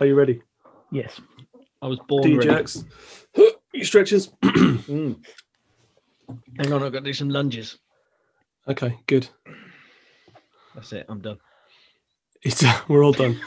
[0.00, 0.40] Are you ready?
[0.90, 1.20] Yes.
[1.82, 2.50] I was born Do your ready.
[2.54, 2.84] jerks.
[3.72, 4.30] Your stretches.
[4.90, 5.22] Mm.
[6.58, 7.78] Hang on, I've got to do some lunges.
[8.68, 9.28] okay, good.
[10.74, 11.06] That's it.
[11.08, 11.38] I'm done.
[12.42, 13.40] It's, we're all done.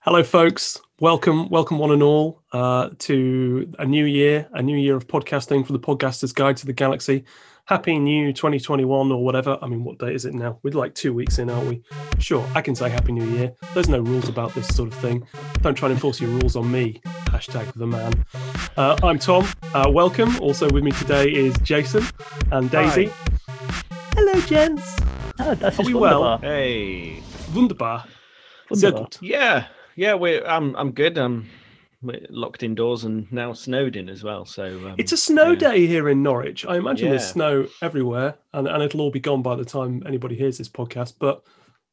[0.00, 0.80] Hello, folks.
[1.00, 5.66] Welcome, welcome, one and all, uh, to a new year, a new year of podcasting
[5.66, 7.24] for the Podcaster's Guide to the Galaxy.
[7.70, 9.56] Happy New 2021 or whatever.
[9.62, 10.58] I mean, what date is it now?
[10.64, 11.84] We're like two weeks in, aren't we?
[12.18, 13.52] Sure, I can say Happy New Year.
[13.74, 15.24] There's no rules about this sort of thing.
[15.62, 17.00] Don't try and enforce your rules on me.
[17.26, 18.26] Hashtag the man.
[18.76, 19.46] Uh, I'm Tom.
[19.72, 20.36] Uh, welcome.
[20.40, 22.04] Also with me today is Jason
[22.50, 23.12] and Daisy.
[24.16, 24.96] Hello, gents.
[25.38, 26.38] Oh, that's Are just we well?
[26.38, 27.22] Hey.
[27.54, 28.04] Wunderbar.
[28.72, 29.02] Sehr Wunderbar.
[29.04, 29.18] gut.
[29.22, 29.66] Yeah.
[29.94, 30.14] Yeah.
[30.14, 30.44] We're.
[30.44, 30.74] I'm.
[30.74, 31.16] I'm good.
[31.16, 31.48] I'm
[32.02, 34.44] we're locked indoors and now snowed in as well.
[34.44, 35.58] So um, It's a snow yeah.
[35.58, 36.64] day here in Norwich.
[36.64, 40.34] I imagine there's snow everywhere, and, and it'll all be gone by the time anybody
[40.34, 41.14] hears this podcast.
[41.18, 41.42] But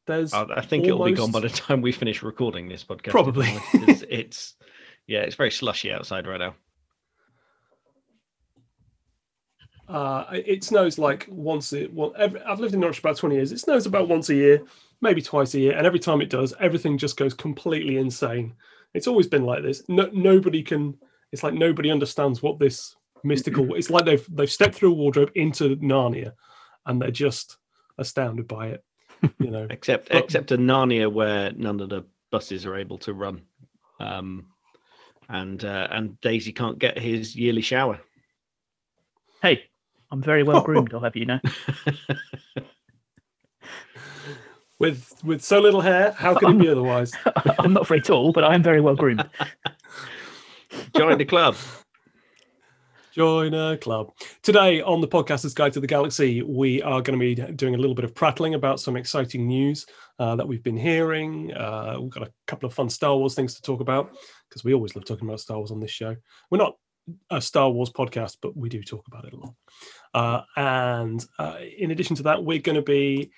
[0.06, 3.12] there's I I think it'll be gone by the time we finish recording this podcast.
[3.12, 3.50] Probably.
[3.74, 4.54] It's, it's
[5.08, 5.20] yeah.
[5.20, 6.56] It's very slushy outside right now.
[9.90, 11.74] uh, it snows like once.
[11.74, 13.52] It, well, every, I've lived in Norwich about 20 years.
[13.52, 14.64] It snows about once a year,
[15.02, 18.54] maybe twice a year, and every time it does, everything just goes completely insane.
[18.98, 19.82] It's always been like this.
[19.88, 20.98] No, nobody can.
[21.32, 23.76] It's like nobody understands what this mystical.
[23.76, 26.34] It's like they've they've stepped through a wardrobe into Narnia,
[26.86, 27.58] and they're just
[27.98, 28.84] astounded by it.
[29.40, 29.68] You know.
[29.70, 33.42] Except But- except a Narnia where none of the buses are able to run,
[34.00, 34.48] um,
[35.30, 38.00] and uh, and Daisy can't get his yearly shower.
[39.42, 39.64] Hey,
[40.12, 41.40] I'm very well groomed, I'll have you know.
[44.80, 47.12] with with so little hair, how could it be otherwise?
[47.60, 49.28] I'm not very tall, but I am very well groomed.
[50.96, 51.56] Join the club.
[53.14, 54.12] Join a club.
[54.44, 57.78] Today on the Podcaster's Guide to the Galaxy, we are going to be doing a
[57.78, 59.88] little bit of prattling about some exciting news
[60.20, 61.52] uh, that we've been hearing.
[61.52, 64.12] Uh, we've got a couple of fun Star Wars things to talk about
[64.48, 66.16] because we always love talking about Star Wars on this show.
[66.52, 66.76] We're not
[67.32, 69.54] a Star Wars podcast, but we do talk about it a lot.
[70.14, 73.32] Uh, and uh, in addition to that, we're going to be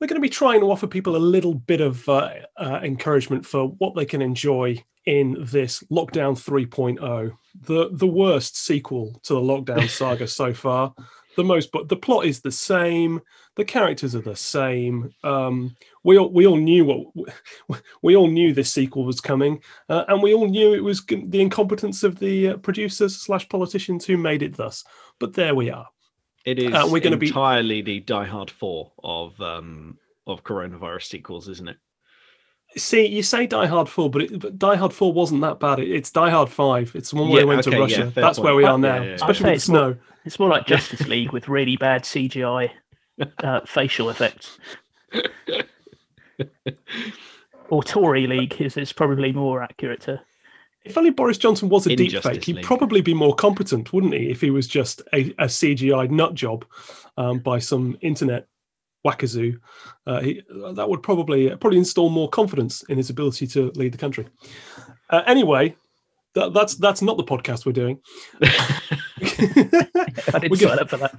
[0.00, 3.46] we're going to be trying to offer people a little bit of uh, uh, encouragement
[3.46, 9.40] for what they can enjoy in this Lockdown 3.0, the the worst sequel to the
[9.40, 10.94] Lockdown saga so far.
[11.36, 13.20] The most, but the plot is the same.
[13.56, 15.14] The characters are the same.
[15.22, 20.04] Um, we all we all knew what we all knew this sequel was coming, uh,
[20.08, 24.16] and we all knew it was the incompetence of the uh, producers slash politicians who
[24.16, 24.84] made it thus.
[25.20, 25.86] But there we are.
[26.46, 31.04] It is Uh, we're gonna be- entirely the Die Hard Four of um of coronavirus
[31.04, 31.76] sequels, isn't it?
[32.76, 35.78] See, you say Die Hard 4, but, it, but Die Hard 4 wasn't that bad.
[35.78, 36.94] It, it's Die Hard 5.
[36.96, 38.10] It's the one where Yeah, they went okay, to Russia.
[38.10, 38.44] fair That's point.
[38.44, 39.14] where we are now, yeah, yeah.
[39.14, 39.96] especially with say it's more- snow.
[40.26, 42.70] It's more like Justice League with really bad CGI
[43.42, 44.58] uh, facial effects.
[47.68, 50.20] Or Tory League is, is probably more accurate to.
[50.86, 52.64] If only Boris Johnson was a In deep Justice fake, he'd League.
[52.64, 54.30] probably be more competent, wouldn't he?
[54.30, 56.64] If he was just a, a CGI nut job
[57.16, 58.46] um, by some internet
[59.06, 59.58] wackazoo,
[60.06, 60.42] uh, he,
[60.74, 64.26] that would probably probably install more confidence in his ability to lead the country.
[65.10, 65.74] Uh, anyway,
[66.34, 68.00] that, that's that's not the podcast we're doing.
[68.42, 71.14] I didn't sign up for that.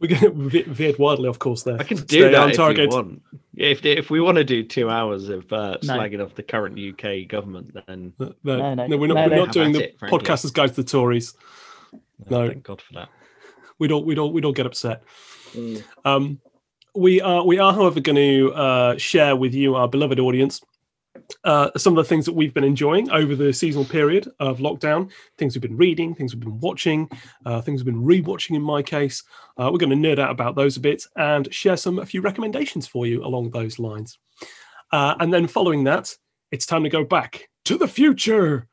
[0.00, 1.76] We're going to ve- veered widely off course there.
[1.78, 2.90] I can Stay do that on if target.
[2.90, 3.22] you want.
[3.54, 5.94] Yeah, if if we want to do two hours of uh, No.
[5.98, 8.86] slagging off the current UK government, then No, no, No, no.
[8.86, 9.44] no, we're not, No, we're no.
[9.46, 10.18] not doing the at it, frankly.
[10.20, 11.34] podcasters guide to the Tories.
[12.28, 12.46] No.
[12.48, 13.08] thank God for that.
[13.78, 15.02] We don't, we don't, we don't get upset.
[16.04, 16.40] Um,
[16.94, 20.60] we are we are, however, going to uh, share with you, our beloved audience,
[21.44, 25.10] uh, some of the things that we've been enjoying over the seasonal period of lockdown.
[25.36, 27.08] Things we've been reading, things we've been watching,
[27.44, 28.56] uh, things we've been rewatching.
[28.56, 29.22] In my case,
[29.56, 32.20] uh, we're going to nerd out about those a bit and share some a few
[32.20, 34.18] recommendations for you along those lines.
[34.92, 36.14] Uh, and then following that,
[36.50, 38.66] it's time to go back to the future.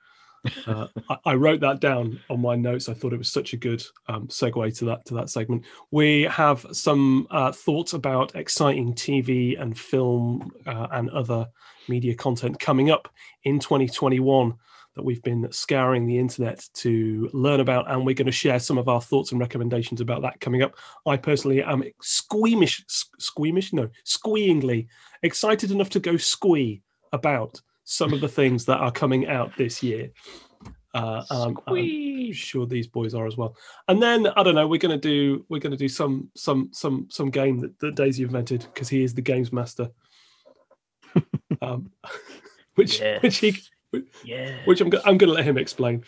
[0.68, 2.90] Uh, I, I wrote that down on my notes.
[2.90, 5.66] I thought it was such a good um, segue to that to that segment.
[5.92, 11.48] We have some uh, thoughts about exciting TV and film uh, and other
[11.88, 13.08] media content coming up
[13.44, 14.56] in 2021
[14.96, 18.78] that we've been scouring the internet to learn about, and we're going to share some
[18.78, 20.76] of our thoughts and recommendations about that coming up.
[21.06, 24.88] I personally am squeamish, squeamish, no, squeeingly
[25.22, 26.82] excited enough to go squee
[27.12, 30.12] about some of the things that are coming out this year.
[30.94, 33.56] Uh, um, I'm sure these boys are as well.
[33.88, 34.68] And then I don't know.
[34.68, 38.66] We're gonna do we're gonna do some some some some game that, that Daisy invented
[38.74, 39.90] because he is the games master.
[41.62, 41.92] um,
[42.76, 43.22] which Yes.
[43.22, 43.58] which he
[44.24, 44.58] Yeah.
[44.66, 46.04] which I'm I'm gonna let him explain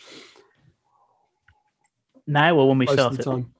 [2.26, 3.22] Now or when we most start it?
[3.22, 3.52] time.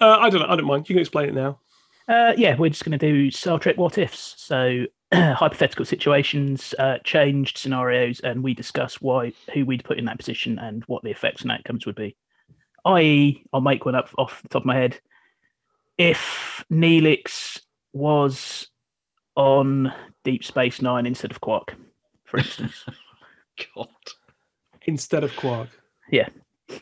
[0.00, 0.48] Uh, I don't know.
[0.48, 0.88] I don't mind.
[0.88, 1.60] You can explain it now.
[2.06, 4.34] Uh, yeah, we're just going to do Star Trek What Ifs.
[4.36, 10.18] So hypothetical situations, uh, changed scenarios, and we discuss why who we'd put in that
[10.18, 12.16] position and what the effects and outcomes would be.
[12.84, 15.00] I.e., I'll make one up off the top of my head.
[15.96, 17.60] If Neelix
[17.92, 18.68] was
[19.36, 19.92] on
[20.24, 21.74] Deep Space Nine instead of Quark,
[22.24, 22.84] for instance,
[23.76, 23.88] God.
[24.86, 25.68] Instead of Quark.
[26.10, 26.28] Yeah,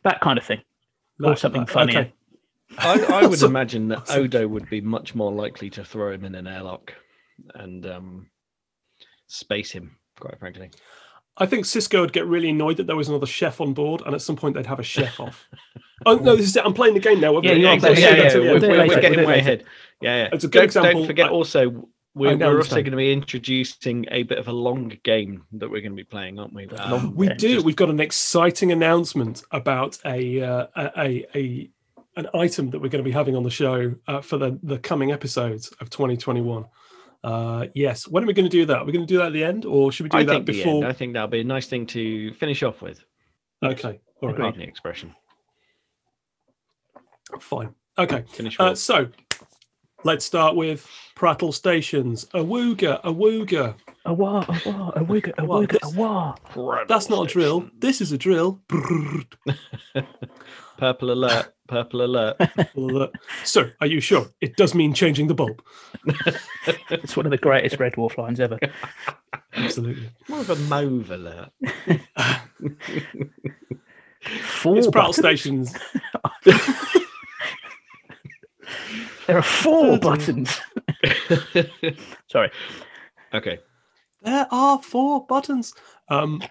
[0.03, 0.63] that kind of thing,
[1.23, 1.99] or something like- funnier.
[2.01, 2.13] okay.
[2.79, 6.25] I, I would So- imagine that Odo would be much more likely to throw him
[6.25, 6.95] in an airlock
[7.55, 8.31] and um,
[9.27, 10.71] space him, quite frankly.
[11.39, 14.15] I think Sisko would get really annoyed that there was another chef on board, and
[14.15, 15.49] at some point they'd have a chef off.
[16.05, 16.65] Oh no, this is it.
[16.67, 17.31] I'm playing the game now.
[17.41, 18.03] Yeah, We're- yeah, exactly.
[18.03, 18.61] Yeah, yeah, We're, end.
[18.61, 19.63] do it we're- we're getting way ahead.
[20.01, 20.29] Yeah, yeah.
[20.33, 20.93] It's a good Don't- example.
[21.03, 24.53] Don't forget I- also, we're, we're also going to be introducing a bit of a
[24.53, 26.67] long game that we're going to be playing, aren't we?
[26.71, 27.55] Um, We do.
[27.55, 31.71] just- We've got an exciting announcement about a uh, a, a a
[32.17, 34.79] an item that we're going to be having on the show uh, for the the
[34.81, 36.65] coming episodes of 2021.
[37.25, 38.09] Uh, yes.
[38.09, 38.81] When are we going to do that?
[38.81, 40.33] We're we going to do that at the end, or should we do I that
[40.33, 40.65] think the end.
[40.65, 40.87] before?
[40.87, 43.05] I think that'll be a nice thing to finish off with.
[43.63, 44.01] Okay.
[44.21, 44.55] All right.
[44.55, 45.15] The expression.
[47.41, 47.75] Fine.
[47.99, 48.25] Okay.
[48.29, 49.09] Finish Uh, so
[50.05, 52.25] let's start with Prattle Stations.
[52.35, 53.75] Awooga, awooga.
[54.05, 56.35] A wah, a wah, a wigga, a Well, wigga, this- a wah.
[56.89, 57.69] That's not a drill.
[57.79, 58.61] This is a drill.
[60.79, 61.55] Purple alert.
[61.69, 63.13] Purple alert.
[63.45, 64.27] Sir, are you sure?
[64.41, 65.63] It does mean changing the bulb.
[66.91, 68.59] It's one of the greatest Red Dwarf lines ever.
[69.55, 70.11] Absolutely.
[70.29, 71.51] More of a mauve alert.
[74.43, 75.17] Four It's Prattle buttons.
[75.17, 75.75] Stations.
[79.27, 80.61] There are four buttons.
[82.31, 82.51] Sorry.
[83.35, 83.59] okay.
[84.23, 85.75] There are four buttons.
[86.09, 86.43] Um,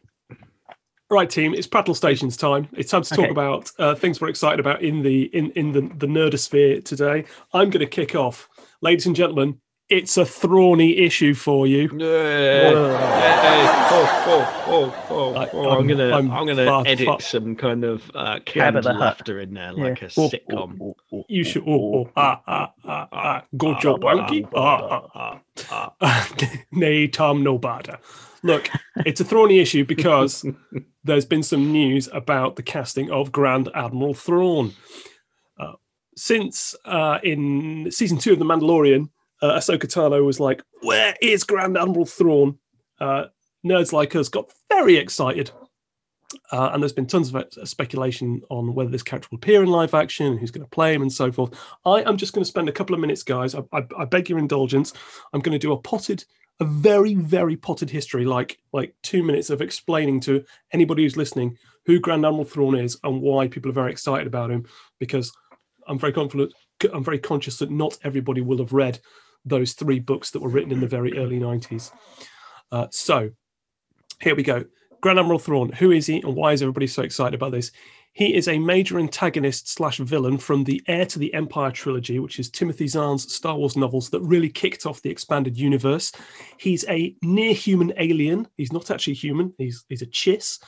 [1.10, 1.54] right, team.
[1.54, 2.68] It's Prattle Stations time.
[2.74, 3.32] It's time to talk Okay.
[3.32, 7.26] about uh, things we're excited about in the in in the the nerdosphere today.
[7.54, 8.50] I'm going to kick off,
[8.82, 9.60] ladies and gentlemen.
[9.92, 11.90] It's a thrawny issue for you.
[11.90, 17.06] Hey, oh, oh, oh, oh, I- oh, I'm I'm- gonna, I'm I'm, gonna far- edit
[17.06, 20.08] far- some kind of uh, canned the laughter in there, like Yeah.
[20.08, 20.78] a Oh, sitcom.
[20.82, 21.64] oh, oh, oh, You should.
[21.68, 23.44] oh, Oh, ah, ah, ah, ah.
[23.58, 24.48] Go Joe Bunky.
[24.56, 25.40] Ah, ah,
[25.70, 26.30] Ah, ah.
[26.72, 28.00] nay, Tom, no bother.
[28.44, 28.70] Look,
[29.06, 30.46] it's a thorny issue because
[31.04, 34.72] there's been some news about the casting of Grand Admiral Thrawn.
[35.60, 35.74] Uh,
[36.16, 39.10] since uh, in season two of The Mandalorian,
[39.42, 42.58] uh, Ahsoka Tano was like, "Where is Grand Admiral Thrawn?"
[43.00, 43.26] Uh,
[43.66, 45.52] nerds like us got very excited,
[46.52, 49.70] uh, and there's been tons of uh, speculation on whether this character will appear in
[49.70, 51.58] live action, who's going to play him, and so forth.
[51.86, 53.56] I am just going to spend a couple of minutes, guys.
[53.56, 54.94] I, I, I beg your indulgence.
[55.34, 56.24] I'm going to do a potted,
[56.60, 61.58] a very, very potted history, like like two minutes of explaining to anybody who's listening
[61.86, 64.66] who Grand Admiral Thrawn is and why people are very excited about him.
[65.00, 65.32] Because
[65.88, 66.54] I'm very confident,
[66.94, 69.00] I'm very conscious that not everybody will have read
[69.46, 71.92] those three books that were written in the very early 90s.
[72.72, 73.32] Uh, so
[74.22, 74.66] here we go.
[75.02, 75.72] Grand Admiral Thrawn.
[75.74, 77.72] Who is he, and why is everybody so excited about this?
[78.14, 82.40] He is a major antagonist slash villain from the Heir to the Empire trilogy, which
[82.40, 86.12] is Timothy Zahn's Star Wars novels that really kicked off the expanded universe.
[86.58, 88.48] He's a near human alien.
[88.58, 89.54] He's not actually human.
[89.58, 90.60] He's he's a chiss.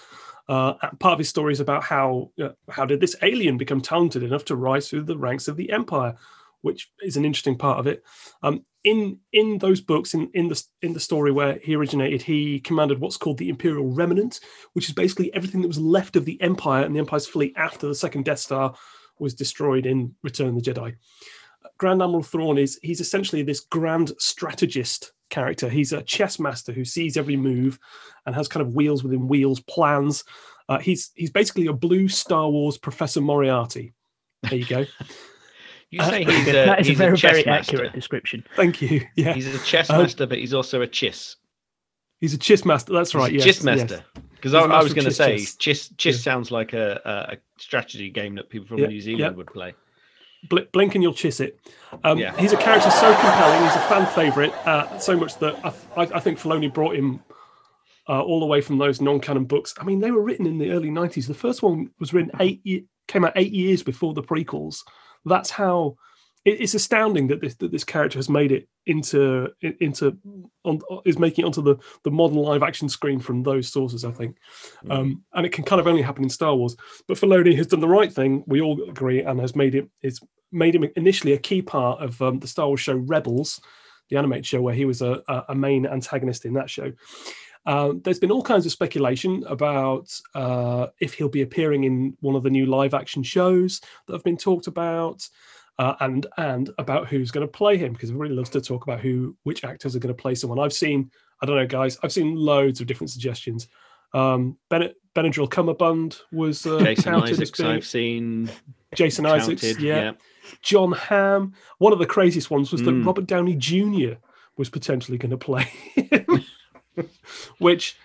[0.48, 4.24] Uh, part of his story is about how uh, how did this alien become talented
[4.24, 6.16] enough to rise through the ranks of the Empire,
[6.64, 8.04] which is an interesting part of it.
[8.42, 12.60] Um, in in those books, in in the in the story where he originated, he
[12.60, 14.40] commanded what's called the Imperial Remnant,
[14.74, 17.88] which is basically everything that was left of the Empire and the Empire's fleet after
[17.88, 18.74] the second Death Star
[19.20, 20.96] was destroyed in Return of the Jedi.
[21.78, 25.70] Grand Admiral Thrawn is he's essentially this grand strategist character.
[25.70, 27.80] He's a chess master who sees every move
[28.26, 30.24] and has kind of wheels within wheels plans.
[30.68, 33.94] Uh, he's he's basically a blue Star Wars Professor Moriarty.
[34.44, 34.86] There you go.
[35.94, 37.76] You Uh, say he's a, that is a he's very, chess very master.
[37.76, 38.44] accurate description.
[38.56, 39.06] Thank you.
[39.16, 41.36] Yeah, He's a chess Um, master, but he's also a chiss.
[42.20, 42.94] he's a chiss master.
[42.94, 43.32] That's He's right.
[43.32, 44.04] a Yes, chiss master.
[44.32, 45.58] Because He's I, a I master was going to say, chiss.
[45.58, 46.18] chiss, chiss Yeah.
[46.20, 49.38] sounds like a, a, a strategy game that people from Yeah, New Zealand yeah.
[49.38, 49.76] would play.
[50.50, 51.60] Blink and you'll chiss it.
[52.04, 52.36] Um, Yeah.
[52.38, 53.64] He's a character so compelling.
[53.64, 57.22] He's a fan favorite, uh, so much that I, I, I think Filoni brought him
[58.10, 59.74] uh, all the way from those non-canon books.
[59.80, 61.28] I mean, they were written in the early '90s.
[61.28, 64.80] The first one was written eight, ye- came out eight years before the prequels.
[65.26, 65.98] That's how.
[66.46, 70.18] It, it's astounding that this that this character has made it into into
[70.66, 74.04] on, is making it onto the the modern live action screen from those sources.
[74.04, 74.38] I think,
[74.90, 76.76] um, and it can kind of only happen in Star Wars.
[77.08, 78.44] But Filoni has done the right thing.
[78.46, 79.90] We all agree, and has made it.
[80.02, 80.20] It's
[80.52, 83.62] made him initially a key part of um, the Star Wars show Rebels,
[84.10, 86.92] the animated show, where he was a, a main antagonist in that show.
[87.66, 92.36] Um, there's been all kinds of speculation about uh, if he'll be appearing in one
[92.36, 95.28] of the new live action shows that have been talked about.
[95.80, 99.00] uh, and and about who's going to play him because everybody loves to talk about
[99.00, 100.60] who which actors are going to play someone.
[100.60, 101.10] I've seen
[101.42, 103.68] I don't know guys, I've seen loads of different suggestions.
[104.14, 108.50] Um, Bennett Benadryl Cumberbund was uh, Jason Isaacs, being- I've seen.
[108.94, 110.12] Jason Isaacs, counted, yeah.
[110.62, 111.54] Jon Hamm.
[111.80, 113.04] One of the craziest ones was that Mm.
[113.06, 114.20] Robert Downey Jr.
[114.58, 115.64] was potentially going to play
[115.96, 116.44] him,
[117.60, 117.98] which,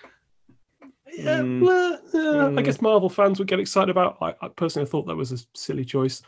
[1.16, 1.62] yeah, Mm.
[1.62, 2.64] well, I Mm.
[2.64, 4.18] guess Marvel fans would get excited about.
[4.20, 6.22] I, I personally thought that was a silly choice,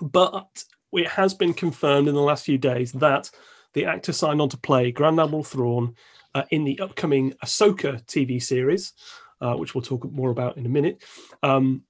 [0.00, 3.30] but it has been confirmed in the last few days that
[3.74, 5.94] the actor signed on to play Grand Admiral Thrawn
[6.34, 8.92] uh, in the upcoming Ahsoka TV series,
[9.40, 11.02] uh, which we'll talk more about in a minute.
[11.42, 11.82] Um,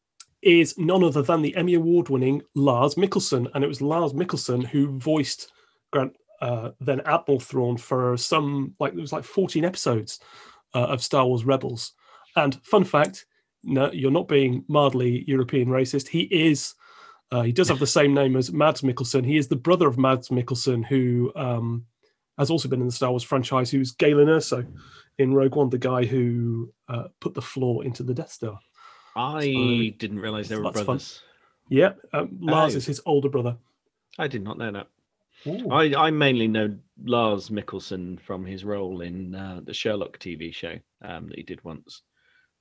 [0.43, 3.51] is none other than the Emmy Award winning Lars Mikkelsen.
[3.55, 5.53] And it was Lars Mikkelsen who voiced
[5.93, 10.21] Grant, uh, then Admiral Thrawn for some, like, it was like 14 episodes
[10.75, 11.93] uh, of Star Wars Rebels.
[12.37, 13.27] And fun fact
[13.63, 16.09] no, you're not being mildly European racist.
[16.09, 16.75] He is,
[17.31, 19.25] uh, he does have the same name as Mads Mikkelsen.
[19.27, 21.85] He is the brother of Mads Mikkelsen, who um,
[22.39, 24.67] has also been in the Star Wars franchise, who's Galen Erso
[25.19, 28.59] in Rogue One, the guy who uh, put the flaw into the Death Star.
[29.15, 30.87] I So, didn't realize they were that's fun.
[30.87, 31.21] brothers.
[31.69, 32.79] Yeah, um, Lars Oh.
[32.79, 33.59] is his older brother.
[34.19, 34.87] I did not know that.
[35.47, 35.71] Ooh.
[35.71, 40.75] I, I mainly know Lars Mikkelsen from his role in uh, the Sherlock TV show
[41.03, 42.03] um, that he did once.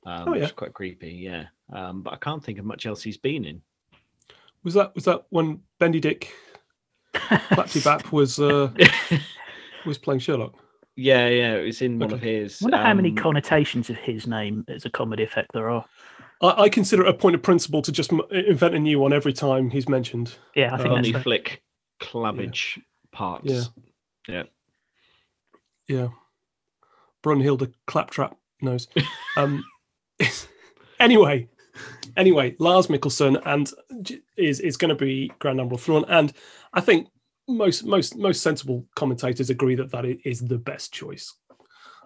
[0.06, 1.46] Um, Oh, which is quite creepy, yeah.
[1.74, 3.62] Um, but I can't think of much else he's been in.
[4.64, 6.34] Was that was that when Bendy Dick
[7.14, 8.72] Clapty Bap was uh,
[9.86, 10.54] was playing Sherlock?
[10.96, 12.40] yeah, yeah, it was in one of Okay.
[12.42, 12.62] his.
[12.62, 15.86] wonder how many um, connotations of his name as a comedy effect there are.
[16.42, 19.14] I, I consider it a point of principle to just m- invent a new one
[19.14, 20.36] every time he's mentioned.
[20.56, 21.24] Yeah, I think Um, funny that's fair.
[21.24, 21.62] flick
[22.00, 22.80] clabbage
[23.12, 23.46] parts.
[23.46, 23.64] Yeah.
[24.28, 24.44] Yeah,
[25.88, 26.08] Yeah.
[27.24, 28.88] Brunhilde Claptrap knows.
[29.38, 29.64] Um,
[31.00, 31.48] anyway,
[32.18, 33.72] anyway, Lars Mikkelsen and
[34.36, 36.34] is is going to be Grand Admiral Thrawn, and
[36.74, 37.08] I think
[37.48, 41.34] most most most sensible commentators agree that that is the best choice.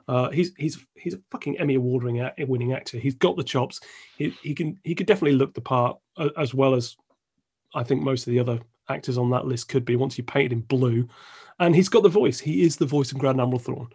[0.07, 2.97] Uh, he's he's he's a fucking Emmy award winning actor.
[2.99, 3.79] He's got the chops.
[4.17, 5.97] He he can he could definitely look the part
[6.37, 6.95] as well as
[7.73, 8.59] I think most of the other
[8.89, 11.07] actors on that list could be once you painted him blue,
[11.59, 12.39] and he's got the voice.
[12.39, 13.89] He is the voice of Grand Admiral Thrawn.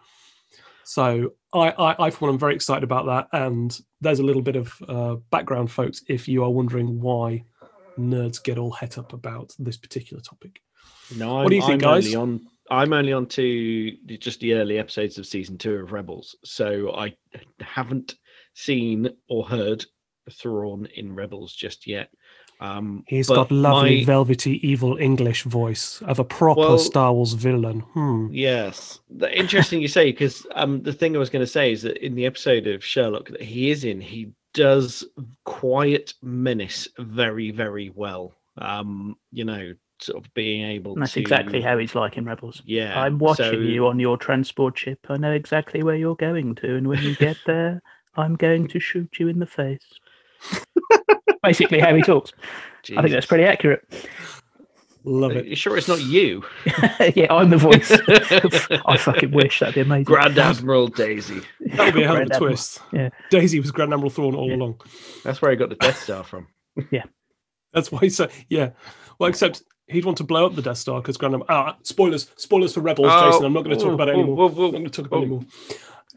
[0.83, 3.27] So I, I, I for one, am very excited about that.
[3.39, 7.43] And there's a little bit of uh, background, folks, if you are wondering why
[7.97, 10.61] nerds get all het up about this particular topic.
[11.15, 12.05] No, I'm, What do you think, I'm guys?
[12.07, 16.35] Only on, I'm only on to just the early episodes of season two of Rebels,
[16.43, 17.15] so I
[17.59, 18.15] haven't
[18.53, 19.85] seen or heard
[20.31, 22.09] Thrawn in Rebels just yet.
[22.61, 27.13] Um, He's but got lovely, my- velvety, evil English voice of a proper Well- Star
[27.13, 27.79] Wars villain.
[27.93, 28.27] Hmm.
[28.31, 31.83] Yes, The- interesting you say because um, the thing I was going to say is
[31.83, 35.05] that in the episode of Sherlock that he is in, he does
[35.45, 38.33] quiet menace very, very well.
[38.57, 40.93] Um, you know, sort of being able.
[40.93, 42.61] And that's to, exactly how he's like in Rebels.
[42.65, 44.99] Yeah, I'm watching so- you on your transport ship.
[45.07, 47.81] I know exactly where you're going to, and when you get there,
[48.17, 49.87] I'm going to shoot you in the face.
[51.43, 52.31] Basically, how he talks.
[52.95, 53.83] I think that's pretty accurate.
[55.05, 55.45] Love Are it.
[55.45, 56.43] you sure it's not you,
[57.15, 57.89] yeah, I'm the voice.
[58.85, 60.03] I fucking wish that'd be amazing.
[60.03, 61.39] Grand Admiral Daisy?
[61.61, 62.39] That would be a hell of a Admiral.
[62.49, 62.81] twist.
[62.91, 63.09] Yeah.
[63.29, 64.55] Daisy was Grand Admiral Thrawn all Yeah.
[64.57, 64.81] along.
[65.23, 66.47] That's where I got the Death Star from.
[66.91, 67.03] Yeah.
[67.73, 68.71] That's why he said, yeah.
[69.19, 71.47] Well, except he'd want to blow up the Death Star because Grand Admiral.
[71.49, 73.45] Ah, spoilers, spoilers for Rebels, Oh, Jason.
[73.45, 74.49] I'm not going to talk about it whoa, anymore.
[74.49, 75.43] whoa, I'm not going to talk about it anymore.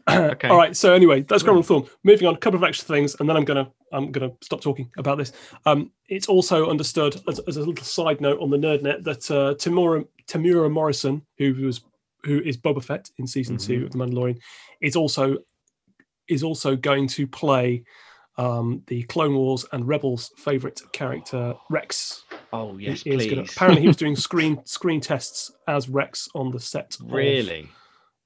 [0.09, 0.49] Okay.
[0.49, 0.75] All right.
[0.75, 1.87] So anyway, that's Admiral Thrawn.
[2.03, 4.89] Moving on, a couple of extra things, and then I'm gonna I'm gonna stop talking
[4.97, 5.31] about this.
[5.65, 9.53] Um, it's also understood as, as a little side note on the NerdNet that uh,
[9.55, 11.81] Temuera Temuera Morrison, who was
[12.25, 13.85] who is Boba Fett in season two Mhm.
[13.85, 14.39] of The Mandalorian,
[14.81, 15.37] is also
[16.27, 17.83] is also going to play
[18.37, 22.23] um, the Clone Wars and Rebels favorite character Rex.
[22.51, 23.29] Oh yes, please.
[23.29, 26.97] gonna- apparently, he was doing screen screen tests as Rex on the set.
[26.99, 27.69] of really?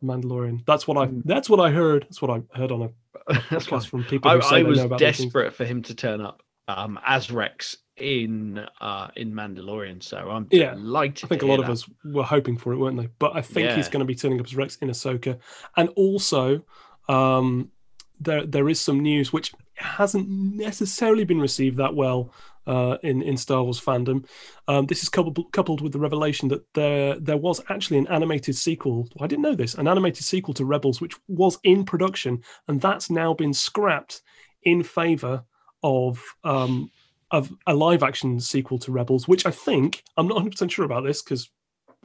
[0.04, 0.66] Mandalorian.
[0.66, 1.08] That's what I.
[1.08, 1.24] Mm.
[1.26, 2.04] That's what I heard.
[2.04, 2.90] That's what I heard on a
[3.50, 7.32] That's podcast from people I, I was desperate for him to turn up um, as
[7.32, 11.26] Rex in uh, in Mandalorian, so I'm Yeah, delighted.
[11.26, 13.10] I think a lot hear of us were hoping for it, weren't they?
[13.20, 15.40] But I think he's going to be turning up as Rex in Ahsoka,
[15.76, 16.64] and also
[17.10, 17.72] um,
[18.20, 22.32] there there is some news which hasn't necessarily been received that well
[22.68, 24.26] uh, in in Star Wars fandom.
[24.68, 28.56] Um, this is coupled coupled with the revelation that there there was actually an animated
[28.56, 29.08] sequel.
[29.20, 33.10] I didn't know this, an animated sequel to Rebels, which was in production, and that's
[33.10, 34.22] now been scrapped
[34.64, 35.44] in favor
[35.82, 36.92] of um,
[37.32, 40.86] of a live action sequel to Rebels, which I think I'm not 100 percent sure
[40.86, 41.50] about this because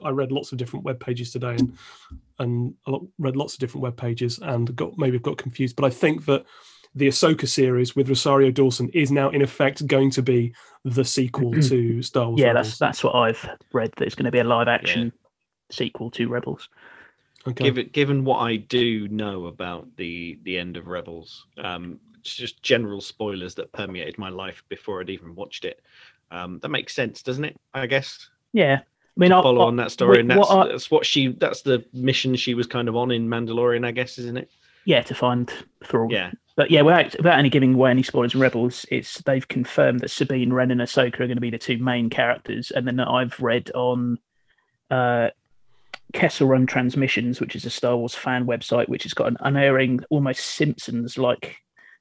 [0.04, 1.76] I read lots of different web pages today and
[2.38, 2.74] and
[3.18, 5.76] read lots of different web pages and got maybe got confused.
[5.76, 6.44] But I think that
[6.94, 10.52] the Ahsoka series with Rosario Dawson is now in effect going to be
[10.84, 12.40] the sequel to Star Wars.
[12.40, 12.66] yeah, Rebels.
[12.66, 13.92] that's that's what I've read.
[13.96, 15.12] That it's going to be a live action
[15.70, 16.68] sequel to Rebels.
[17.46, 17.64] okay.
[17.64, 22.62] Given given what I do know about the the end of Rebels, um, it's just
[22.62, 25.80] general spoilers that permeated my life before I'd even watched it.
[26.30, 27.56] Um, that makes sense, doesn't it?
[27.74, 28.84] I guess Yeah, I
[29.16, 31.62] mean, to I, follow I- on that story, and what I- that's what she that's
[31.62, 34.50] the mission she was kind of on in Mandalorian, I guess, isn't it?
[34.84, 35.52] Yeah, to find
[35.84, 36.10] Thrawn.
[36.10, 40.00] Yeah, But yeah, without, without any giving away any spoilers in Rebels, it's they've confirmed
[40.00, 42.98] that Sabine Wren, and Ahsoka are going to be the two main characters, and then
[43.00, 44.18] I've read on
[44.90, 45.30] uh,
[46.12, 50.00] Kessel Run Transmissions, which is a Star Wars fan website, which has got an unerring,
[50.10, 51.56] almost Simpsons-like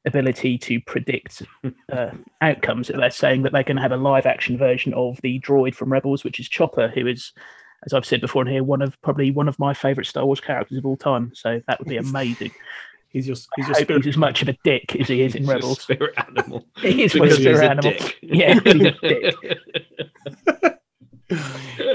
[0.05, 1.43] ability to predict
[1.91, 2.11] uh,
[2.41, 2.87] outcomes.
[2.87, 6.23] They're saying that they're going to have a live-action version of the droid from Rebels,
[6.23, 7.31] which is Chopper, who is.
[7.85, 10.39] As I've said before in here, one of probably one of my favourite Star Wars
[10.39, 11.31] characters of all time.
[11.33, 12.51] So that would be amazing.
[13.09, 15.49] He's just he's just he's as much of a dick as he is in He's
[15.51, 15.81] Rebels.
[15.81, 16.65] spirit animal.
[16.77, 17.91] He is my Because spirit a animal.
[17.91, 18.17] dick.
[18.21, 19.35] Yeah, he's a dick.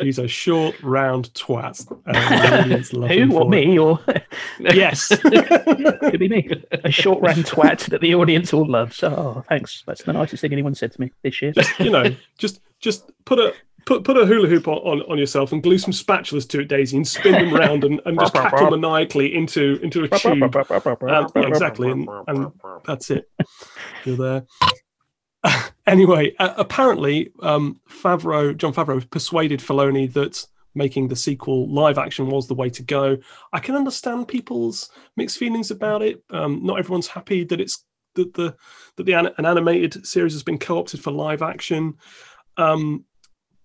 [0.03, 1.87] He's a short, round twat.
[2.07, 3.29] and the audience love Who?
[3.29, 3.79] What me?
[3.79, 3.99] Or.
[4.59, 5.09] Yes.
[5.09, 6.49] could be me.
[6.85, 9.03] A short round twat that the audience all loves.
[9.03, 9.85] Oh, thanks.
[9.87, 11.53] That's the nicest thing anyone said to me this year.
[11.79, 13.53] you know, just just put a
[13.87, 16.97] put put a hula hoop on, on, yourself and glue some spatulas to it, Daisy,
[16.97, 20.55] and spin them round and, and just cackle maniacally into into a tube.
[20.57, 22.53] Um, yeah, exactly, and, and
[22.85, 23.31] that's it.
[24.05, 24.47] You're there.
[25.87, 32.29] anyway, uh, apparently, um, Favreau, Jon Favreau, persuaded Filoni that making the sequel live action
[32.29, 33.17] was the way to go.
[33.53, 36.23] I can understand people's mixed feelings about it.
[36.31, 38.55] Um, not everyone's happy that it's that the
[38.97, 41.95] that the an, an animated series has been co-opted for live action.
[42.57, 43.05] Um,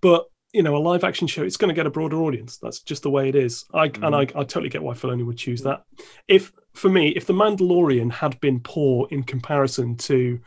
[0.01, 2.57] but you know, a live action show, it's going to get a broader audience.
[2.57, 3.65] That's just the way it is.
[3.73, 4.37] I and mm-hmm.
[4.37, 5.83] I, I totally get why Filoni would choose that.
[6.27, 10.39] If for me, if the Mandalorian had been poor in comparison to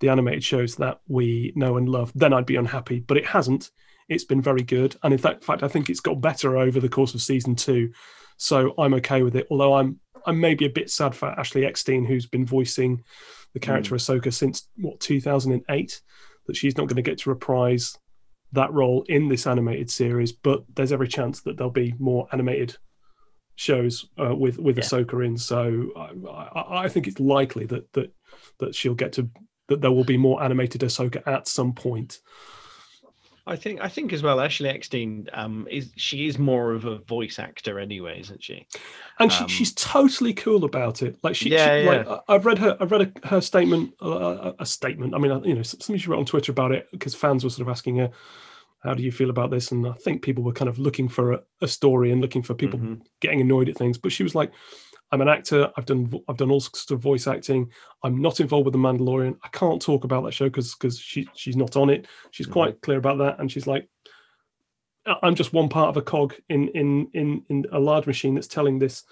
[0.00, 3.00] the animated shows that we know and love, then I'd be unhappy.
[3.00, 3.70] But it hasn't.
[4.08, 6.88] It's been very good, and in fact, fact, I think it's got better over the
[6.88, 7.90] course of season two.
[8.36, 9.46] So I'm okay with it.
[9.50, 13.02] Although I'm I'm maybe a bit sad for Ashley Eckstein, who's been voicing
[13.54, 13.98] the character mm.
[13.98, 16.00] Ahsoka since what 2008,
[16.46, 17.96] that she's not going to get to reprise
[18.52, 20.32] that role in this animated series.
[20.32, 22.76] But there's every chance that there'll be more animated
[23.56, 24.84] shows uh, with with Yeah.
[24.84, 25.36] Ahsoka in.
[25.36, 28.12] So I, I, I think it's likely that that
[28.58, 29.28] that she'll get to
[29.68, 32.20] that there will be more animated Ahsoka at some point.
[33.48, 34.40] I think I think as well.
[34.40, 38.66] Ashley Eckstein um, is she is more of a voice actor anyway, isn't she?
[39.20, 41.16] and she, Um, she's totally cool about it.
[41.22, 41.90] Like she, Yeah, she yeah.
[42.04, 45.14] like I've read her, I've read a, her statement, uh, a statement.
[45.14, 47.68] I mean, you know, something she wrote on Twitter about it because fans were sort
[47.68, 48.10] of asking her,
[48.80, 51.32] "How do you feel about this?" And I think people were kind of looking for
[51.34, 53.00] a, a story and looking for people Mhm.
[53.20, 53.96] getting annoyed at things.
[53.96, 54.50] But she was like,
[55.12, 55.70] "I'm an actor.
[55.76, 57.70] I've done, I've done all sorts of voice acting.
[58.02, 59.36] I'm not involved with the Mandalorian.
[59.44, 62.06] I can't talk about that show because because she she's not on it.
[62.30, 63.88] She's quite clear about that, and she's like."
[65.06, 68.34] "I- I'm just one part of a cog in in in in a large machine
[68.34, 69.04] that's telling this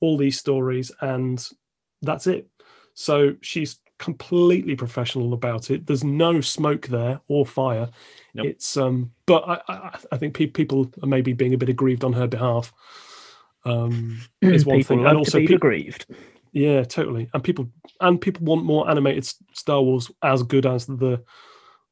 [0.00, 1.48] all these stories and
[2.02, 2.46] that's it
[2.92, 7.88] so she's completely professional about it there's no smoke there or fire
[8.34, 8.46] Nope.
[8.46, 12.04] it's um but i i, I think pe- people are maybe being a bit aggrieved
[12.04, 12.74] on her behalf
[13.66, 16.06] um is one People thing and also people aggrieved.
[16.52, 17.68] yeah totally and people
[18.00, 21.22] and people want more animated star wars as good as the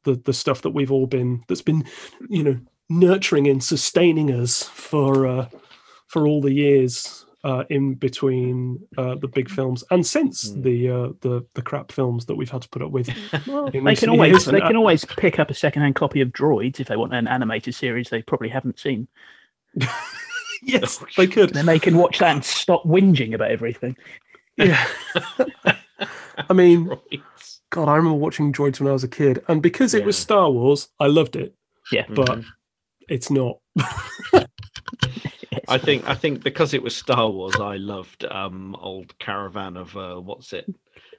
[0.05, 1.85] the the stuff that we've all been that's been
[2.29, 2.59] you know
[2.89, 5.49] nurturing and sustaining us for uh
[6.07, 10.63] for all the years uh, in between uh, the big films and since Hmm.
[10.63, 13.11] the uh, the the crap films that we've had to put up with.
[13.47, 16.31] Well, they can always years, they can uh, always pick up a second-hand copy of
[16.31, 19.09] Droids if they want an animated series they probably haven't seen.
[20.63, 21.51] yes, they could.
[21.51, 23.97] Then they can watch that and stop whinging about everything.
[24.57, 24.85] Yeah.
[26.49, 27.23] I mean, Right.
[27.71, 30.51] God, I remember watching Droids when I was a kid, and because it was Star
[30.51, 31.55] Wars, I loved it.
[31.91, 32.05] Yeah.
[32.09, 32.45] But Mhm.
[33.09, 33.59] it's not.
[35.69, 39.97] I think I think because it was Star Wars, I loved um old Caravan of
[39.97, 40.67] uh, what's it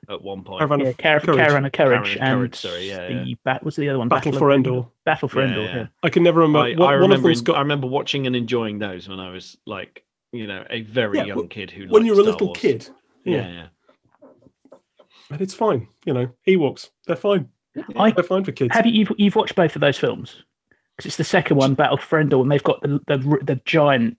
[0.09, 0.59] at one point.
[0.59, 1.37] Caravan yeah, of Car- Courage.
[1.37, 3.35] Caravan of Courage, Caravan of and Courage, sorry, yeah, the yeah.
[3.43, 4.07] Bat, what's the other one?
[4.09, 4.85] Battle of for Endor.
[5.05, 5.61] Battle for Yeah, Endor.
[5.63, 5.75] yeah.
[5.75, 5.87] Yeah.
[6.03, 6.59] I can never remember.
[6.59, 9.31] I, one, I one remember of them's I remember watching and enjoying those when I
[9.31, 12.23] was like you know a very Yeah, young w- kid who when liked you're a
[12.23, 12.59] Star little Wars.
[12.59, 12.89] kid.
[13.23, 13.47] Yeah, Yeah,
[14.71, 14.77] yeah.
[15.31, 15.87] and it's fine.
[16.05, 17.49] You know, Ewoks, they're fine.
[17.97, 18.73] I They're fine for kids.
[18.73, 20.43] have you you've, you've watched both of those films
[20.95, 24.17] because it's the second one, Battle for Endor, and they've got the the, the giant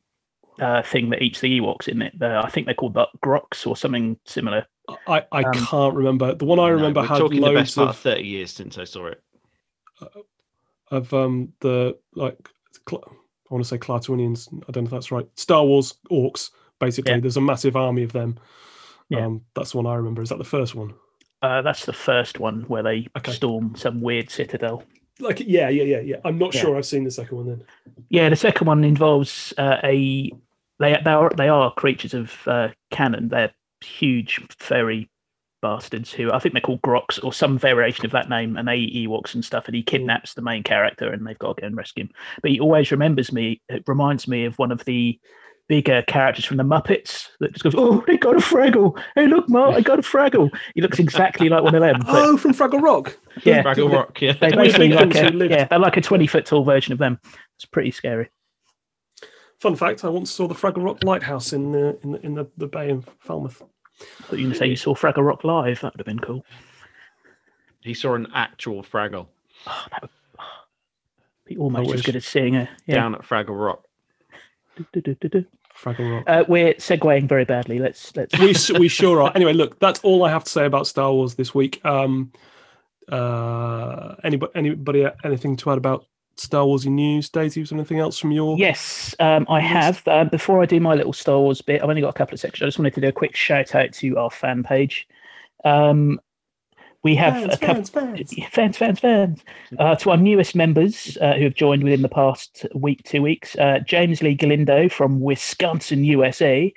[0.61, 2.19] uh, thing that eats the Ewoks in it.
[2.19, 4.67] The, I think they're called the Grox or something similar.
[5.07, 6.35] I, I Um, can't remember.
[6.35, 8.25] The one I No, remember we're had talking the best loads part of of, thirty
[8.27, 9.23] years since I saw it.
[10.91, 12.37] of um the like
[12.89, 13.03] cl-
[13.51, 14.49] I want to say Klatooinians.
[14.69, 15.27] I don't know if that's right.
[15.37, 16.51] Star Wars orcs.
[16.81, 17.21] Basically, Yeah.
[17.21, 18.39] there's a massive army of them.
[19.09, 19.25] Yeah.
[19.27, 20.21] Um, that's the one I remember.
[20.21, 20.95] Is that the first one?
[21.43, 23.33] Uh, that's the first one where they Okay.
[23.33, 24.83] storm some weird citadel.
[25.21, 26.17] Like, yeah, yeah, yeah, yeah.
[26.25, 26.61] I'm not Yeah.
[26.61, 27.65] sure I've seen the second one then.
[28.11, 30.31] Yeah, the second one involves uh, a
[30.79, 33.29] they they are they are creatures of uh, canon.
[33.29, 35.11] They're huge fairy
[35.63, 38.77] bastards who I think they're called Grox or some variation of that name, and they
[38.77, 39.67] eat Ewoks and stuff.
[39.67, 42.11] And he kidnaps the main character, and they've got to go and rescue him.
[42.43, 43.61] But he always remembers me.
[43.69, 45.19] It reminds me of one of the
[45.69, 48.97] bigger characters from the Muppets that just goes, "Oh, they got a Fraggle!
[49.15, 51.97] Hey, look, Mark, I got a Fraggle." He looks exactly like one of them.
[52.01, 53.19] But Oh, from Fraggle Rock.
[53.45, 54.35] yeah, Fraggle Rock, yeah.
[54.41, 57.19] they're basically like a, yeah, they're like a twenty foot tall version of them.
[57.57, 58.31] It's pretty scary.
[59.59, 62.47] Fun fact: I once saw the Fraggle Rock lighthouse in the in the, in the,
[62.57, 63.63] the bay in Falmouth.
[64.01, 65.81] I thought you were going to say you saw Fraggle Rock live.
[65.81, 66.45] That would have been cool.
[67.81, 69.29] He saw an actual Fraggle
[69.67, 70.11] Oh, that would
[71.45, 72.97] be almost as good as seeing a yeah.
[72.97, 73.85] down at Fraggle Rock.
[74.77, 75.45] Du-du-du-du-du.
[75.77, 76.25] Fraggle Rock.
[76.27, 77.79] Uh, we're segueing very badly.
[77.79, 78.39] Let's let's.
[78.39, 79.33] we we sure are.
[79.35, 81.85] Anyway, look, that's all I have to say about Star Wars this week.
[81.85, 82.33] Um,
[83.11, 87.29] uh, anybody anybody anything to add about Star Warsy news?
[87.31, 88.57] Daisy, was there anything else from your?
[88.59, 90.03] Yes, um, I have.
[90.07, 92.41] Uh, before I do my little Star Wars bit, I've only got a couple of
[92.41, 92.63] sections.
[92.63, 95.09] I just wanted to do a quick shout out to our fan page.
[95.65, 96.21] Um,
[97.03, 97.75] we have Fans, a couple.
[97.85, 98.35] fans, fans.
[98.51, 99.45] Fans, fans, fans.
[99.79, 103.57] Uh, to our newest members uh, who have joined within the past week, two weeks,
[103.57, 106.73] uh, James Lee Galindo from Wisconsin, USA.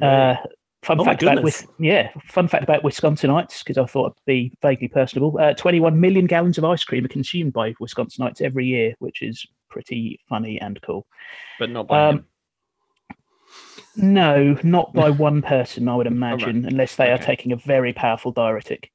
[0.00, 0.36] Uh,
[0.84, 1.42] fun Oh fact about.
[1.42, 5.36] Wis- yeah, fun fact about Wisconsinites because I thought it'd be vaguely personable.
[5.40, 9.44] Uh, 21 million gallons of ice cream are consumed by Wisconsinites every year, which is
[9.68, 11.06] pretty funny and cool.
[11.58, 12.26] But not by Um.
[13.96, 18.32] No, not by one person, I would imagine, unless they are taking a very powerful
[18.32, 18.90] diuretic.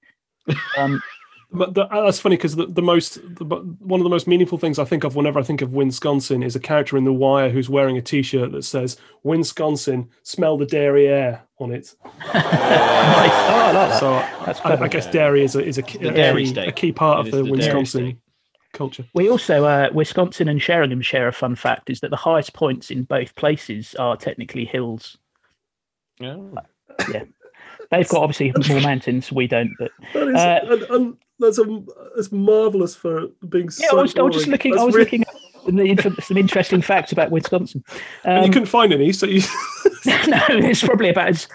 [0.77, 1.01] Um,
[1.51, 3.45] that's funny because the, the most the,
[3.79, 6.55] one of the most meaningful things I think of whenever I think of Wisconsin is
[6.55, 11.07] a character in The Wire who's wearing a T-shirt that says "Wisconsin, smell the dairy
[11.07, 11.95] air" on it.
[12.05, 13.99] Oh, I like that.
[13.99, 14.11] So
[14.45, 14.75] That's I.
[14.75, 16.67] I guess dairy is a, is a, key- a dairy key, state.
[16.69, 18.21] a key part It of the, the Wisconsin
[18.73, 19.05] culture.
[19.15, 22.91] We also, uh, Wisconsin and Sheringham share a fun fact is that the highest points
[22.91, 25.17] in both places are technically hills.
[26.21, 26.53] Oh.
[27.91, 29.73] They've got obviously more mountains, we don't.
[29.79, 31.83] But That is, Uh, and, and that's a
[32.15, 34.71] that's marvelous for being yeah, so I was, I was just looking.
[34.71, 37.83] That's I was really- looking at some, interesting facts about Wisconsin.
[38.23, 39.41] and you Um, couldn't find any, so you.
[40.27, 41.47] no, there's probably about as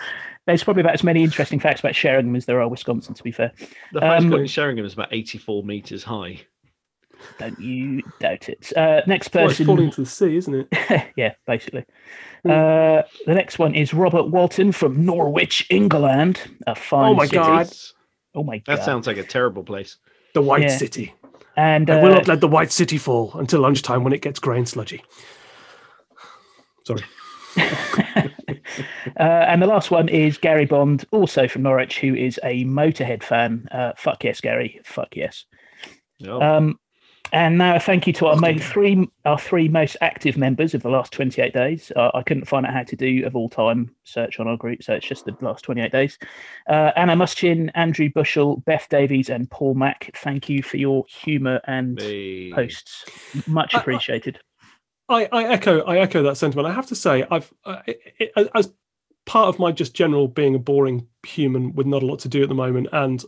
[0.46, 3.14] there's probably about as many interesting facts about Sheringham as there are Wisconsin.
[3.14, 3.50] To be fair,
[3.92, 6.40] The highest Um, point in Sheringham is about 84 meters high.
[7.38, 8.72] Don't you doubt it.
[8.76, 11.12] Uh, next Well, it's person, falling into the sea, isn't it?
[11.16, 11.84] yeah, basically.
[12.44, 12.50] Hmm.
[12.50, 16.40] Uh, the next one is Robert Walton from Norwich, England.
[16.66, 17.36] A fine Oh my city.
[17.36, 17.70] God.
[18.34, 18.84] Oh my That god!
[18.84, 19.96] sounds like a terrible place.
[20.34, 20.76] The White Yeah.
[20.76, 21.14] City.
[21.56, 24.38] and I will uh, not let the White City fall until lunchtime when it gets
[24.40, 25.02] grey and sludgy.
[26.86, 27.02] Sorry.
[27.56, 28.32] uh,
[29.16, 33.68] and the last one is Gary Bond, also from Norwich, who is a Motorhead fan.
[33.70, 34.80] Uh, fuck yes, Gary.
[34.84, 35.44] Fuck yes.
[36.26, 36.78] Oh, Um,
[37.34, 40.72] and now a thank you to our Fucking mo- three our three most active members
[40.72, 41.92] of the last 28 days.
[41.94, 44.82] Uh, I couldn't find out how to do of all time search on our group,
[44.82, 46.18] so it's just the last 28 days.
[46.68, 50.10] Uh, Anna Muschin, Andrew Bushell, Beth Davies, and Paul Mack.
[50.16, 53.04] Thank you for your humour and the- posts.
[53.46, 54.38] Much I- I- appreciated.
[55.10, 56.66] I, I echo I echo that sentiment.
[56.66, 58.72] I have to say, I've uh, it, it, as
[59.26, 62.42] part of my just general being a boring human with not a lot to do
[62.42, 63.22] at the moment, and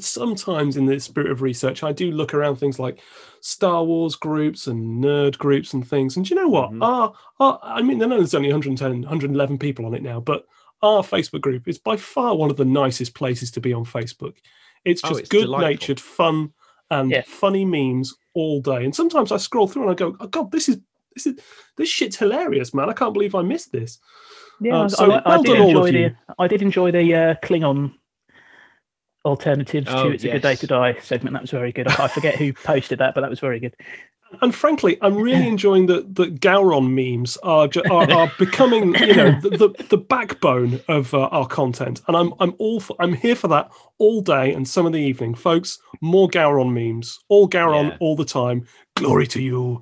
[0.00, 3.00] sometimes in the spirit of research, I do look around things like
[3.40, 6.16] Star Wars groups and nerd groups and things.
[6.16, 6.70] And you know what?
[6.72, 6.82] Mhm.
[6.84, 10.46] Our, our, I mean, I know there's only 110, 111 people on it now, but
[10.82, 14.34] our Facebook group is by far one of the nicest places to be on Facebook.
[14.84, 15.68] It's Oh, just it's good delightful.
[15.70, 16.52] natured, fun,
[16.90, 17.22] and Yeah.
[17.26, 18.84] funny memes all day.
[18.84, 20.78] And sometimes I scroll through and I go, oh, God, this is
[21.14, 21.40] this is
[21.76, 22.88] this shit's hilarious, man.
[22.88, 23.98] I can't believe I missed this.
[24.60, 26.14] Yeah, I- so I, I well did enjoy the.
[26.38, 27.92] I did enjoy the uh, Klingon
[29.24, 31.34] alternatives Oh, to "It's a Good Day to Die" segment.
[31.34, 31.88] That was very good.
[31.88, 33.74] I, I forget who posted that, but that was very good.
[34.42, 39.14] And frankly, I'm really enjoying that the Gowron memes are, ju- are are becoming, you
[39.14, 42.02] know, the the, the backbone of uh, our content.
[42.08, 45.00] And I'm I'm all for, I'm here for that all day and some of the
[45.00, 45.78] evening, folks.
[46.02, 47.96] More Gowron memes, all Gowron Yeah.
[48.00, 48.66] all the time.
[48.96, 49.80] Glory to you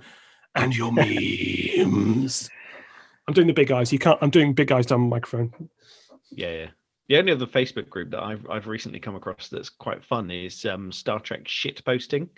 [0.55, 2.49] and your memes.
[3.29, 3.93] I'm doing the big eyes.
[3.93, 4.19] You can't.
[4.23, 5.53] I'm doing big eyes down the microphone.
[6.31, 6.67] Yeah, yeah.
[7.09, 10.65] The only other Facebook group that I've I've recently come across that's quite fun is
[10.65, 12.29] um, Star Trek shit posting,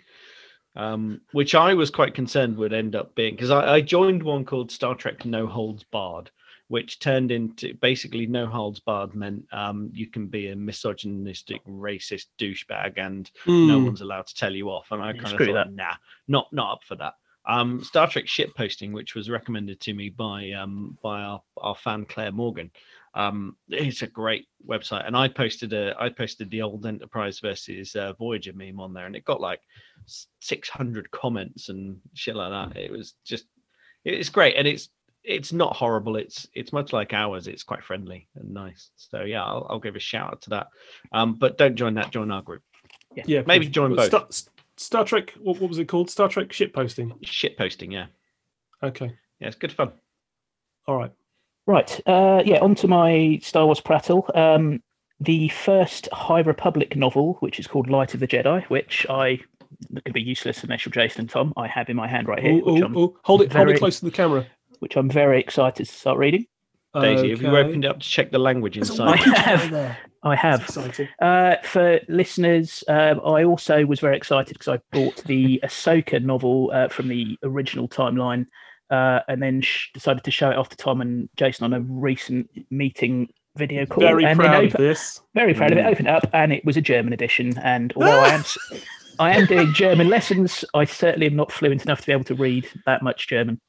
[0.75, 4.45] um, which I was quite concerned would end up being because I, I joined one
[4.45, 6.29] called Star Trek No Holds Barred,
[6.67, 12.27] which turned into basically No Holds Barred meant um, you can be a misogynistic, racist
[12.37, 13.85] douchebag and no Hmm.
[13.85, 14.87] one's allowed to tell you off.
[14.91, 15.73] And I kind of thought, that.
[15.73, 15.95] nah,
[16.27, 17.13] not not up for that.
[17.45, 21.73] Um, Star Trek shit posting, which was recommended to me by um, by our, our
[21.75, 22.69] fan Claire Morgan,
[23.15, 27.95] Um, it's a great website, and I posted a I posted the old Enterprise versus
[27.95, 29.61] uh, Voyager meme on there, and it got like
[30.39, 32.79] 600 comments and shit like that.
[32.79, 33.45] It was just
[34.05, 34.89] it's great, and it's
[35.23, 36.15] it's not horrible.
[36.15, 37.47] It's it's much like ours.
[37.47, 38.91] It's quite friendly and nice.
[38.95, 40.67] So yeah, I'll, I'll give a shout out to that.
[41.11, 42.11] Um, but don't join that.
[42.11, 42.63] Join our group.
[43.15, 44.07] Yeah, yeah maybe join both.
[44.07, 44.27] Star,
[44.77, 45.33] Star Trek.
[45.39, 46.09] What, what was it called?
[46.09, 47.13] Star Trek shit posting.
[47.23, 47.91] Shit posting.
[47.91, 48.07] Yeah.
[48.81, 49.11] Okay.
[49.39, 49.91] Yeah, it's good fun.
[50.87, 51.11] All right.
[51.69, 52.01] Right.
[52.07, 52.57] Uh, yeah.
[52.61, 54.27] On to my Star Wars prattle.
[54.33, 54.81] Um,
[55.19, 59.39] the first High Republic novel, which is called Light of the Jedi, which I
[60.03, 61.53] could be useless initial Jason and Tom.
[61.57, 62.53] I have in my hand right here.
[62.53, 63.17] Ooh, ooh, ooh.
[63.23, 64.47] Hold it, very, hold it close to the camera.
[64.79, 66.47] Which I'm very excited to start reading.
[66.95, 67.29] Daisy, okay.
[67.29, 69.19] have you opened it up to check the language inside?
[69.19, 69.97] I have.
[70.23, 71.05] I have.
[71.21, 76.71] Uh, for listeners, uh, I also was very excited because I bought the Ahsoka novel
[76.73, 78.47] uh, from the original timeline,
[78.89, 81.81] uh, and then sh- decided to show it off to Tom and Jason on a
[81.81, 84.01] recent meeting video call.
[84.01, 85.21] Very and proud of this.
[85.33, 85.73] Very proud mm.
[85.73, 85.81] of it.
[85.81, 85.91] Mm.
[85.91, 87.57] Opened up, and it was a German edition.
[87.59, 88.43] And although I am,
[89.19, 92.35] I am doing German lessons, I certainly am not fluent enough to be able to
[92.35, 93.59] read that much German.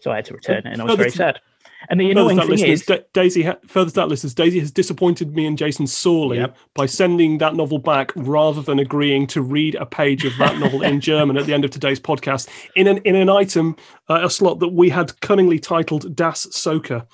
[0.00, 1.40] So I had to return it, and I was very sad.
[1.88, 3.42] And the annoying thing is, Daisy.
[3.42, 6.56] Ha- further to that, listeners, Daisy has disappointed me and Jason sorely yep.
[6.74, 10.82] by sending that novel back rather than agreeing to read a page of that novel
[10.82, 13.76] in German at the end of today's podcast in an in an item
[14.08, 17.06] uh, a slot that we had cunningly titled Das Soka,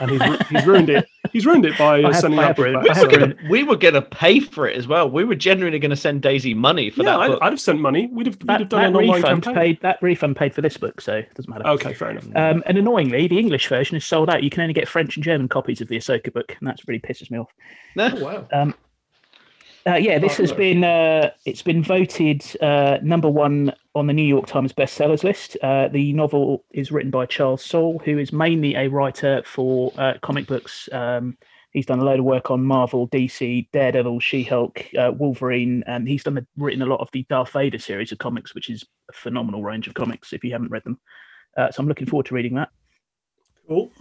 [0.00, 1.06] and he's, he's ruined it.
[1.32, 3.36] He's ruined it by uh, sending that book back.
[3.48, 5.08] We were going to pay for it as well.
[5.08, 7.20] We were genuinely going to send Daisy money for yeah, that.
[7.20, 8.08] I'd, I'd, have sent money.
[8.12, 9.54] We'd have, that, we'd have done an online campaign.
[9.54, 11.66] Paid, that refund paid for this book, so it doesn't matter.
[11.66, 12.26] Okay, fair enough.
[12.36, 14.42] Um, and annoyingly, the English version is sold out.
[14.42, 17.00] You can only get French and German copies of the Ahsoka book, and that really
[17.00, 17.52] pisses me off.
[17.98, 18.46] oh, wow.
[18.52, 18.74] Um,
[19.86, 24.22] uh, yeah, this has been uh, it's been voted uh, number one on the New
[24.22, 25.56] York Times bestsellers list.
[25.62, 30.14] Uh, the novel is written by Charles Soule, who is mainly a writer for uh,
[30.22, 30.88] comic books.
[30.92, 31.36] Um,
[31.72, 36.24] he's done a load of work on Marvel, DC, Daredevil, She-Hulk, uh, Wolverine, and he's
[36.24, 39.62] done written a lot of the Darth Vader series of comics, which is a phenomenal
[39.62, 40.32] range of comics.
[40.32, 40.98] If you haven't read them,
[41.56, 42.70] so I'm looking forward to reading that.
[43.68, 43.92] Cool.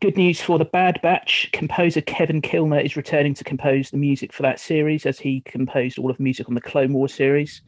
[0.00, 1.50] Good news for the Bad Batch.
[1.52, 5.98] Composer Kevin Kiner is returning to compose the music for that series, as he composed
[5.98, 7.62] all of the music on the Clone Wars series.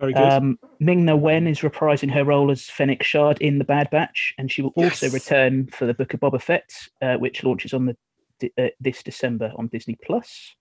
[0.00, 0.22] Very good.
[0.22, 4.34] Um, Ming Na Wen is reprising her role as Fennec Shand in the Bad Batch,
[4.38, 5.02] and she will yes.
[5.02, 6.70] also return for the Book of Boba Fett,
[7.02, 10.54] uh, which launches on the uh, this December on Disney Plus.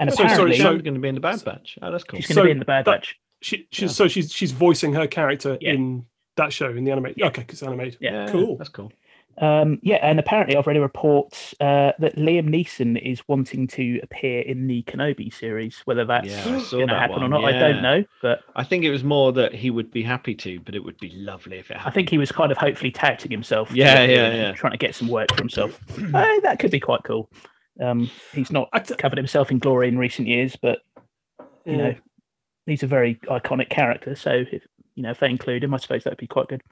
[0.00, 1.78] And so, apparently, sorry, she's going to be in the Bad Batch.
[1.80, 2.18] Oh, that's cool.
[2.18, 3.16] She's going so to be in the Bad that, Batch.
[3.40, 3.94] She, she's, yeah.
[3.94, 5.72] So she's she's voicing her character yeah.
[5.72, 7.18] in that show in the animated.
[7.18, 7.26] Yeah.
[7.28, 7.98] Okay, because animated.
[8.00, 8.56] Yeah, cool.
[8.56, 8.92] That's cool.
[9.38, 14.00] Um, yeah, and apparently I've read a report uh, that Liam Neeson is wanting to
[14.02, 15.82] appear in the Kenobi series.
[15.84, 17.24] Whether that's yeah, going to happen one.
[17.24, 17.48] or not, yeah.
[17.48, 18.04] I don't know.
[18.22, 20.98] But I think it was more that he would be happy to, but it would
[20.98, 21.92] be lovely if it happened.
[21.92, 23.70] I think he was kind of hopefully touting himself.
[23.72, 24.52] Yeah, yeah, yeah.
[24.52, 25.78] Trying to get some work for himself.
[26.14, 27.28] uh, that could be quite cool.
[27.78, 30.78] Um, he's not covered himself in glory in recent years, but
[31.66, 31.76] you yeah.
[31.76, 31.94] know,
[32.64, 34.14] he's a very iconic character.
[34.14, 34.62] So if
[34.94, 36.62] you know if they include him, I suppose that would be quite good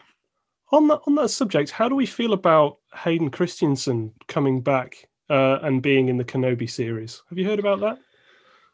[0.74, 5.58] on that on that subject, how do we feel about Hayden Christensen coming back uh,
[5.62, 7.22] and being in the Kenobi series?
[7.28, 7.98] Have you heard about that?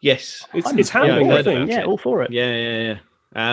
[0.03, 1.29] Yes, it's, it's happening.
[1.29, 1.71] Yeah, I think.
[1.71, 2.31] Yeah, all for it.
[2.31, 2.99] Yeah, yeah, yeah.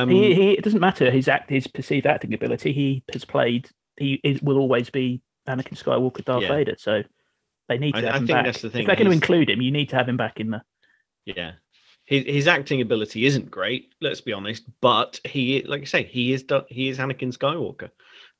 [0.01, 2.73] Um, he, he, it doesn't matter his act, his perceived acting ability.
[2.73, 3.69] He has played.
[3.97, 6.49] He is, will always be Anakin Skywalker, Darth yeah.
[6.49, 6.75] Vader.
[6.77, 7.03] So
[7.67, 8.45] they need to have I, him think back.
[8.45, 8.81] That's the thing.
[8.81, 10.61] If they're going to include him, you need to have him back in the.
[11.25, 11.53] Yeah,
[12.05, 13.93] his, his acting ability isn't great.
[13.99, 17.89] Let's be honest, but he, like I say, he is he is Anakin Skywalker.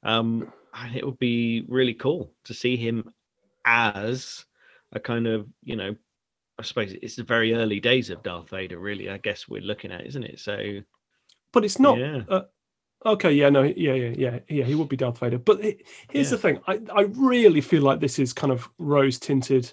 [0.04, 3.12] Um, and it would be really cool to see him
[3.66, 4.46] as
[4.94, 5.96] a kind of, you know,
[6.60, 9.10] I suppose it's the very early days of Darth Vader, really.
[9.10, 10.40] I guess we're looking at, isn't it?
[10.40, 10.80] So,
[11.52, 12.00] but it's not.
[12.00, 12.22] Yeah.
[12.28, 12.44] Uh,
[13.06, 14.64] okay, yeah, no, yeah, yeah, yeah, yeah.
[14.64, 16.32] He would be Darth Vader, but it, here's yeah.
[16.32, 19.72] the thing: I, I really feel like this is kind of rose tinted,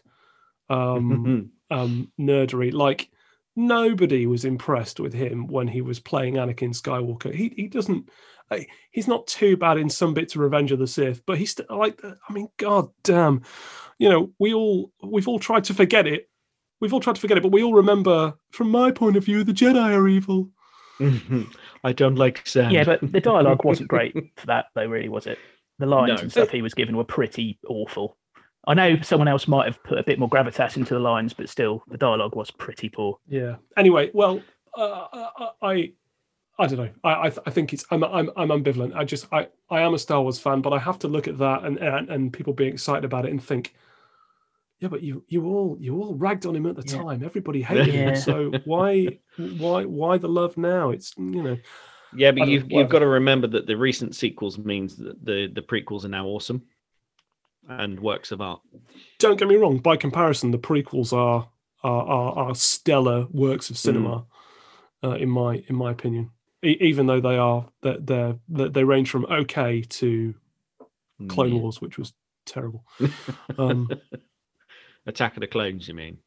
[0.68, 2.72] um, um, nerdery.
[2.72, 3.10] Like
[3.57, 7.35] nobody was impressed with him when he was playing Anakin Skywalker.
[7.35, 8.09] He he doesn't
[8.51, 8.59] uh,
[8.90, 11.71] he's not too bad in some bits of Revenge of the Sith, but he's st-
[11.71, 13.43] like, uh, I mean, god damn,
[13.99, 16.29] you know, we all we've all tried to forget it.
[16.81, 19.45] We've all tried to forget it, but we all remember, from my point of view,
[19.45, 20.51] the Jedi are evil.
[21.85, 22.73] I don't like sand.
[22.73, 24.87] Yeah, but the dialogue wasn't great for that, though.
[24.87, 25.38] Really, was it?
[25.79, 26.23] The lines no.
[26.23, 28.17] and stuff he was given were pretty awful.
[28.66, 31.48] I know someone else might have put a bit more gravitas into the lines, but
[31.48, 33.18] still, the dialogue was pretty poor.
[33.29, 33.57] Yeah.
[33.77, 34.40] Anyway, well,
[34.77, 35.29] uh,
[35.62, 35.92] I
[36.59, 36.90] I don't know.
[37.03, 38.94] I I, I, think it's I'm, I'm I'm ambivalent.
[38.94, 41.38] I just I I am a Star Wars fan, but I have to look at
[41.38, 43.74] that and and, and people being excited about it and think,
[44.79, 47.03] yeah, but you you all you all ragged on him at the yeah.
[47.03, 47.24] time.
[47.24, 48.11] Everybody hated yeah.
[48.11, 48.16] him.
[48.16, 50.90] So why why why the love now?
[50.90, 51.59] It's you know.
[52.16, 55.62] Yeah, but you've you've got to remember that the recent sequels means that the the
[55.62, 56.62] prequels are now awesome.
[57.68, 58.61] And works of art.
[59.18, 59.79] Don't get me wrong.
[59.79, 61.48] By comparison, the prequels are
[61.83, 64.24] are are, are stellar works of cinema,
[65.03, 66.31] uh, in my in my opinion.
[66.64, 70.35] E- even though they are they're, they they range from okay to
[71.29, 71.61] Clone Mm.
[71.61, 72.12] Wars, which was
[72.46, 72.85] terrible.
[73.59, 73.88] Um,
[75.07, 76.18] Attack of the Clones, you mean?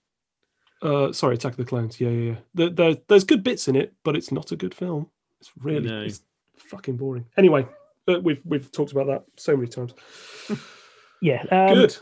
[0.84, 2.00] uh, sorry, Attack of the Clones.
[2.00, 2.38] Yeah, yeah, yeah.
[2.54, 5.10] There, there, there's good bits in it, but it's not a good film.
[5.40, 6.02] It's really No.
[6.04, 6.22] it's
[6.58, 7.26] fucking boring.
[7.38, 7.66] Anyway,
[8.08, 9.94] uh, we've we've talked about that so many times.
[11.22, 11.44] Yeah.
[11.52, 11.98] Um, good.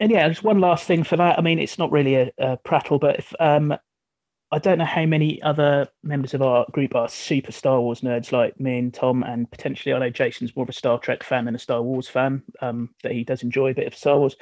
[0.00, 1.38] And yeah, just one last thing for that.
[1.38, 3.76] I mean, it's not really a, a prattle, but if, um,
[4.52, 8.32] I don't know how many other members of our group are super Star Wars nerds
[8.32, 11.44] like me and Tom, and potentially I know Jason's more of a Star Trek fan
[11.44, 12.42] than a Star Wars fan.
[12.60, 14.36] Um, that he does enjoy a bit of Star Wars.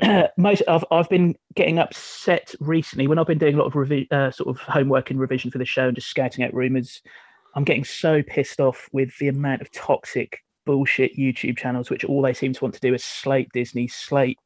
[0.38, 4.10] Most I've I've been getting upset recently when I've been doing a lot of revi-
[4.10, 7.02] uh, sort of homework and revision for the show and just scouting out rumors.
[7.54, 12.22] I'm getting so pissed off with the amount of toxic bullshit YouTube channels, which all
[12.22, 14.38] they seem to want to do is slate Disney, slate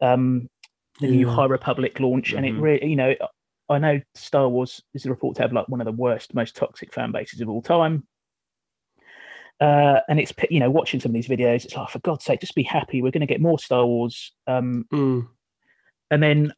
[0.00, 0.48] um,
[1.00, 1.34] the new Yeah.
[1.34, 2.60] High Republic launch, and it Mhm.
[2.60, 3.14] really, you know,
[3.68, 6.92] I know Star Wars is reported to have like one of the worst, most toxic
[6.92, 8.06] fan bases of all time.
[9.60, 12.40] Uh, and it's you know watching some of these videos, it's like for God's sake,
[12.40, 13.00] just be happy.
[13.00, 14.32] We're going to get more Star Wars.
[14.46, 15.28] Um, Mm.
[16.10, 16.52] and then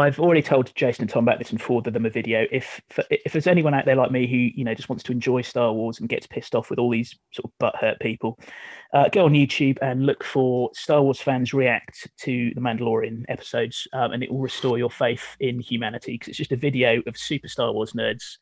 [0.00, 2.46] I've already told Jason and Tom about this and forwarded them a video.
[2.50, 2.80] If
[3.10, 5.72] if there's anyone out there like me who you know just wants to enjoy Star
[5.72, 8.38] Wars and gets pissed off with all these sort of butthurt people,
[8.94, 13.86] uh, go on YouTube and look for Star Wars fans react to the Mandalorian episodes,
[13.92, 17.16] um, and it will restore your faith in humanity because it's just a video of
[17.16, 18.38] super Star Wars nerds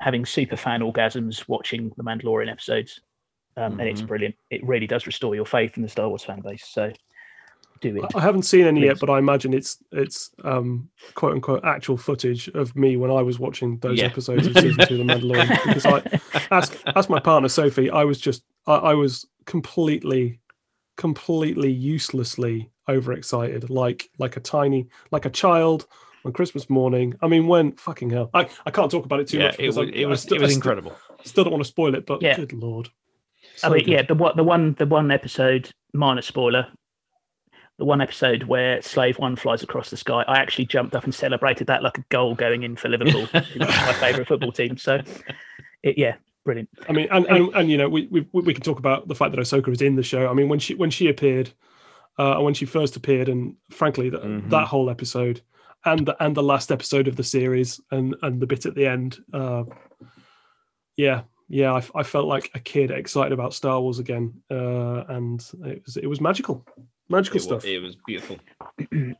[0.00, 3.00] having super fan orgasms watching the Mandalorian episodes,
[3.56, 4.06] um, and it's Mhm.
[4.06, 4.34] brilliant.
[4.50, 6.66] It really does restore your faith in the Star Wars fan base.
[6.66, 6.92] So
[7.80, 8.04] do it.
[8.14, 12.48] I haven't seen any yet, but I imagine it's it's um, quote unquote actual footage
[12.48, 14.06] of me when I was watching those Yeah.
[14.06, 15.74] episodes of season two of The Mandalorian.
[15.74, 20.40] Because I, as as my partner Sophie, I was just I, I was completely,
[20.96, 25.86] completely uselessly overexcited, like like a tiny like a child
[26.24, 27.14] on Christmas morning.
[27.22, 29.56] I mean, when fucking hell, I, I can't talk about it too yeah, much.
[29.60, 30.96] it was I- it was still- it was incredible.
[31.24, 32.36] Still don't want to spoil it, but Yeah.
[32.36, 32.88] good lord.
[33.64, 33.88] I mean, good.
[33.88, 36.66] yeah, the one, the one, the one episode, minor spoiler,
[37.78, 40.24] the one episode where Slave One flies across the sky.
[40.26, 43.92] I actually jumped up and celebrated that like a goal going in for Liverpool, my
[44.00, 44.76] favourite football team.
[44.78, 45.00] So,
[45.82, 46.70] it, yeah, brilliant.
[46.88, 49.32] I mean, and, and, and you know, we, we we can talk about the fact
[49.32, 50.28] that Ahsoka is in the show.
[50.28, 51.50] I mean, when she when she appeared,
[52.18, 54.48] uh, when she first appeared, and frankly, that Mhm.
[54.50, 55.42] that whole episode,
[55.84, 58.86] and the and the last episode of the series, and and the bit at the
[58.86, 59.64] end, uh,
[60.96, 65.44] yeah, yeah, I, I felt like a kid excited about Star Wars again, uh, and
[65.64, 66.64] it was it was magical,
[67.08, 67.64] magical It was, stuff.
[67.64, 68.38] it was beautiful.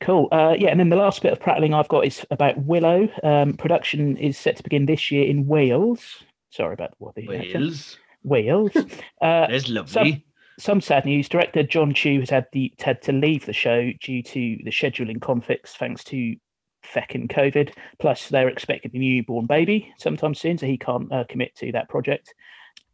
[0.00, 0.28] Cool.
[0.32, 3.08] Uh, yeah, and then the last bit of prattling I've got is about Willow.
[3.22, 6.22] Um, production is set to begin this year in Wales.
[6.50, 7.54] Sorry about what the accent.
[7.54, 8.72] Wales, Wales.
[9.22, 10.26] Uh, there's lovely.
[10.58, 11.28] some sad news.
[11.28, 15.22] Director Jon Chu has had the had to leave the show due to the scheduling
[15.22, 16.36] conflicts, thanks to
[16.84, 17.72] feckin' COVID.
[17.98, 21.88] Plus, they're expecting a newborn baby sometime soon, so he can't uh, commit to that
[21.88, 22.34] project.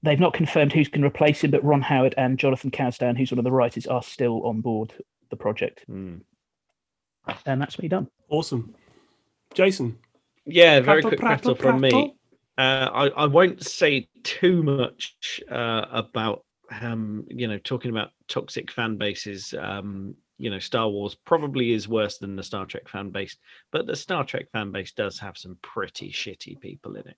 [0.03, 3.31] They've not confirmed who's going to replace him, but Ron Howard and Jonathan Kasdan, who's
[3.31, 4.93] one of the writers, are still on board
[5.29, 6.23] the project, Mm.
[7.47, 8.09] and that's me done.
[8.29, 8.75] Awesome,
[9.55, 9.99] Jason.
[10.47, 12.15] Yeah, very Prattle, quick prattle, prattle from me.
[12.59, 16.45] Uh, I, I won't say too much uh, about
[16.81, 19.55] um, you know talking about toxic fan bases.
[19.59, 23.37] Um, you know, Star Wars probably is worse than the Star Trek fan base,
[23.71, 27.17] but the Star Trek fan base does have some pretty shitty people in it.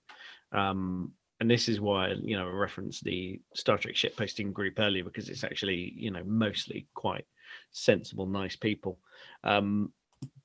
[0.51, 4.79] Um, and this is why you know I referenced the Star Trek ship posting group
[4.79, 7.27] earlier because it's actually you know mostly quite
[7.73, 9.01] sensible, nice people.
[9.43, 9.93] Um,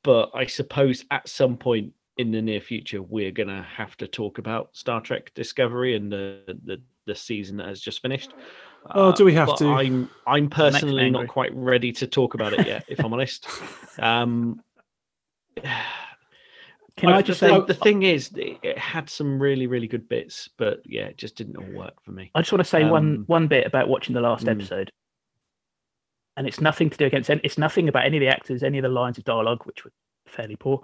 [0.01, 4.07] but I suppose at some point in the near future we're going to have to
[4.07, 8.33] talk about Star Trek Discovery and the the, the season that has just finished.
[8.89, 9.67] Oh, do we have but to?
[9.67, 13.47] I'm I'm personally not quite ready to talk about it yet, if I'm honest.
[13.99, 14.63] Um,
[16.97, 17.65] Can I I, just thing, say?
[17.67, 21.35] the thing is, it, it had some really really good bits, but yeah, it just
[21.35, 22.31] didn't all work for me.
[22.35, 24.51] I just want to say one Um, one bit about watching the last mm.
[24.51, 24.91] episode,
[26.35, 27.29] and it's nothing to do against.
[27.29, 29.85] It, it's nothing about any of the actors, any of the lines of dialogue, which
[29.85, 29.91] were
[30.25, 30.81] fairly poor.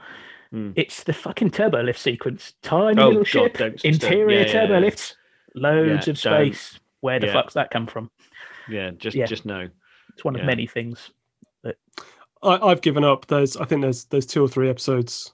[0.53, 0.73] Mm.
[0.75, 2.53] It's the fucking turbo lift sequence.
[2.61, 4.79] Tiny Oh, little God, ship, don't interior yeah, yeah, turbo yeah.
[4.79, 5.15] lifts,
[5.55, 6.53] loads Yeah, of don't.
[6.53, 6.79] space.
[7.01, 7.33] Where the Yeah.
[7.33, 8.11] fuck's that come from?
[8.69, 9.25] Yeah, just Yeah.
[9.25, 9.67] just no.
[10.13, 11.09] It's one of many things.
[11.65, 11.73] I,
[12.43, 13.25] I've given up.
[13.27, 15.33] There's I think there's there's two or three episodes.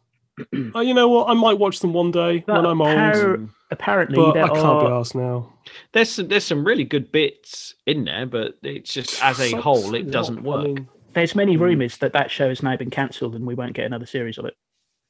[0.75, 1.29] Oh, you know what?
[1.29, 2.89] I might watch them one day when I'm old.
[2.95, 3.49] Mm.
[3.71, 5.53] Apparently, but there I can't are be asked now.
[5.93, 9.63] There's some there's some really good bits in there, but it's just as a Sucks
[9.63, 10.63] whole, it doesn't I work.
[10.65, 11.61] mean, there's many Mm.
[11.61, 14.45] rumours that that show has now been cancelled and we won't get another series of
[14.45, 14.55] it.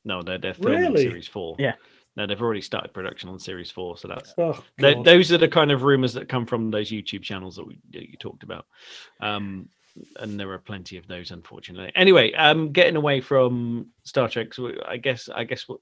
[0.03, 1.03] No, they're they're filming Really?
[1.03, 1.55] series four.
[1.57, 1.75] Yeah.
[2.17, 5.71] No, they've already started production on series four, so that's oh, those are the kind
[5.71, 8.65] of rumors that come from those YouTube channels that, we, that you talked about.
[9.21, 9.69] Um,
[10.17, 11.91] and there are plenty of those, unfortunately.
[11.95, 15.79] Anyway, um, getting away from Star Trek, so I guess I guess what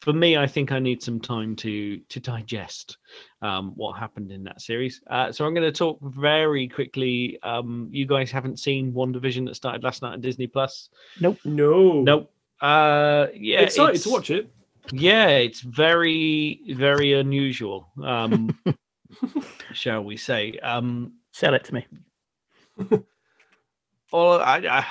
[0.00, 2.98] for me, I think I need some time to to digest
[3.42, 5.00] um, what happened in that series.
[5.10, 7.38] Uh, so I'm going to talk very quickly.
[7.42, 10.88] Um, you guys haven't seen WandaVision that started last night on Disney Plus?
[11.20, 11.38] Nope.
[11.44, 12.02] No.
[12.02, 12.32] Nope.
[12.60, 14.50] Uh, yeah, Excited it's- to watch it.
[14.92, 17.88] Yeah, it's very very unusual.
[18.02, 18.56] Um,
[19.72, 20.58] shall we say?
[20.62, 21.86] Um, Sell it to me.
[24.12, 24.86] Well, I, I,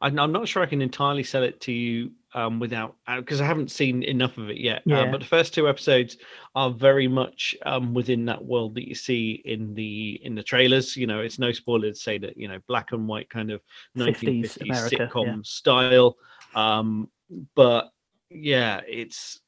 [0.00, 3.44] I'm I'm not sure I can entirely sell it to you um, without because I
[3.44, 4.78] haven't seen enough of it yet.
[4.78, 5.10] Uh, Yeah.
[5.10, 6.16] but the first two episodes
[6.54, 10.96] are very much um, within that world that you see in the in the trailers.
[10.96, 13.60] You know, it's no spoiler to say that you know black and white kind of
[13.96, 15.36] 50s 1950s America, sitcom yeah.
[15.42, 16.16] style.
[16.54, 17.08] Um,
[17.54, 17.90] but
[18.30, 19.40] yeah, it's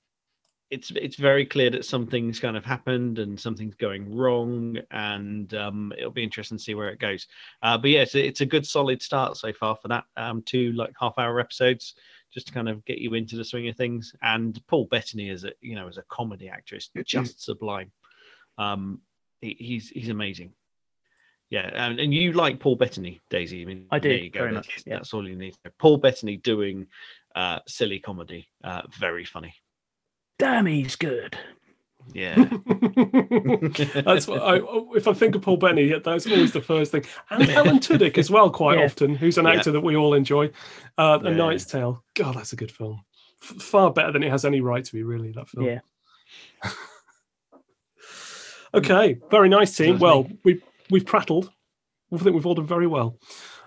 [0.73, 5.93] it's it's very clear that something's kind of happened and something's going wrong, and um,
[5.99, 7.27] it'll be interesting to see where it goes.
[7.63, 10.05] Uh, but yeah, it's a, it's a good solid start so far for that.
[10.17, 11.95] Um, two like half hour episodes
[12.33, 14.15] just to kind of get you into the swing of things.
[14.23, 17.93] And Paul Bettany as a you know as a comedy actress, just sublime.
[18.57, 19.03] Um,
[19.43, 20.55] he, he's he's amazing.
[21.51, 23.61] Yeah, and, and you like Paul Bettany, Daisy?
[23.61, 24.41] I mean, I do, there you go.
[24.41, 24.95] very that's, much, yeah.
[24.95, 25.55] that's all you need.
[25.79, 26.87] Paul Bettany doing
[27.37, 29.55] uh, silly comedy, uh, very funny.
[30.39, 31.37] Damn, he's good.
[32.15, 32.35] Yeah,
[34.05, 34.61] That's what I,
[34.97, 37.05] if I think of Paul Bettany, that's always the first thing.
[37.31, 38.85] And Alan Tudyk as well, quite Yeah.
[38.87, 39.53] often, who's an Yeah.
[39.53, 40.51] actor that we all enjoy.
[40.99, 41.37] Uh, A Yeah.
[41.37, 42.03] Knight's Tale.
[42.15, 43.03] God, that's a good film.
[43.43, 45.31] F- far better than it has any right to be, really.
[45.33, 45.65] That film.
[45.67, 45.81] Yeah.
[48.75, 49.99] Okay, very nice team.
[49.99, 51.51] Well, we we've prattled.
[52.11, 53.19] I think we've all done very well.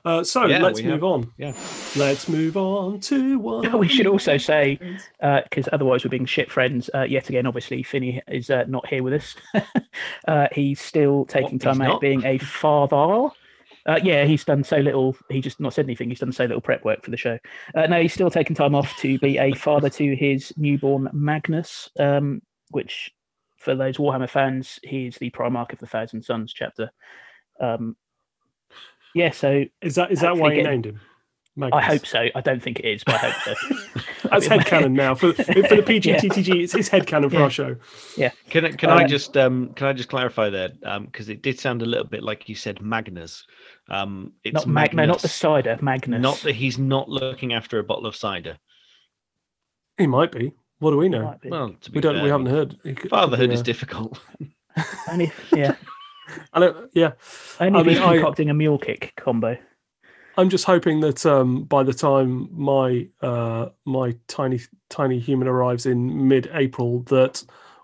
[0.05, 1.03] Uh, so Yeah, let's move have.
[1.03, 1.31] on.
[1.37, 1.53] Yeah.
[1.95, 3.77] Let's move on to one.
[3.79, 4.79] we should also say,
[5.19, 6.89] because otherwise we're being shit friends.
[6.93, 9.35] Uh, yet again, obviously, Finny is uh, not here with us.
[10.27, 12.01] uh, he's still taking he's time out not?
[12.01, 13.29] being a father.
[13.87, 15.15] Uh, yeah, he's done so little.
[15.29, 16.09] He just not said anything.
[16.09, 17.37] He's done so little prep work for the show.
[17.75, 21.89] Uh, no, he's still taking time off to be a father to his newborn Magnus,
[21.99, 22.41] um,
[22.71, 23.11] which,
[23.57, 26.91] for those Warhammer fans, he is the Primarch of the Thousand Sons chapter.
[27.59, 27.95] Um,
[29.15, 31.01] yeah, so Is that is that why you get- named him?
[31.71, 32.19] I hope so.
[32.35, 33.75] I don't think it is, but I hope so.
[34.29, 35.15] That's I mean- headcanon now.
[35.15, 35.53] For, for the
[35.87, 37.43] PGTTG, it's, it's headcanon for Yeah.
[37.43, 37.77] our show.
[38.17, 38.31] Yeah.
[38.49, 40.69] Can I, can I Um, just um can I just clarify there
[41.05, 43.43] because it did sound a little bit like you said Magners.
[43.89, 46.21] Um, it's not Mag- no, not the Magners, cider, Magnus.
[46.21, 48.57] Not that he's not looking after a bottle of cider.
[49.97, 50.51] He might be.
[50.79, 51.39] What do we know?
[51.45, 52.15] Well, to be We don't.
[52.15, 52.71] fair, We haven't heard.
[52.83, 54.19] He could- could Fatherhood be, is uh, difficult.
[55.09, 55.75] Only, yeah,
[56.53, 57.11] I don't, yeah,
[57.59, 59.57] only I if he's mean, I- concocting a mule kick combo.
[60.37, 64.59] I'm just hoping that um, by the time my uh, my tiny
[64.89, 67.41] tiny human arrives in mid-April, that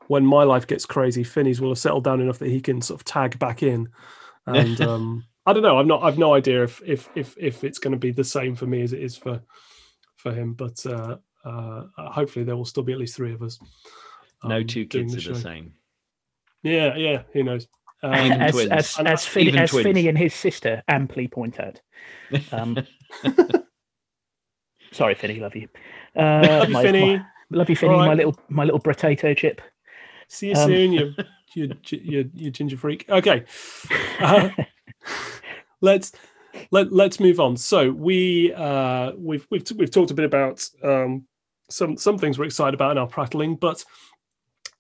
[0.08, 3.00] when my life gets crazy, Finny's will have settled down enough that he can sort
[3.00, 3.90] of tag back in.
[4.48, 5.78] And um, I don't know.
[5.78, 6.02] I'm not.
[6.04, 8.82] I've no idea if if if if it's going to be the same for me
[8.82, 9.40] as it is for
[10.18, 10.54] for him.
[10.56, 13.60] But uh, uh, hopefully there will still be at least three of us.
[14.44, 15.42] no um, two kids the are the show.
[15.42, 15.74] same.
[16.64, 17.22] Yeah, yeah.
[17.34, 17.68] Who knows?
[18.04, 18.72] Um, as, twins.
[18.72, 19.72] as And- as, Finny, as.
[19.72, 21.80] Finny and his sister amply point out.
[22.52, 22.78] Um,
[24.92, 25.68] sorry, Finny, love you.
[26.16, 27.18] Uh, love you, my- Finny.
[27.18, 29.62] my- love you, Finny, All my little my little potato chip.
[30.28, 31.14] See you Um, soon, you,
[31.56, 33.06] you, you, you ginger freak.
[33.10, 33.44] Okay,
[34.20, 34.50] uh,
[35.82, 36.14] let's
[36.72, 37.58] let let's move on.
[37.58, 41.26] So we uh, we've we've we've talked a bit about um,
[41.70, 43.84] some some things we're excited about in our prattling, but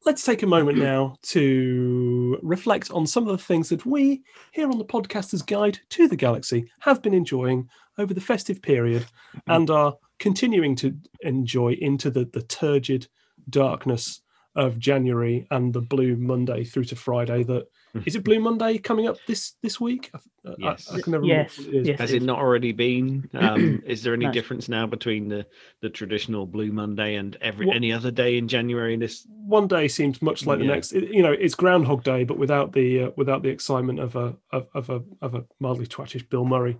[0.06, 0.86] let's take a moment mm-hmm.
[0.86, 5.80] now to reflect on some of the things that we here on the Podcasters Guide
[5.90, 9.52] to the Galaxy have been enjoying over the festive period mm-hmm.
[9.52, 13.08] and are continuing to enjoy into the the turgid
[13.50, 14.22] darkness
[14.56, 17.44] of January and the Blue Monday through to Friday.
[17.44, 17.68] That
[18.06, 18.24] is it.
[18.24, 20.10] Blue Monday coming up this this week.
[20.14, 20.22] I, I-
[20.58, 20.90] Yes.
[20.92, 21.88] I, can never Yes, remember what it is.
[21.90, 22.00] yes.
[22.00, 23.30] Has it not already been?
[23.34, 24.32] Um, is there any No.
[24.32, 25.46] difference now between the,
[25.82, 28.96] the traditional Blue Monday and every What- any other day in January?
[28.98, 30.94] This One day seems much like the next.
[30.94, 34.36] It- you know, it's Groundhog Day, but without the uh, without the excitement of a
[34.52, 36.78] of, of a of a mildly twattish Bill Murray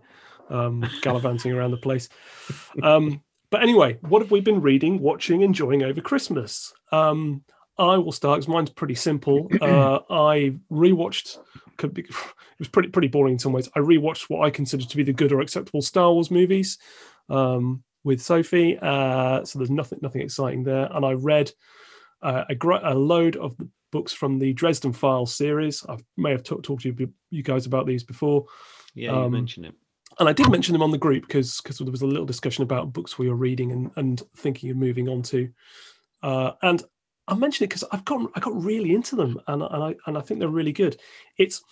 [0.50, 2.10] um, gallivanting around the place.
[2.82, 6.74] Um, but anyway, what have we been reading, watching, enjoying over Christmas?
[6.92, 7.44] Um,
[7.82, 9.50] I will start because mine's pretty simple.
[9.62, 11.38] Uh, I rewatched.
[11.78, 12.16] Could be, it
[12.60, 13.70] was pretty pretty boring in some ways.
[13.76, 16.78] I rewatched what I consider to be the good or acceptable Star Wars movies
[17.30, 18.78] um, with Sophie.
[18.82, 20.88] Uh, so there's nothing nothing exciting there.
[20.92, 21.52] And I read
[22.22, 25.84] uh, a, gr- a load of the books from the Dresden Files series.
[25.90, 28.46] I may have talked talked to you, you guys about these before
[28.94, 29.74] yeah, you Um, mentioned it.
[30.20, 32.64] and I did mention them on the group because because there was a little discussion
[32.64, 35.50] about books we were reading and, and thinking of moving on to.
[36.22, 36.84] Uh, and
[37.32, 40.18] I mentioned it because I've got I got really into them and and I and
[40.18, 40.98] I think they're really good.
[41.38, 41.64] It's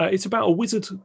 [0.00, 0.96] uh, it's about a wizard c-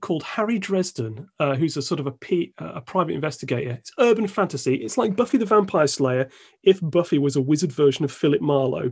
[0.00, 3.70] called Harry Dresden, uh, who's a sort of a private investigator.
[3.70, 4.74] It's urban fantasy.
[4.74, 6.28] It's like Buffy the Vampire Slayer
[6.62, 8.90] if Buffy was a wizard version of Philip Marlowe.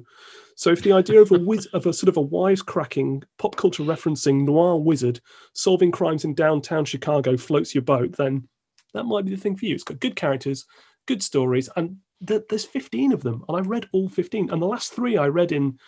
[0.57, 3.83] So if the idea of a wiz- of a sort of a wisecracking, pop culture
[3.83, 5.21] referencing noir wizard
[5.55, 8.47] solving crimes in downtown Chicago floats your boat, then
[8.95, 9.75] that might be the thing for you.
[9.75, 10.67] It's got good characters,
[11.07, 11.97] good stories, and
[12.27, 14.51] th- there's 15 of them, and I read all 15.
[14.51, 15.79] And the last three I read in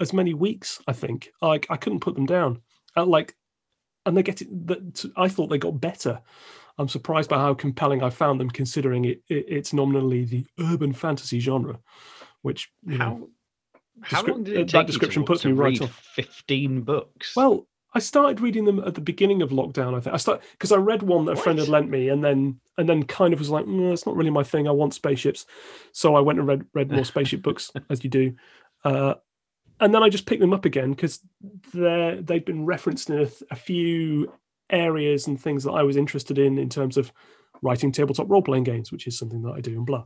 [0.00, 0.80] as many weeks.
[0.86, 2.60] I think Like I couldn't put them down.
[2.96, 3.36] Uh, like,
[4.04, 4.66] and they get it.
[4.66, 6.20] That I thought they got better.
[6.78, 10.92] I'm surprised by how compelling I found them, considering it, it it's nominally the urban
[10.92, 11.78] fantasy genre,
[12.42, 13.28] which you How know,
[14.00, 15.94] how descri- long did it that take you description to, puts to me right off.
[16.14, 17.36] Fifteen books.
[17.36, 19.94] Well, I started reading them at the beginning of lockdown.
[19.94, 22.24] I think I started because I read one that a friend had lent me, and
[22.24, 24.66] then and then kind of was like, mm, it's not really my thing.
[24.66, 25.46] I want spaceships,
[25.92, 28.34] so I went and read read more spaceship books as you do,
[28.84, 29.14] uh,
[29.80, 31.20] and then I just picked them up again because
[31.74, 34.32] they they'd been referenced in a, a few
[34.70, 37.12] areas and things that I was interested in in terms of
[37.60, 40.04] writing tabletop role playing games, which is something that I do and blah.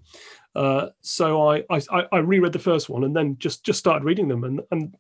[0.55, 4.05] Uh, so I, I I I reread the first one and then just just started
[4.05, 4.97] reading them and and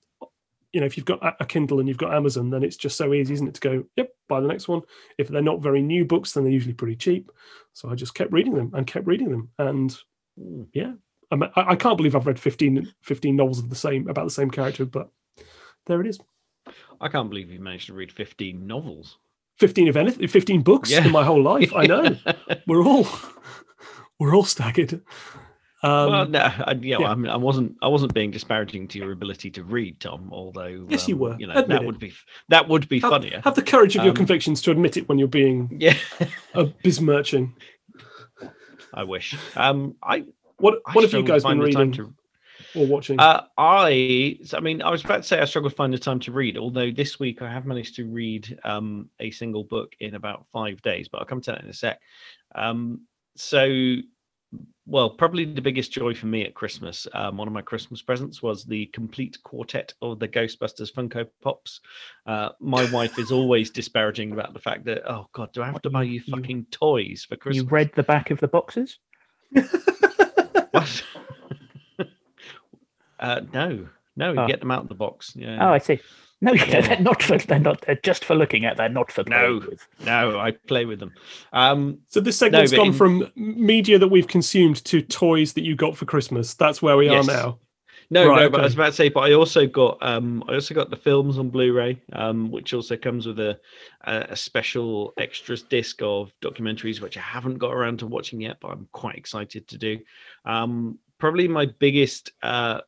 [0.76, 3.14] you know if you've got a- Kindle and you've got Amazon, then it's just so
[3.14, 4.82] easy, isn't it, to go yep buy the next one.
[5.16, 7.30] If they're not very new books, then they're usually pretty cheap.
[7.72, 9.96] So I just kept reading them and kept reading them and
[10.74, 10.92] yeah.
[11.32, 14.50] I, I can't believe I've read 15, 15 novels of the same about the same
[14.50, 15.08] character, but
[15.86, 16.20] there it is.
[17.00, 19.18] I can't believe you managed to read fifteen novels.
[19.58, 21.06] 15 of anything 15 books Yeah.
[21.06, 22.14] in my whole life i know
[22.66, 23.06] we're all
[24.18, 25.00] we're all staggered
[25.86, 27.08] um well, no, I, yeah, yeah.
[27.08, 27.76] I, mean, I wasn't.
[27.82, 30.28] I wasn't being disparaging to your ability to read, Tom.
[30.32, 31.36] Although, Yes, you um, were.
[31.38, 31.86] You know, Admit that it.
[31.86, 32.12] would be
[32.48, 33.40] that would be have, funnier.
[33.44, 35.96] have the courage of your Um, convictions to admit it when you're being Yeah,
[36.54, 37.54] a besmirching
[38.94, 39.36] I wish.
[39.56, 40.24] Um, I
[40.58, 42.14] what I what have you guys been find the time reading
[42.74, 45.92] or watching Uh, I I mean, I was about to say I struggle to find
[45.92, 46.56] the time to read.
[46.56, 50.80] Although this week I have managed to read um, a single book in about five
[50.82, 52.00] days, but I'll come to that in a sec.
[52.54, 53.02] Um,
[53.36, 53.96] so,
[54.86, 58.40] well, probably the biggest joy for me at Christmas, um, one of my Christmas presents
[58.42, 61.80] was the complete quartet of the Ghostbusters Funko Pops.
[62.26, 65.74] Uh, my wife is always disparaging about the fact that, oh God, do I have
[65.74, 67.64] What, to buy you- you you- fucking toys for Christmas?
[67.64, 68.98] You read the back of the boxes?
[73.18, 74.46] Uh, no, no, you Oh.
[74.46, 75.32] get them out of the box.
[75.34, 75.56] Yeah.
[75.66, 76.00] Oh, I see.
[76.40, 77.38] No, you know, they're not for.
[77.38, 77.82] They're not.
[77.86, 78.76] They're just for looking at.
[78.76, 79.66] They're not for playing No.
[79.70, 79.86] with.
[80.04, 81.12] No, I play with them.
[81.52, 85.64] Um, so this segment's but gone in- from media that we've consumed to toys that
[85.64, 87.28] you got for christmas that's where we Yes.
[87.28, 87.58] are now
[88.08, 90.54] no, Right, no, but I was about to say, but I also got, um, I
[90.54, 93.58] also got the films on Blu-ray, um, which also comes with a,
[94.04, 98.58] a a special extras disc of documentaries, which I haven't got around to watching yet,
[98.60, 99.98] but I'm quite excited to do.
[100.44, 102.82] Um, probably my biggest uh,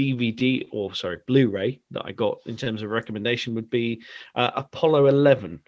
[0.00, 4.00] DVD or sorry Blu-ray that I got in terms of recommendation would be
[4.34, 5.60] uh, Apollo 11.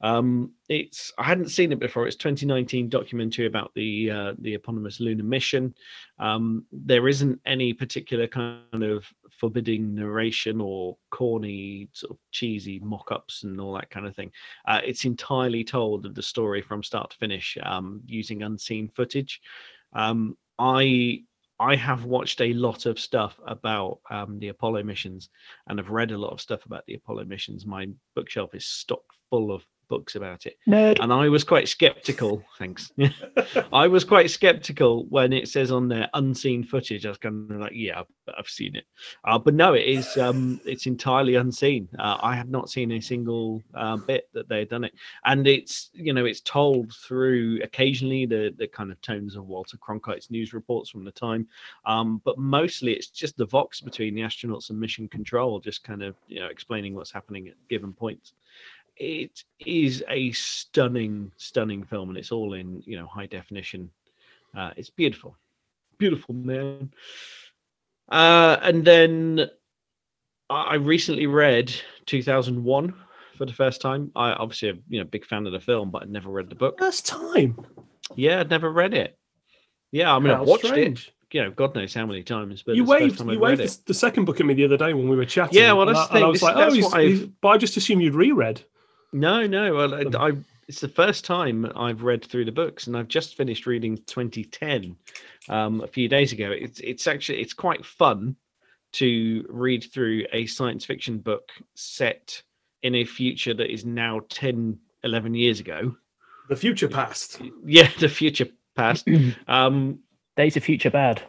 [0.00, 2.06] Um, it's I hadn't seen it before.
[2.06, 5.74] It's 2019 documentary about the uh, the eponymous lunar mission.
[6.18, 13.42] Um, there isn't any particular kind of forbidding narration or corny sort of cheesy mock-ups
[13.44, 14.30] and all that kind of thing.
[14.66, 19.42] Uh, it's entirely told of the story from start to finish um, using unseen footage.
[19.92, 21.24] Um, I
[21.60, 25.28] I have watched a lot of stuff about um, the Apollo missions
[25.68, 27.64] and I've read a lot of stuff about the Apollo missions.
[27.64, 27.86] My
[28.16, 30.98] bookshelf is stocked full of books about it Nerd.
[31.00, 32.42] and I was quite skeptical.
[32.58, 32.90] Thanks.
[33.72, 37.06] I was quite skeptical when it says on there unseen footage.
[37.06, 38.08] I was kind of like, yeah, I've-
[38.46, 38.84] seen it,
[39.24, 40.16] uh, but no, it is.
[40.16, 41.88] Um, it's entirely unseen.
[41.98, 44.94] Uh, I have not seen a single uh, bit that they've done it,
[45.26, 49.76] and it's you know it's told through occasionally the the kind of tones of Walter
[49.76, 51.46] Cronkite's news reports from the time,
[51.84, 56.02] um, but mostly it's just the vox between the astronauts and mission control, just kind
[56.02, 58.32] of you know explaining what's happening at given points
[58.96, 63.90] it is a stunning, stunning film, and it's all in you know high definition.
[64.56, 65.36] Uh, it's beautiful,
[65.98, 66.92] beautiful man.
[68.08, 69.50] Uh, and then
[70.50, 71.72] I I recently read
[72.06, 72.94] 2001
[73.36, 74.12] for the first time.
[74.14, 76.54] I obviously a you know big fan of the film, but I'd never read the
[76.54, 76.78] book.
[76.78, 77.56] first time
[78.14, 79.18] Yeah, I'd never read it.
[79.90, 81.08] Yeah, I mean How I've watched strange.
[81.08, 81.10] it.
[81.34, 82.62] You know, God knows how many times.
[82.64, 84.64] But you it's the first waved you waved the, the second book at me the
[84.66, 86.34] other day when we were chatting Yeah, well, and that's I, the and I was
[86.36, 88.64] this- like oh that's he's, he's- but i just assumed you'd reread
[89.14, 89.72] No, no.
[89.74, 90.32] Well, Um, I, I
[90.66, 94.96] it's the first time I've read through the books, and I've just finished reading 2010
[95.48, 96.50] um, a few days ago.
[96.50, 98.34] It's it's actually it's quite fun
[98.94, 102.42] to read through a science fiction book set
[102.82, 105.94] in a future that is now 10, 11 years ago.
[106.48, 109.06] the future past Yeah, the future past.
[109.48, 110.00] Um,
[110.36, 111.22] Days of Future Bad.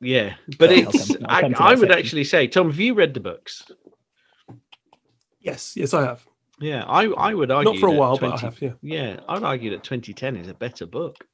[0.00, 1.92] yeah, but I'll it's come- I'll come to I would section.
[1.98, 3.70] actually say, Tom, have you read the books?
[5.40, 6.26] yes yes i have
[6.60, 8.60] Yeah, I I would argue Not for a while, 20 but I have.
[8.62, 8.72] Yeah.
[8.82, 11.24] Yeah, I'd argue that 2010 is a better book.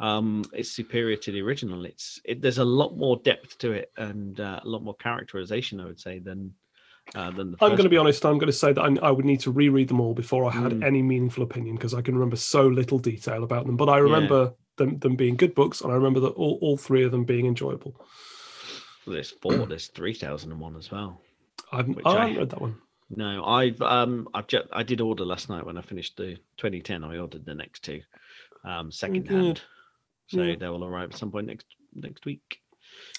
[0.00, 1.84] Um, it's superior to the original.
[1.84, 5.80] It's it, there's a lot more depth to it and uh, a lot more characterization,
[5.80, 6.54] I would say, than
[7.14, 7.56] uh, than the.
[7.60, 8.24] I'm going to be honest.
[8.24, 10.50] I'm going to say that I, I would need to reread them all before I
[10.50, 10.84] had Mm.
[10.84, 13.76] any meaningful opinion because I can remember so little detail about them.
[13.76, 17.04] But I remember them, them being good books, and I remember that all, all three
[17.04, 17.94] of them being enjoyable.
[19.06, 19.66] Well, There's four.
[19.66, 21.20] There's 3001 as well.
[21.72, 22.76] I've, I I- haven't read that one.
[23.14, 27.04] No, I've um I've just I did order last night when I finished the 2010.
[27.04, 28.00] I ordered the next two,
[28.64, 29.36] um second good.
[29.36, 29.62] hand.
[30.28, 30.56] So Yeah.
[30.56, 32.58] they will arrive at some point next next week.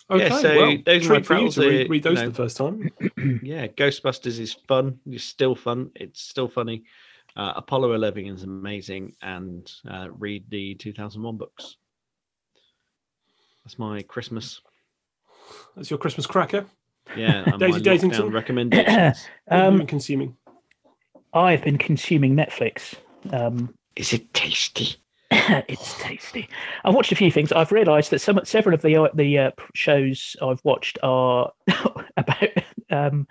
[0.10, 2.30] Okay, so well, those are my for you to read, read you those know.
[2.30, 2.90] the first time.
[3.44, 5.00] yeah, Ghostbusters is fun.
[5.06, 5.92] It's still fun.
[5.96, 6.84] It's still funny.
[7.36, 11.78] Uh, Apollo 11 is amazing, and uh, read the 2001 books.
[13.64, 14.62] That's my Christmas.
[15.76, 16.66] That's your Christmas cracker.
[17.16, 18.34] Yeah, and Daisy my Daisington?
[18.34, 19.28] recommendations.
[19.46, 20.38] What have Um, been consuming.
[21.34, 22.94] I've been consuming Netflix.
[23.32, 24.96] Um, is it tasty?
[25.32, 26.48] it's tasty.
[26.86, 27.52] I've watched a few things.
[27.52, 31.52] I've realised that some several of the uh, the uh, shows I've watched are
[32.18, 32.50] about
[32.92, 33.28] um,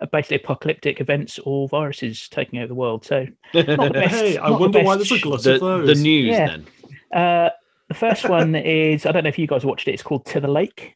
[0.00, 3.04] uh, basically apocalyptic events or viruses taking over the world.
[3.04, 4.14] So Not the best.
[4.14, 5.86] Hey, I not the wonder why there's a glut the, of those.
[5.88, 6.46] the news Yeah.
[6.46, 6.66] then.
[7.14, 7.50] uh,
[7.88, 9.92] the first one is I don't know if you guys watched it.
[9.92, 10.94] It's called To the Lake.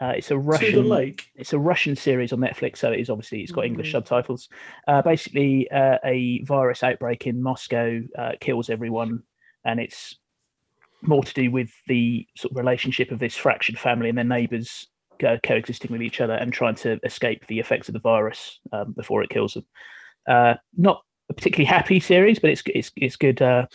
[0.00, 0.88] Uh, it's a Russian.
[0.88, 1.26] lake.
[1.36, 3.92] it's a Russian series on Netflix, so it is obviously it's got English Mhm.
[3.92, 4.48] subtitles.
[4.88, 9.22] Uh, basically, uh, a virus outbreak in Moscow uh, kills everyone,
[9.64, 10.16] and it's
[11.02, 14.88] more to do with the sort of relationship of this fractured family and their neighbours
[15.20, 18.92] co- coexisting with each other and trying to escape the effects of the virus um,
[18.92, 19.64] before it kills them.
[20.26, 23.40] Uh, not a particularly happy series, but it's it's it's good.
[23.40, 23.66] Uh,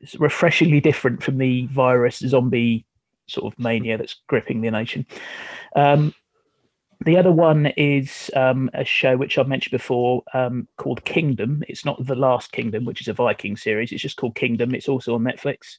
[0.00, 2.84] it's refreshingly different from the virus zombie
[3.28, 5.06] sort of mania that's gripping the nation.
[5.76, 6.14] Um,
[7.04, 11.62] the other one is um, a show which I've mentioned before um, called Kingdom.
[11.68, 13.92] It's not The Last Kingdom, which is a Viking series.
[13.92, 14.74] It's just called Kingdom.
[14.74, 15.78] It's also on Netflix.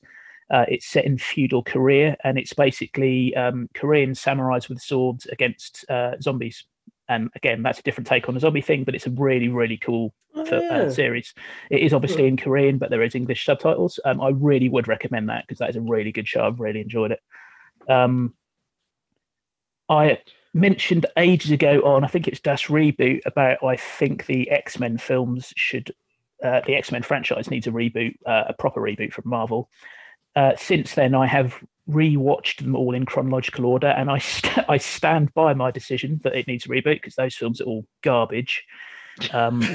[0.50, 5.86] Uh, it's set in feudal Korea, and it's basically um, Korean samurais with swords against
[5.90, 6.64] uh, zombies.
[7.10, 9.78] And again, that's a different take on the zombie thing, but it's a really, really
[9.78, 11.34] cool Oh, fi- uh, series.
[11.72, 14.00] It is obviously in Korean, but there is English subtitles.
[14.06, 16.46] Um, I really would recommend that because that is a really good show.
[16.46, 17.20] I've really enjoyed it.
[17.92, 18.36] Um,
[19.90, 20.20] I
[20.54, 25.00] mentioned ages ago on, I think it's Das Reboot, about I think the X Men
[25.00, 25.94] films should,
[26.44, 29.68] uh, the X Men franchise needs a reboot, uh, a proper reboot from Marvel.
[30.36, 31.56] Uh, since then, I have
[31.90, 36.36] rewatched them all in chronological order, and I st- I stand by my decision that
[36.36, 38.64] it needs a reboot because those films are all garbage.
[39.34, 39.66] Um,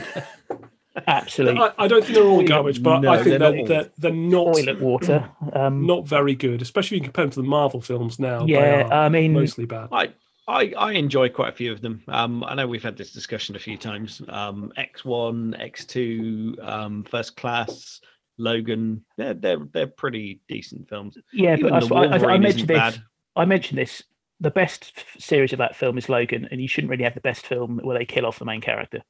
[1.06, 3.68] absolutely I, I don't think they're all garbage, but no, I think they're they're, not.
[3.68, 5.30] they're, they're not toilet water.
[5.52, 8.46] Um, not very good, especially compared to the Marvel films now.
[8.46, 9.88] they yeah, are I mean, mostly bad.
[9.92, 10.12] I,
[10.46, 12.02] I I enjoy quite a few of them.
[12.08, 14.22] Um, I know we've had this discussion a few times.
[14.28, 18.00] Um, X1, X2, um, First Class,
[18.39, 19.05] Logan.
[19.16, 21.16] They're they're they're pretty decent films.
[21.32, 22.76] yeah, Even but I, I, I mentioned this.
[22.78, 23.03] bad.
[23.37, 24.03] I mentioned this.
[24.41, 27.20] The best f- series of that film is Logan, and you shouldn't really have the
[27.20, 29.03] best film where they kill off the main character.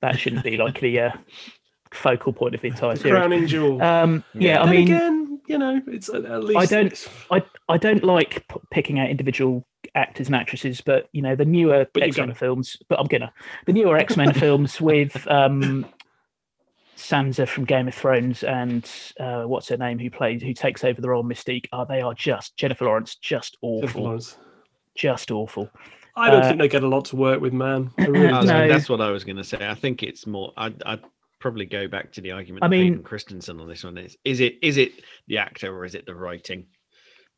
[0.00, 1.10] That shouldn't be like the uh,
[1.92, 3.18] focal point of the entire The series.
[3.18, 3.82] crowning jewel.
[3.82, 4.62] Um, yeah, Yeah.
[4.62, 8.60] I mean, again, you know, it's at, at least don't- I I don't like p-
[8.70, 12.76] picking out individual actors and actresses, but you know the newer X Men films.
[12.88, 13.32] But I'm gonna
[13.66, 15.84] the newer X Men films with um,
[16.98, 18.90] Sansa from Game of Thrones and
[19.20, 21.66] uh, what's her name who plays who takes over the role of Mystique.
[21.72, 24.36] Are they are just Jennifer Lawrence, just Jennifer awful, Lawrence.
[24.96, 25.70] just awful.
[26.16, 27.90] I don't Uh, think they get a lot to work with, man.
[27.98, 28.36] Really I don't.
[28.40, 28.72] was gonna- No.
[28.72, 29.58] That's what I was going to say.
[29.60, 30.52] I think it's more.
[30.56, 31.02] I'd, I'd
[31.38, 32.64] probably go back to the argument.
[32.64, 33.96] I of mean- Hayden Christensen on this one.
[33.98, 34.92] Is is it is it
[35.28, 36.66] the actor or is it the writing?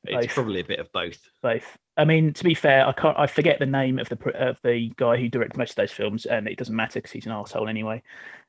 [0.05, 0.35] It's Both.
[0.35, 1.19] probably a bit of both.
[1.43, 1.77] Both.
[2.01, 3.19] I mean, to be fair, I can't.
[3.19, 6.25] I forget the name of the of the guy who directed most of those films,
[6.25, 8.03] and it doesn't matter because he's an asshole anyway.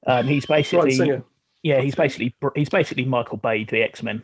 [0.07, 1.21] Um, he's basically.
[1.61, 4.23] Yeah, he's basically he's basically Michael Bay, the X Men.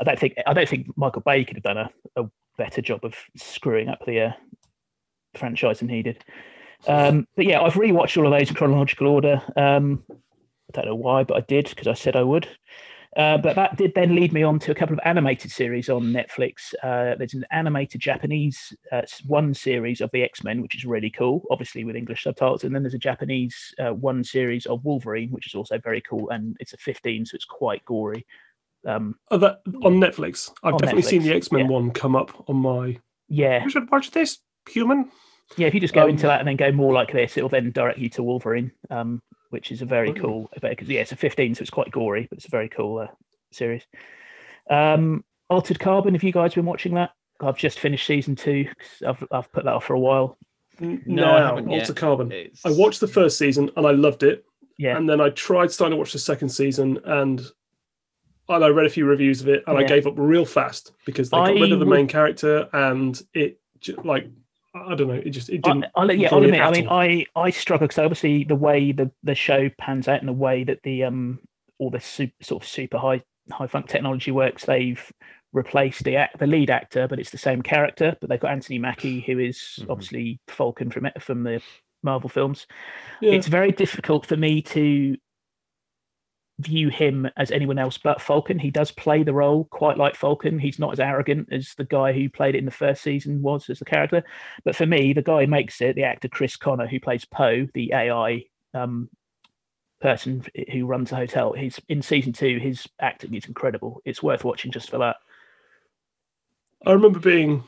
[0.00, 3.04] I don't think I don't think Michael Bay could have done a, a better job
[3.04, 4.32] of screwing up the uh,
[5.34, 6.24] franchise than he did.
[6.88, 9.42] Um, but yeah, I've rewatched all of those in chronological order.
[9.56, 12.48] Um, I don't know why, but I did because I said I would.
[13.16, 16.02] Uh, but that did then lead me on to a couple of animated series on
[16.04, 16.74] Netflix.
[16.82, 21.10] Uh, there's an animated Japanese uh, one series of the X Men, which is really
[21.10, 22.64] cool, obviously with English subtitles.
[22.64, 26.28] And then there's a Japanese uh, one series of Wolverine, which is also very cool.
[26.30, 28.26] And it's a 15, so it's quite gory.
[28.86, 30.50] Um, Oh, that, on Netflix.
[30.62, 31.70] I've On definitely seen the X Men yeah.
[31.70, 32.98] one come up on my.
[33.28, 34.38] yeah, You should watch this,
[34.68, 35.10] human.
[35.56, 35.68] yeah.
[35.68, 37.70] If you just go Um, into that and then go more like this, it'll then
[37.70, 39.22] direct you to Wolverine, um,
[39.54, 40.20] which is a very Okay.
[40.20, 40.50] cool.
[40.60, 43.06] Because yeah, it's a 15, so it's quite gory, but it's a very cool uh,
[43.52, 43.86] series.
[44.68, 46.12] Um, Altered Carbon.
[46.14, 47.12] Have you guys been watching that?
[47.40, 48.64] I've just finished season two.
[48.64, 50.36] 'cause I've I've put that off for a while.
[50.80, 51.94] N- No, I haven't yet.
[51.94, 52.32] Carbon.
[52.32, 54.44] It's, I watched the first season and I loved it.
[54.76, 54.96] Yeah.
[54.96, 57.40] and then I tried starting to watch the second season, and
[58.48, 61.30] and I read a few reviews of it, and I gave up real fast because
[61.30, 63.60] they got rid of the would- main character, and it
[64.02, 64.26] like
[64.74, 65.84] I don't know, it just it didn't.
[65.84, 66.60] I, I'll, yeah, I'll admit.
[66.60, 66.88] I mean.
[66.88, 70.64] I I struggle because obviously the way the the show pans out and the way
[70.64, 71.38] that the um
[71.78, 73.22] all the super, sort of super high
[73.52, 75.12] high funk technology works, they've
[75.52, 78.16] replaced the act, the lead actor, but it's the same character.
[78.20, 79.90] But they've got Anthony Mackie, who is Mhm.
[79.90, 81.62] obviously Falcon from from the
[82.02, 82.66] Marvel films.
[83.20, 83.32] yeah.
[83.32, 85.16] It's very difficult for me to
[86.58, 88.58] view him as anyone else but Falcon.
[88.58, 90.58] He does play the role quite like Falcon.
[90.58, 93.68] He's not as arrogant as the guy who played it in the first season was
[93.68, 94.22] as the character.
[94.64, 97.66] But for me, the guy who makes it, the actor Chris Conner, who plays Poe,
[97.74, 99.08] the AI um,
[100.00, 102.58] person who runs the hotel, he's in season two.
[102.58, 104.00] His acting is incredible.
[104.04, 105.16] It's worth watching just for that.
[106.86, 107.64] I remember being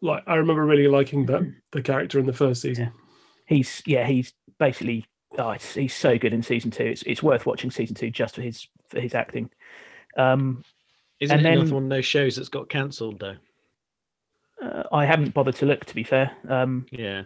[0.00, 2.92] like I remember really liking that the character in the first season.
[3.46, 5.06] He's yeah, he's basically
[5.38, 6.84] oh, it's, he's so good in season two.
[6.84, 9.50] It's it's worth watching season two just for his for his acting.
[10.16, 10.62] Um,
[11.20, 13.36] Isn't it another one of those shows that's got cancelled though?
[14.62, 16.32] uh, I haven't bothered to look, to be fair.
[16.48, 17.24] Um, Yeah.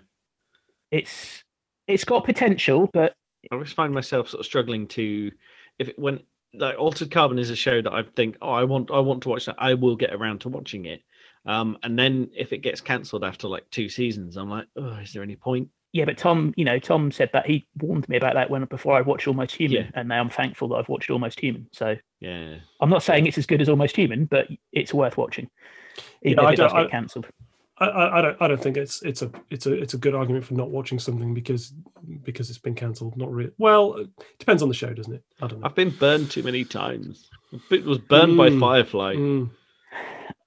[0.91, 1.43] it's
[1.87, 3.15] it's got potential, but
[3.51, 5.31] I always find myself sort of struggling to
[5.79, 6.21] if it, when
[6.55, 9.29] like Altered Carbon is a show that I think oh I want I want to
[9.29, 11.03] watch that I will get around to watching it,
[11.45, 15.13] um, and then if it gets cancelled after like two seasons I'm like oh is
[15.13, 15.69] there any point?
[15.97, 18.97] Yeah, but Tom, you know, Tom said that he warned me about that when before
[18.97, 19.91] I watched Almost Human, Yeah.
[19.95, 21.67] and now I'm thankful that I've watched Almost Human.
[21.73, 25.49] So Yeah, I'm not saying it's as good as Almost Human, but it's worth watching,
[26.23, 27.27] even Yeah, I it does get cancelled.
[27.79, 30.15] I, I, I don't I don't think it's it's a it's a it's a good
[30.15, 31.75] argument for not watching something because
[32.25, 33.17] because it's been cancelled.
[33.19, 33.51] Not really.
[33.59, 35.23] Well, it depends on the show, doesn't it?
[35.43, 35.67] I don't know.
[35.67, 37.29] I've been burned too many times.
[37.71, 38.61] It was burned by Mm.
[38.61, 39.15] Firefly.
[39.17, 39.51] Mm.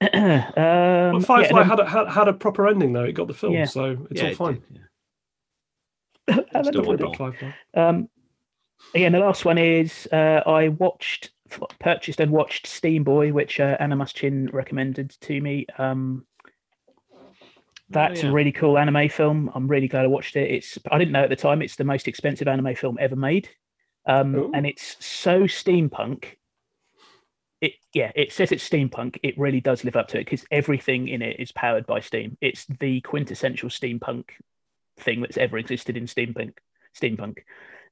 [0.02, 0.10] um,
[0.56, 3.04] Well, yeah, Firefly no- had, a, had had a proper ending though.
[3.04, 3.64] It got the film, Yeah.
[3.66, 4.54] so it's yeah, all it fine.
[4.72, 4.80] did,
[6.30, 6.44] yeah.
[6.54, 7.06] I don't Still Don't know.
[7.06, 7.16] about
[7.74, 8.08] Um,
[8.94, 11.30] again, the last one is uh, I watched,
[11.78, 15.66] purchased and watched Steamboy, which uh, Anna Muschin recommended to me.
[15.78, 16.26] Um,
[17.90, 18.30] that's yeah.
[18.30, 19.50] a really cool anime film.
[19.54, 20.50] I'm really glad I watched it.
[20.50, 23.48] It's I didn't know at the time it's the most expensive anime film ever made,
[24.06, 26.36] um, and it's so steampunk.
[27.60, 29.18] It yeah, it says it's steampunk.
[29.24, 32.38] It really does live up to it because everything in it is powered by steam.
[32.40, 34.26] It's the quintessential steampunk
[35.00, 36.54] thing that's ever existed in steampunk.
[36.98, 37.38] Steampunk.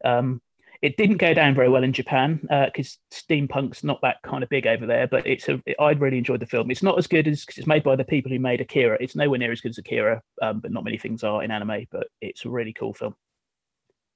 [0.05, 0.41] Um,
[0.81, 4.67] it didn't go down very well in Japan because steampunk's not that kind of big
[4.67, 5.09] over there.
[5.09, 5.61] But it's a.
[5.81, 6.71] I really enjoyed the film.
[6.71, 8.97] It's not as good as because it's made by the people who made Akira.
[9.01, 11.87] It's nowhere near as good as Akira, um, but not many things are in anime.
[11.91, 13.17] But it's a really cool film.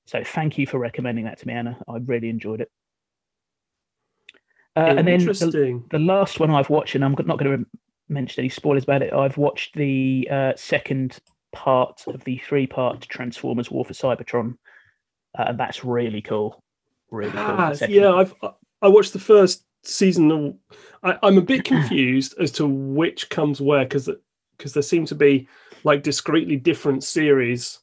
[0.06, 1.78] So thank you for recommending that to me, Anna.
[1.88, 2.70] I really enjoyed it.
[4.76, 5.84] Uh, and then the, Interesting.
[5.90, 7.66] the last one I've watched, and I'm not going to
[8.08, 9.12] mention any spoilers about it.
[9.12, 11.18] I've watched the uh, second
[11.52, 14.56] part of the three-part Transformers War for Cybertron,
[15.38, 16.62] uh, and that's really cool.
[17.10, 17.40] Really cool.
[17.40, 18.34] Ah, yeah, I've
[18.80, 20.30] I watched the first season.
[20.30, 20.54] Of,
[21.02, 24.08] I, I'm a bit confused as to which comes where because
[24.56, 25.48] because there seem to be
[25.84, 27.80] like discreetly different series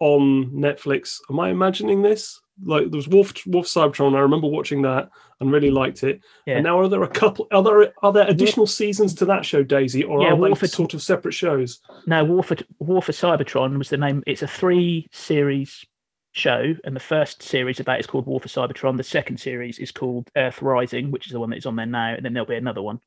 [0.00, 1.18] on Netflix.
[1.30, 2.40] Am I imagining this?
[2.62, 4.14] Like there was Wolf Wolf Cybertron.
[4.14, 6.20] I remember watching that and really liked it.
[6.46, 6.54] Yeah.
[6.56, 7.48] And now are there a couple?
[7.52, 10.64] Are there are there additional seasons to that show, Daisy, or Yeah, are they Wolf-
[10.68, 11.80] sort of separate shows?
[12.06, 14.22] No, War for War for Cybertron was the name.
[14.26, 15.84] It's a three-series
[16.32, 18.96] show, and the first series of that is called War for Cybertron.
[18.96, 21.86] The second series is called Earth Rising, which is the one that is on there
[21.86, 23.00] now, and then there'll be another one.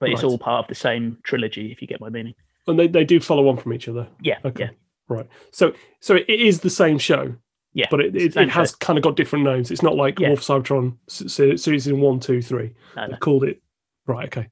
[0.00, 2.34] But it's all part of the same trilogy, if you get my meaning.
[2.66, 4.06] And they, they do follow on from each other.
[4.20, 4.64] Yeah, Okay.
[4.64, 4.70] yeah,
[5.08, 5.26] Right.
[5.52, 7.34] So so it is the same show.
[7.74, 7.86] Yeah.
[7.90, 8.76] but it, it, it has show.
[8.80, 9.70] kind of got different names.
[9.70, 10.28] It's not like Yeah.
[10.28, 12.72] Wolf Cybertron s- se- season one, two, three.
[12.96, 13.10] No, no.
[13.10, 13.60] They've called it
[14.06, 14.26] right.
[14.26, 14.48] Okay,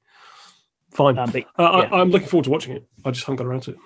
[0.91, 1.17] fine.
[1.17, 1.95] Um, but uh, yeah.
[1.95, 2.87] I, I'm looking forward to watching it.
[3.03, 3.77] I just haven't got around to it.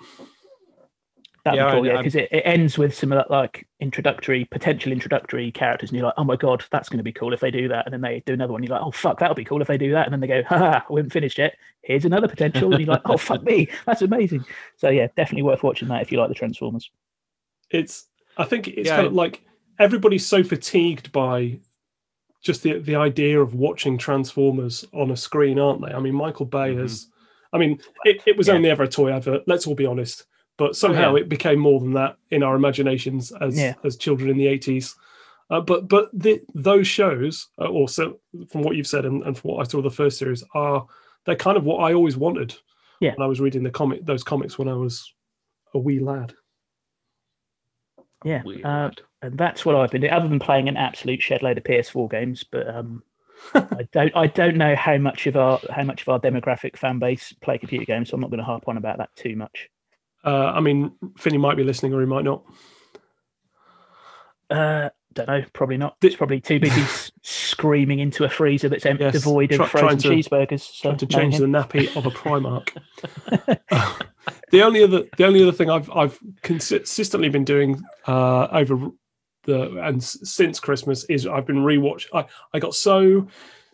[1.44, 4.90] That'd Yeah, be cool, I- yeah, because it, it ends with some like introductory, potential
[4.92, 7.50] introductory characters, and you're like, oh my god, that's going to be cool if they
[7.50, 7.86] do that.
[7.86, 9.78] And then they do another one, you're like, oh fuck, that'll be cool if they
[9.78, 10.04] do that.
[10.06, 11.56] And then they go, ha, we haven't finished yet.
[11.82, 12.72] Here's another potential.
[12.74, 14.44] And you're like, oh fuck me, that's amazing.
[14.76, 16.90] So yeah, definitely worth watching that if you like the Transformers.
[17.70, 18.07] It's.
[18.38, 19.42] I think it's Yeah, kind of like
[19.78, 21.58] everybody's so fatigued by
[22.42, 25.92] just the the idea of watching Transformers on a screen, aren't they?
[25.92, 26.80] I mean, Michael Bay Mhm.
[26.82, 27.08] has.
[27.52, 28.54] I mean, it, it was Yeah.
[28.54, 29.42] only ever a toy advert.
[29.46, 30.26] Let's all be honest.
[30.58, 31.22] But somehow yeah.
[31.22, 33.74] it became more than that in our imaginations as Yeah.
[33.84, 34.94] as children in the eighties.
[35.50, 38.20] Uh, but but the, those shows, uh, also
[38.50, 40.86] from what you've said and, and from what I saw the first series, are
[41.24, 42.54] they're kind of what I always wanted.
[43.00, 43.14] Yeah.
[43.16, 45.12] When I was reading the comic, those comics when I was
[45.74, 46.34] a wee lad.
[48.24, 48.90] Yeah, uh,
[49.22, 52.10] and that's what I've been doing, other than playing an absolute shed load of PS4
[52.10, 52.44] games.
[52.50, 53.02] But um,
[53.54, 56.98] I don't, I don't know how much of our how much of our demographic fan
[56.98, 59.68] base play computer games, so I'm not going to harp on about that too much.
[60.24, 62.42] Uh, I mean, Finny might be listening or he might not.
[64.50, 65.44] Uh, don't know.
[65.52, 65.96] Probably not.
[66.02, 66.82] It's probably too busy
[67.22, 70.60] screaming into a freezer that's empty, Yes, devoid try- of frozen trying to- cheeseburgers.
[70.60, 71.52] So Trying to change him.
[71.52, 72.68] the nappy of a Primarch.
[74.50, 78.88] the only other the only other thing I've I've consistently been doing uh, over
[79.44, 82.06] the and since Christmas is I've been rewatch.
[82.12, 83.26] I I got so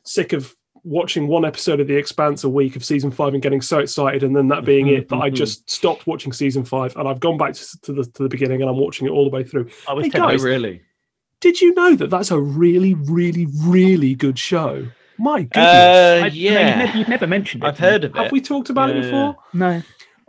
[0.04, 0.54] sick of
[0.86, 4.22] watching one episode of The Expanse a week of season five and getting so excited,
[4.22, 5.34] and then that being it that I Mhm.
[5.34, 8.60] just stopped watching season five, and I've gone back to, to the to the beginning
[8.60, 9.68] and I'm watching it all the way through.
[9.88, 10.82] I was Hey, guys, really?
[11.40, 14.86] Did you know that that's a really really really good show?
[15.16, 15.56] My goodness.
[15.56, 16.52] Uh, I- no, yeah, you've,
[16.86, 17.66] never, you've never mentioned it.
[17.68, 18.18] I've heard of it.
[18.20, 19.36] Have we talked about it before?
[19.52, 19.80] No.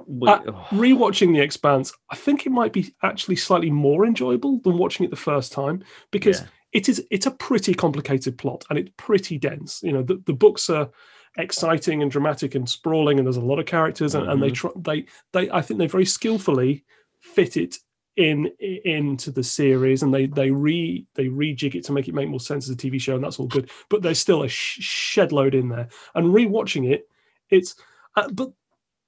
[0.07, 4.59] We- Uh, oh, rewatching The Expanse, I think it might be actually slightly more enjoyable
[4.63, 6.47] than watching it the first time because Yeah.
[6.73, 9.81] it is it's a pretty complicated plot and it's pretty dense.
[9.83, 10.89] You know, the, the books are
[11.37, 14.71] exciting and dramatic and sprawling, and there's a lot of characters, and, and they try
[14.77, 16.85] they they I think they very skillfully
[17.19, 17.75] fit it
[18.15, 22.13] in i- into the series, and they they re they rejig it to make it
[22.13, 23.69] make more sense as a TV show, and that's all good.
[23.89, 27.09] But there's still a sh- shed load in there, and rewatching it,
[27.49, 27.75] it's
[28.15, 28.51] uh, but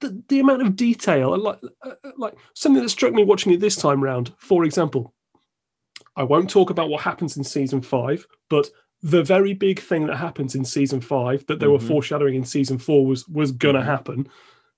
[0.00, 3.52] the, the amount of detail and like uh, uh, like something that struck me watching
[3.52, 5.14] it this time round for example
[6.16, 8.68] i won't talk about what happens in season five but
[9.02, 11.88] the very big thing that happens in season five that they were Mhm.
[11.88, 13.84] foreshadowing in season four was was gonna Mhm.
[13.86, 14.28] happen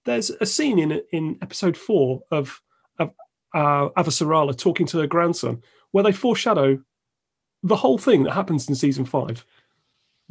[0.05, 2.61] there's a scene in in episode four of
[2.99, 3.11] of
[3.55, 5.61] uh, Avasarala talking to her grandson
[5.91, 6.79] where they foreshadow
[7.63, 9.45] the whole thing that happens in season five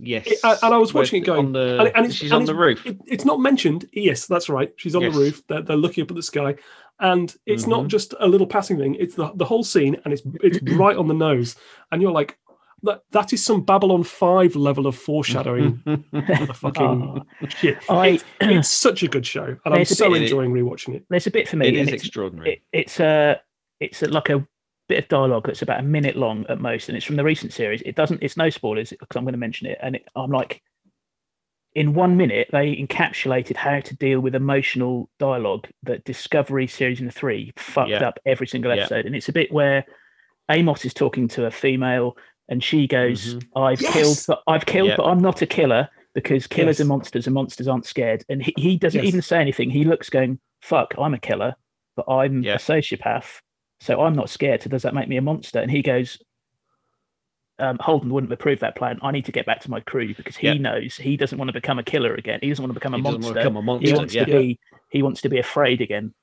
[0.01, 0.25] yes.
[0.27, 2.45] it- and- I was watching it going, on the, and it- and it's- she's on
[2.45, 2.85] the roof.
[2.85, 3.85] it, it's not mentioned.
[3.93, 4.71] Yes, that's right.
[4.77, 5.13] She's on Yes.
[5.13, 5.43] the roof.
[5.47, 6.55] They're, they're looking up at the sky,
[6.99, 7.87] and it's not Mhm.
[7.89, 8.95] just a little passing thing.
[8.95, 11.55] It's the the whole scene, and it's it's right on the nose.
[11.91, 12.37] And you're like,
[12.83, 15.81] that that is some Babylon Five level of foreshadowing.
[15.85, 17.77] the fucking shit.
[17.89, 21.05] I- It- it's such a good show, and I'm so bit- enjoying rewatching it.
[21.09, 21.67] There's a bit for me.
[21.67, 22.51] it is it's, extraordinary.
[22.53, 23.39] it, it's a
[23.79, 24.45] it's a, like a
[24.89, 27.53] bit of dialogue that's about a minute long at most, and it's from the recent
[27.53, 27.81] series.
[27.83, 28.21] It doesn't.
[28.21, 30.61] It's no spoilers because I'm going to mention it, and it, I'm like,
[31.75, 37.09] in one minute they encapsulated how to deal with emotional dialogue that Discovery series in
[37.11, 38.07] three fucked Yeah.
[38.07, 38.81] up every single Yeah.
[38.81, 39.85] episode, and it's a bit where
[40.49, 42.17] Amos is talking to a female,
[42.49, 43.47] and she goes, Mhm.
[43.55, 43.93] "I've Yes!
[43.93, 44.95] killed, but I've killed, Yeah.
[44.97, 46.85] but I'm not a killer." Because killers Yes.
[46.85, 48.23] are monsters and monsters aren't scared.
[48.29, 49.07] And he, he doesn't Yes.
[49.09, 49.69] even say anything.
[49.69, 51.55] He looks going, fuck, I'm a killer
[51.95, 52.55] but I'm Yeah.
[52.55, 53.41] a sociopath,
[53.79, 54.61] so I'm not scared.
[54.63, 55.59] So does that make me a monster?
[55.59, 56.17] And he goes,
[57.59, 58.99] um, Holden wouldn't approve that plan.
[59.01, 60.53] I need to get back to my crew because he Yeah.
[60.53, 62.39] knows he doesn't want to become a killer again.
[62.41, 63.33] He doesn't want to become a doesn't monster.
[63.33, 64.25] want to become a he wants yeah.
[64.25, 64.59] to be.
[64.89, 66.13] He wants to be afraid again.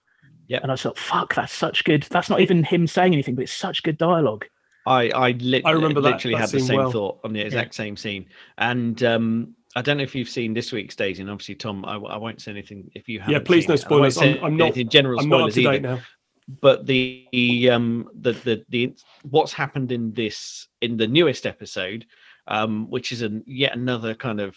[0.48, 0.60] Yeah.
[0.62, 2.04] And I thought, fuck, that's such good.
[2.04, 4.46] That's not even him saying anything, but it's such good dialogue.
[4.86, 6.90] I I, lit- I remember that- literally that had the same well.
[6.92, 8.26] thought on the exact same scene,
[8.56, 11.96] and um, I don't know if you've seen this week's Daisy, and obviously Tom, I,
[11.96, 13.44] I won't say anything if you haven't.
[13.44, 14.18] please seen no it, I won't spoilers.
[14.18, 15.80] I'm- I'm not- in general I'm not up spoilers to either.
[15.96, 16.00] now.
[16.48, 22.06] But the, um the, the the what's happened in this in the newest episode,
[22.46, 24.56] um, which is a yet another kind of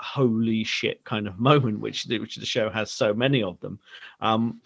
[0.00, 3.78] holy shit kind of moment, which the, which the show has so many of them.
[4.20, 4.60] Um,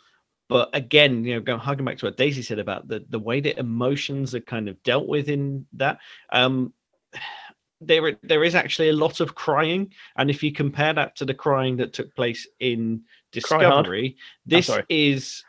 [0.48, 3.40] but again, you know, going harking back to what Daisy said about the the way
[3.40, 5.98] that emotions are kind of dealt with in that,
[6.30, 6.74] um,
[7.80, 11.32] there there is actually a lot of crying, and if you compare that to the
[11.32, 15.42] crying that took place in Discovery, this is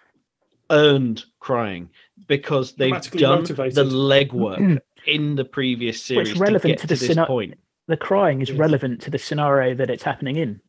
[0.71, 1.89] earned crying
[2.27, 3.75] because they've done motivated.
[3.75, 7.07] the legwork in the previous Well, it's series relevant to get to to, the this
[7.07, 7.55] scena- point.
[7.87, 8.57] The crying is Yes.
[8.57, 10.61] relevant to the scenario that it's happening in.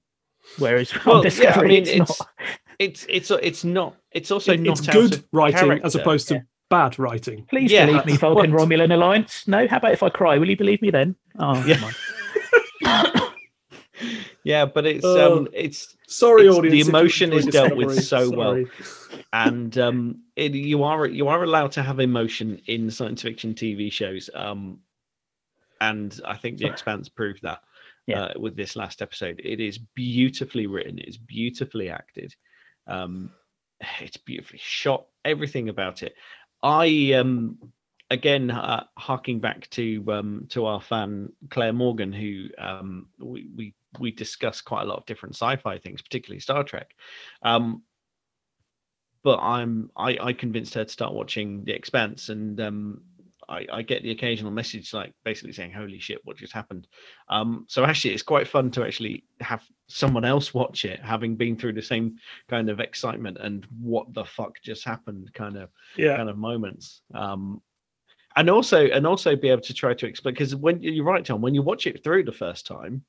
[0.58, 2.28] Whereas Well, on yeah, I mean, it's, it's not.
[2.80, 3.94] It's it's it's not.
[4.10, 6.40] It's also It- not it's good of writing as opposed to Yeah.
[6.70, 7.46] bad writing.
[7.48, 9.46] Please Yeah, believe me, that's Vulcan what- Romulan alliance.
[9.46, 10.38] No, how about if I cry?
[10.38, 11.14] Will you believe me then?
[11.38, 11.76] Oh, Yeah.
[11.76, 13.20] never mind.
[14.42, 15.38] Yeah, but it's Oh.
[15.38, 16.76] um it's Sorry, It's- the audience.
[16.86, 18.64] you emotion is dealt with so well.
[19.32, 23.90] And um it, you are you are allowed to have emotion in science fiction TV
[23.90, 24.30] shows.
[24.34, 24.80] Um
[25.80, 27.60] and I think The Expanse proved that
[28.06, 28.22] Yeah.
[28.24, 29.40] uh, with this last episode.
[29.44, 32.34] It is beautifully written, it's beautifully acted.
[32.86, 33.30] Um
[34.00, 36.14] it's beautifully shot, everything about it.
[36.62, 37.58] I um
[38.10, 43.74] again uh, harking back to um to our fan Claire Morgan who um we we
[43.98, 46.90] we discuss quite a lot of different sci-fi things particularly Star Trek.
[47.42, 47.82] Um
[49.22, 53.02] but I'm I I convinced her to start watching The Expanse and um
[53.46, 56.86] I, I get the occasional message like basically saying holy shit what just happened?
[57.28, 61.56] Um so actually it's quite fun to actually have someone else watch it having been
[61.56, 62.16] through the same
[62.48, 66.16] kind of excitement and what the fuck just happened kind of Yeah.
[66.16, 67.02] kind of moments.
[67.14, 67.60] Um
[68.36, 71.40] and also and also be able to try to explain because when you're right tom
[71.40, 73.04] when you watch it through the first time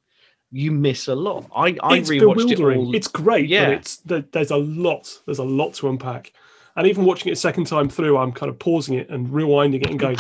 [0.56, 3.66] you miss a lot i i it's rewatched it all It's great, Yeah.
[3.66, 3.98] but it's
[4.32, 5.20] there's a lot.
[5.26, 6.32] There's a lot to unpack.
[6.78, 9.82] And even watching it a second time through, I'm kind of pausing it and rewinding
[9.84, 10.18] it and going,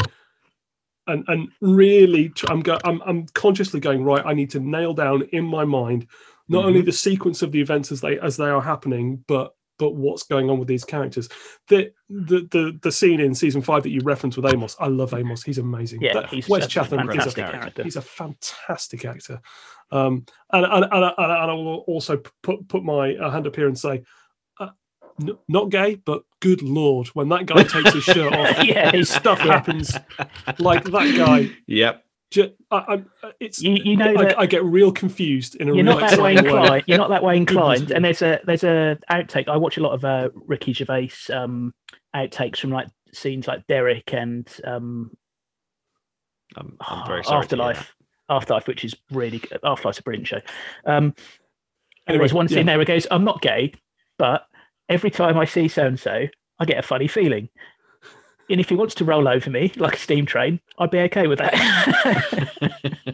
[1.08, 4.26] and and really I'm go- I'm I'm consciously going right.
[4.26, 6.08] I need to nail down in my mind
[6.50, 6.86] not only mm-hmm.
[6.86, 10.50] the sequence of the events as they as they are happening, but but what's going
[10.50, 11.30] on with these characters.
[11.68, 15.14] The the the the scene in season five that you referenced with Amos, I love
[15.14, 15.44] Amos.
[15.44, 16.02] He's amazing.
[16.02, 17.84] Yeah, That- he's Wes such a Chatham is a character.
[17.84, 19.42] He's a fantastic actor.
[19.92, 23.56] Um, and, and, and, and, and I will also put put my uh, hand up
[23.56, 24.04] here and say,
[24.60, 24.70] uh,
[25.22, 29.10] n- not gay, but good lord, when that guy takes his shirt off, Yeah, he's-
[29.10, 29.52] stuff yeah.
[29.52, 29.96] happens.
[30.60, 31.52] Like that guy.
[31.68, 32.05] Yep.
[32.32, 35.70] Ju- I, I'm, uh, it's You, you know I, that I get real confused in
[35.70, 36.60] a you're real not that way exciting way.
[36.62, 36.84] inclined.
[36.88, 37.92] You're not that way inclined.
[37.92, 39.48] And there's a there's a outtake.
[39.48, 41.74] I watch a lot of uh, Ricky Gervais um,
[42.16, 45.12] outtakes from like scenes like Derek and um,
[46.56, 47.40] I'm, I'm very sorry.
[47.44, 47.96] Afterlife.
[48.30, 49.60] Afterlife, which is really good.
[49.64, 50.42] Afterlife's a brilliant show.
[50.86, 51.16] Um, and
[52.08, 52.64] Anyway, there's one scene yeah.
[52.64, 53.74] there where it goes, "I'm not gay,
[54.18, 54.46] but
[54.90, 56.26] every time I see so and so,
[56.60, 57.50] I get a funny feeling."
[58.50, 61.28] And if he wants to roll over me like a steam train, I'd be okay
[61.28, 62.92] with that.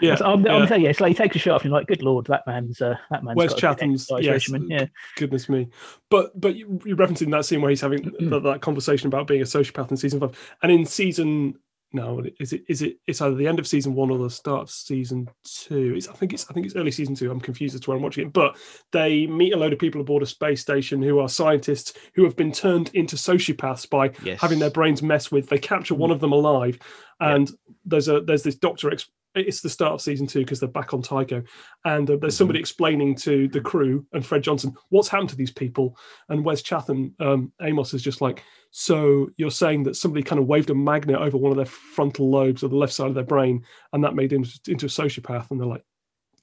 [0.00, 0.54] Yeah, So I'm, yeah.
[0.54, 2.26] I'm telling you, it's like he takes a shot off and you're like, good lord,
[2.26, 4.48] that man's uh, that man's Wes got Chatham's yes.
[4.68, 5.68] Yeah, goodness me.
[6.08, 9.40] But but you- you're referencing that scene where he's having that, that conversation about being
[9.42, 11.56] a sociopath in season five, and in season
[11.92, 14.62] no, is it is it it's either the end of season one or the start
[14.62, 15.94] of season two.
[15.96, 17.30] It's I think it's I think it's early season two.
[17.30, 18.56] I'm confused as to where I'm watching it, but
[18.92, 22.36] they meet a load of people aboard a space station who are scientists who have
[22.36, 24.40] been turned into sociopaths by Yes.
[24.40, 25.48] having their brains messed with.
[25.48, 26.78] They capture one of them alive,
[27.18, 27.50] and
[27.84, 28.90] there's a there's this doctor.
[28.90, 31.42] Ex- it's the start of season two because they're back on Tycho,
[31.84, 35.52] and uh, there's somebody explaining to the crew and Fred Johnson what's happened to these
[35.52, 35.96] people,
[36.28, 40.46] and Wes Chatham, um, Amos is just like, so you're saying that somebody kind of
[40.46, 43.24] waved a magnet over one of their frontal lobes or the left side of their
[43.24, 45.84] brain, and that made him into a sociopath, and they're like.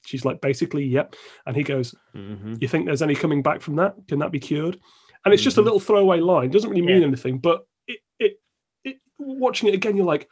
[0.06, 1.16] She's like, basically, yep.
[1.44, 2.62] And he goes, Mhm.
[2.62, 3.94] you think there's any coming back from that?
[4.06, 4.78] Can that be cured?
[5.24, 5.64] And it's just a Mhm.
[5.64, 6.50] little throwaway line.
[6.50, 7.08] Doesn't really mean Yeah.
[7.08, 8.40] anything, but it, it,
[8.84, 10.26] it, watching it again, you're like,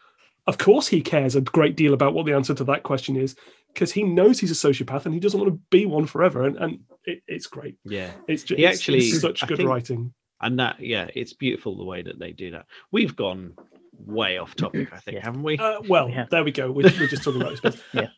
[0.47, 3.37] of course he cares a great deal about what the answer to that question is
[3.75, 6.45] because he knows he's a sociopath and he doesn't want to be one forever.
[6.45, 7.77] And, and it, it's great.
[7.85, 8.13] Yeah.
[8.29, 10.15] It's just He actually- it's such I good think- writing.
[10.41, 12.67] And that, yeah, it's beautiful the way that they do that.
[12.93, 13.55] We've gone
[13.99, 15.25] way off topic, I think, Yeah.
[15.25, 15.57] haven't we?
[15.59, 16.27] Uh, well, Yeah.
[16.31, 16.71] there we go.
[16.71, 17.81] We're, we're just talking about this.
[17.93, 18.09] Yeah.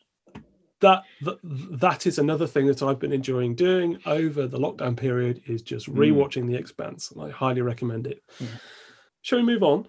[0.81, 5.41] That, that that is another thing that I've been enjoying doing over the lockdown period
[5.45, 5.95] is just Mm.
[5.95, 8.23] rewatching The Expanse, and I highly recommend it.
[8.39, 8.47] Yeah.
[9.21, 9.87] Shall we move on?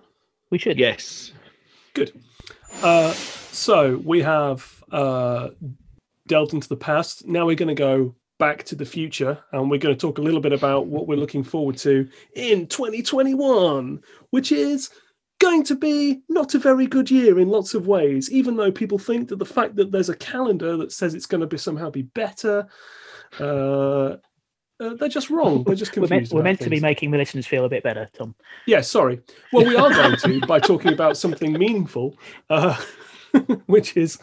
[0.51, 0.79] we should.
[0.81, 1.31] yes.
[1.95, 2.13] Good.
[2.83, 5.51] Uh, so we have uh,
[6.27, 7.25] delved into the past.
[7.25, 10.23] Now we're going to go back to the future, and we're going to talk a
[10.23, 14.91] little bit about what we're looking forward to in 2021, which is
[15.39, 18.33] going to be not a very good year in lots of ways.
[18.33, 21.43] Even though people think that the fact that there's a calendar that says it's going
[21.43, 22.67] to be somehow be better.
[23.39, 24.17] Uh,
[24.81, 25.63] uh, they're just wrong.
[25.63, 26.33] They're just We're confused.
[26.33, 28.35] meant, we're meant to be making the listeners feel a bit better, Tom.
[28.67, 29.21] Yeah, sorry.
[29.53, 32.17] Well, we are going to by talking about something meaningful,
[32.49, 32.83] uh,
[33.67, 34.19] which is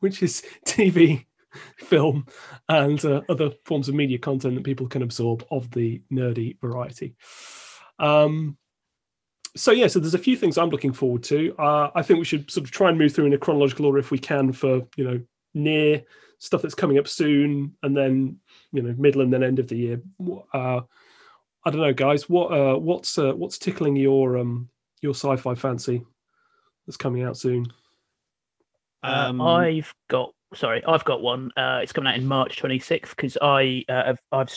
[0.00, 1.25] which is TV,
[1.78, 2.26] film,
[2.68, 7.16] and uh, other forms of media content that people can absorb of the nerdy variety.
[7.98, 8.56] Um,
[9.56, 11.54] so yeah, so there's a few things I'm looking forward to.
[11.58, 13.98] Uh, I think we should sort of try and move through in a chronological order
[13.98, 15.20] if we can for you know
[15.54, 16.02] near
[16.38, 18.38] stuff that's coming up soon, and then
[18.72, 20.02] you know middle and then end of the year.
[20.52, 20.80] Uh,
[21.64, 22.28] I don't know, guys.
[22.28, 24.68] What uh, what's uh, what's tickling your um
[25.00, 26.04] your sci-fi fancy
[26.86, 27.66] that's coming out soon?
[29.02, 31.50] Uh, Um, I've got sorry, I've got one.
[31.56, 34.50] Uh, it's coming out in March 26th because I uh, have I've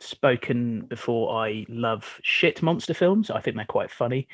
[0.00, 1.36] spoken before.
[1.42, 3.30] I love shit monster films.
[3.30, 4.28] I think they're quite funny,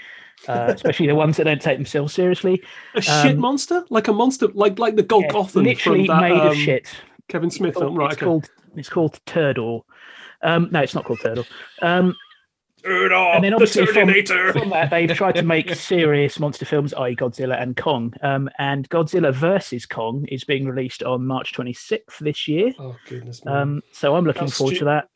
[0.48, 2.62] uh, especially the ones that don't take themselves seriously.
[2.94, 6.20] A shit Um, monster, like a monster, like like the Yeah, Golgothan literally from that
[6.20, 6.88] made um, of shit.
[7.28, 8.12] Kevin Smith It's film, right?
[8.12, 8.26] It's Okay.
[8.26, 9.86] called it's called Turtle.
[10.42, 11.46] Um, no, it's not called Turtle.
[11.80, 12.16] Um,
[12.84, 14.52] Urdah, and then the obviously from- Terminator.
[14.52, 18.12] from that, they've tried to make serious monster films, i.e., Godzilla and Kong.
[18.22, 22.72] Um, and Godzilla versus Kong is being released on March 26th this year.
[22.78, 23.52] oh goodness me!
[23.52, 25.08] Um, so I'm looking That's forward stu- to that.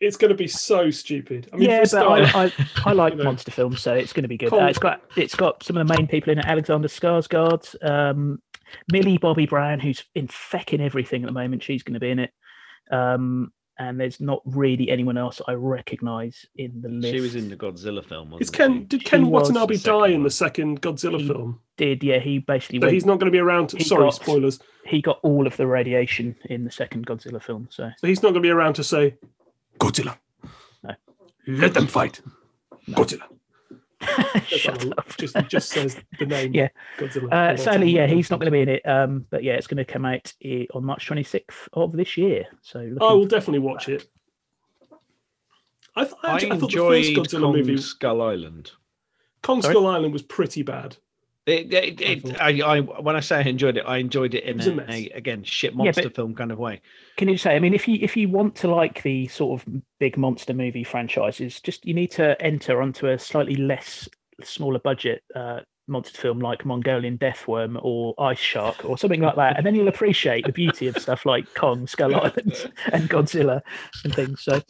[0.00, 1.48] it's going to be so stupid.
[1.52, 2.52] I mean, yeah, but start, I, I,
[2.86, 3.24] I like you know.
[3.24, 4.52] monster films, so it's going to be good.
[4.52, 8.40] Uh, it's got it's got some of the main people in it: Alexander Skarsgård, um,
[8.90, 11.62] Millie Bobby Brown, who's in fecking everything at the moment.
[11.62, 12.32] She's going to be in it.
[12.90, 17.14] Um, and there's not really anyone else I recognise in the list.
[17.14, 18.84] She was in the Godzilla film, wasn't is Ken she?
[18.84, 21.60] did Ken was Watanabe the second die in the second Godzilla He film?
[21.76, 22.18] Did yeah?
[22.20, 23.68] He basically So went, he's not going to be around.
[23.70, 24.60] To, sorry, got- spoilers.
[24.84, 27.68] he got all of the radiation in the second Godzilla film.
[27.70, 29.16] So So he's not going to be around to say,
[29.80, 30.16] Godzilla.
[30.84, 30.94] No.
[31.48, 32.20] Let them fight.
[32.86, 32.94] No.
[32.98, 33.22] Godzilla.
[34.46, 35.16] shut Just- up.
[35.16, 36.54] Just, just says the name.
[36.54, 36.68] Yeah.
[36.98, 37.32] Godzilla.
[37.32, 38.86] Uh, sadly, yeah, he's not going to be in it.
[38.86, 40.32] Um, but yeah, it's going to come out
[40.74, 42.46] on March 26th of this year.
[42.62, 43.94] So I will definitely watch that.
[44.02, 44.06] it.
[45.96, 48.72] I, th- I, I actually- I thought the enjoyed first Godzilla Kong movie, Skull Island.
[49.42, 49.74] Kong Sorry?
[49.74, 50.96] Skull Island, was pretty bad.
[51.46, 54.44] It, it, I it, I, I, when I say I enjoyed it, I enjoyed it
[54.44, 56.80] in was a a, again shit monster but- film kind of way.
[57.16, 57.54] Can you say?
[57.54, 60.84] I mean, if you if you want to like the sort of big monster movie
[60.84, 64.08] franchises, just you need to enter onto a slightly less
[64.42, 69.58] smaller budget uh, monster film like Mongolian Deathworm or Ice Shark or something like that,
[69.58, 73.60] and then you'll appreciate the beauty of stuff like Kong, Skull Island, and Godzilla
[74.02, 74.42] and things.
[74.42, 74.62] So,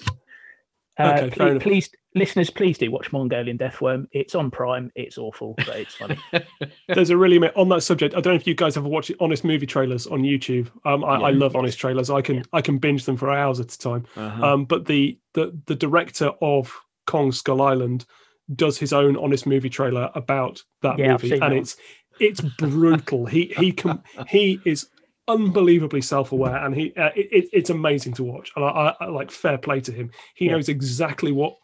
[0.99, 4.07] uh, Okay, please, please, listeners, please do watch Mongolian Deathworm.
[4.13, 4.91] It's on Prime.
[4.95, 6.19] It's awful, but it's funny.
[6.89, 8.15] There's a really on that subject.
[8.15, 10.71] I don't know if you guys ever watched honest movie trailers on YouTube.
[10.85, 12.11] Um, I, I love honest trailers.
[12.11, 14.07] I can I can binge them for hours at a time.
[14.17, 14.45] Uh-huh.
[14.55, 16.73] Um, but the the the director of
[17.07, 18.07] Kong Skull Island
[18.55, 21.77] does his own honest movie trailer about that Yeah, movie, and that it's
[22.21, 23.27] it's brutal.
[23.27, 24.89] he he can he is
[25.27, 28.53] unbelievably self-aware, and he uh, it, it- it's amazing to watch.
[28.57, 30.11] And I, I, I like fair play to him.
[30.35, 30.53] He Yeah.
[30.53, 31.57] knows exactly what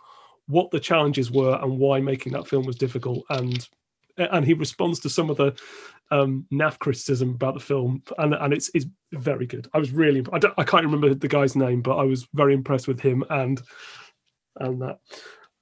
[0.51, 3.69] what the challenges were and why making that film was difficult, and
[4.19, 5.55] and he responds to some of the
[6.11, 8.03] um naff criticism about the film.
[8.19, 9.69] And and it's it's very good.
[9.73, 12.53] I was really I, don't, I can't remember the guy's name but i was very
[12.53, 13.61] impressed with him and
[14.57, 14.99] and that.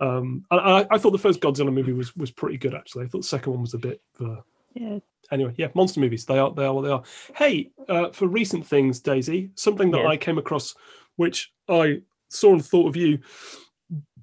[0.01, 3.05] Um I, I thought the first godzilla movie was was pretty good actually.
[3.05, 4.37] I thought the second one was a bit uh,
[4.75, 4.99] Yeah,
[5.31, 6.25] anyway yeah monster movies.
[6.25, 7.03] They are they are what they are.
[7.37, 10.09] Hey uh for recent things daisy something that Yeah.
[10.09, 10.75] i came across
[11.17, 13.19] which i saw and thought of you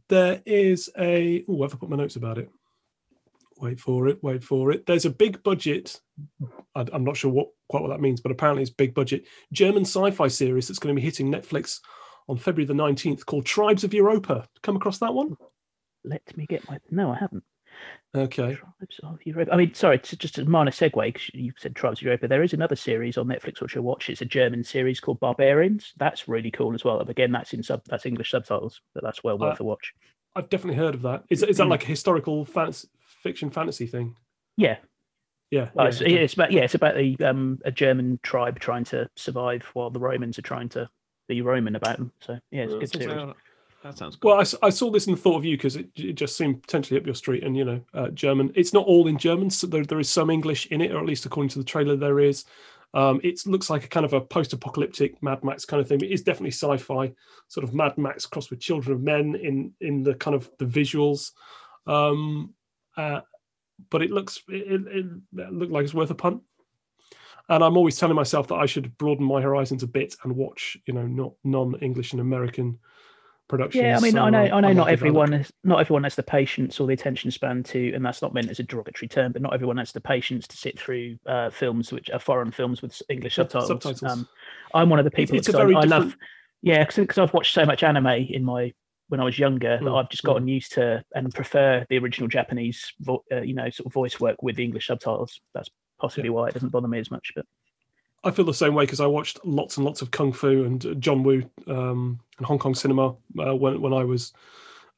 [0.09, 2.49] there is a oh where have i've put my notes about it
[3.57, 5.99] wait for it wait for it there's a big budget
[6.75, 9.83] I, i'm not sure what quite what that means but apparently it's big budget german
[9.83, 11.79] sci-fi series that's going to be hitting netflix
[12.27, 15.35] on february the 19th called tribes of europa come across that one
[16.05, 16.79] let me get my.
[16.91, 17.43] No, I haven't.
[18.15, 19.53] Okay Tribes of Europa.
[19.53, 22.27] I mean, sorry, it's just a minor segue because you said Tribes of Europa.
[22.27, 24.09] There is another series on Netflix which I watch.
[24.09, 25.93] It's a German series called Barbarians.
[25.97, 26.99] That's really cool as well.
[27.01, 27.81] Again, that's in sub.
[27.87, 29.93] That's English subtitles, but that's well worth Uh, a watch.
[30.37, 31.69] i've definitely heard of that is, is that Mm.
[31.69, 32.89] like a historical fantasy,
[33.23, 34.15] fiction fantasy thing
[34.57, 34.77] Yeah,
[35.49, 38.83] yeah, Oh, yeah, it's, it's about yeah, it's about the um a German tribe trying
[38.85, 40.89] to survive while the Romans are trying to
[41.29, 42.11] be Roman about them.
[42.19, 43.19] So yeah, it's a good That series.
[43.21, 43.35] sounds-
[43.85, 44.31] that sounds cool.
[44.31, 47.05] Well, I saw this and thought of you because it, it just seemed potentially up
[47.05, 48.51] your street, and you know, uh, German.
[48.55, 51.05] It's not all in German, so there, there is some English in it, or at
[51.05, 52.45] least according to the trailer, there is.
[52.95, 56.01] Um, it looks like a kind of a post-apocalyptic Mad Max kind of thing.
[56.01, 57.13] It is definitely sci-fi,
[57.47, 60.65] sort of Mad Max crossed with Children of Men in in the kind of the
[60.65, 61.33] visuals.
[61.85, 62.55] Um,
[62.97, 63.21] uh,
[63.91, 65.05] but it looks it, it,
[65.37, 66.41] it looked like it's worth a punt.
[67.49, 70.75] And I'm always telling myself that I should broaden my horizons a bit and watch,
[70.87, 72.79] you know, not non-English and American
[73.47, 73.81] productions.
[73.83, 74.89] Yeah, I mean, I know, I know, not give that a look.
[74.89, 78.33] everyone, has, not everyone has the patience or the attention span to, and that's not
[78.33, 81.49] meant as a derogatory term, but not everyone has the patience to sit through uh,
[81.49, 83.83] films which are foreign films with English Sub- subtitles.
[83.83, 84.03] subtitles.
[84.11, 84.27] Um,
[84.73, 85.35] I'm one of the people.
[85.37, 86.21] it's a because I- very I, love, different-
[86.61, 88.73] yeah, because I've watched so much anime in my
[89.09, 92.27] when I was younger that Mm, I've just gotten used to and prefer the original
[92.27, 95.39] Japanese, vo- uh, you know, sort of voice work with the English subtitles.
[95.53, 95.69] That's
[96.01, 97.31] possibly why it doesn't bother me as much.
[97.35, 97.45] But
[98.25, 100.85] I feel the same way because I watched lots and lots of kung fu and
[100.85, 104.33] uh, John Woo um, and Hong Kong cinema uh, when when I was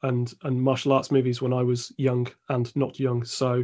[0.03, 3.23] and and martial arts movies when I was young and not young.
[3.25, 3.63] So,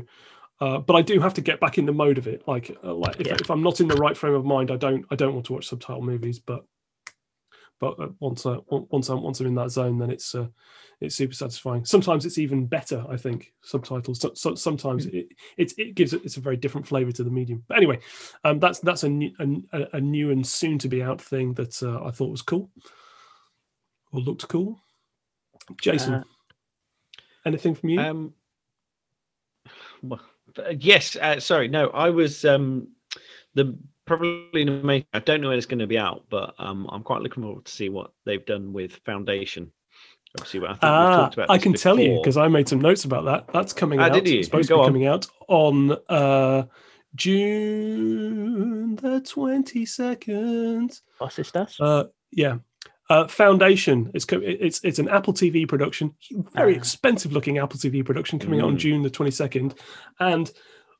[0.59, 2.47] uh, but I do have to get back in the mode of it.
[2.47, 3.37] Like uh, like if, Yeah.
[3.39, 5.53] if I'm not in the right frame of mind, I don't I don't want to
[5.53, 6.39] watch subtitle movies.
[6.39, 6.65] But
[7.79, 10.47] but uh, once I once I'm once I'm in that zone, then it's uh,
[11.01, 11.83] it's super satisfying.
[11.85, 13.03] Sometimes it's even better.
[13.09, 14.21] I think subtitles.
[14.21, 17.29] So, so, sometimes it, it it gives it it's a very different flavor to the
[17.29, 17.63] medium.
[17.67, 17.99] But anyway,
[18.43, 19.31] um, that's that's a new
[19.73, 22.69] a, a new and soon to be out thing that uh, I thought was cool
[24.13, 24.79] or looked cool.
[25.81, 26.23] Jason, Uh,
[27.45, 27.99] anything from you?
[27.99, 28.33] Um,
[30.01, 30.21] well,
[30.57, 31.15] uh, yes.
[31.15, 31.89] Uh, sorry, no.
[31.89, 32.89] I was um,
[33.55, 35.05] the probably in the.
[35.13, 37.65] I don't know when it's going to be out, but um, I'm quite looking forward
[37.65, 39.71] to see what they've done with Foundation.
[40.37, 41.49] Obviously, what I think we've Ah, talked about.
[41.51, 43.47] I this can tell you because I made some notes about that.
[43.53, 44.13] That's coming Ah, out.
[44.13, 44.39] did you?
[44.39, 44.87] It's supposed Go to be on.
[44.87, 46.63] coming out on uh,
[47.15, 50.99] June the twenty second.
[51.19, 51.79] what's this does?
[51.79, 52.57] Uh, yeah.
[53.09, 54.09] Uh, Foundation.
[54.13, 56.15] It's co- it's it's an Apple TV production,
[56.53, 56.77] very Ah.
[56.77, 58.79] expensive looking Apple TV production coming out on Mm.
[58.79, 59.75] June the twenty second.
[60.19, 60.51] And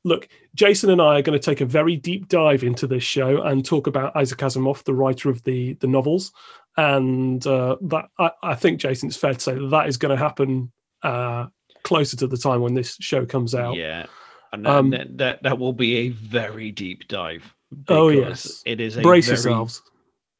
[0.04, 3.42] look, Jason and I are going to take a very deep dive into this show
[3.42, 6.32] and talk about Isaac Asimov, the writer of the the novels.
[6.76, 10.16] And uh, that I, I think Jason, it's fair to say that, that is going
[10.16, 10.72] to happen
[11.02, 11.46] uh,
[11.84, 13.76] closer to the time when this show comes out.
[13.76, 14.06] Yeah,
[14.52, 17.54] and Um, that, that that will be a very deep dive.
[17.88, 18.62] Oh, yes.
[18.66, 19.82] it is a Brace very, yourselves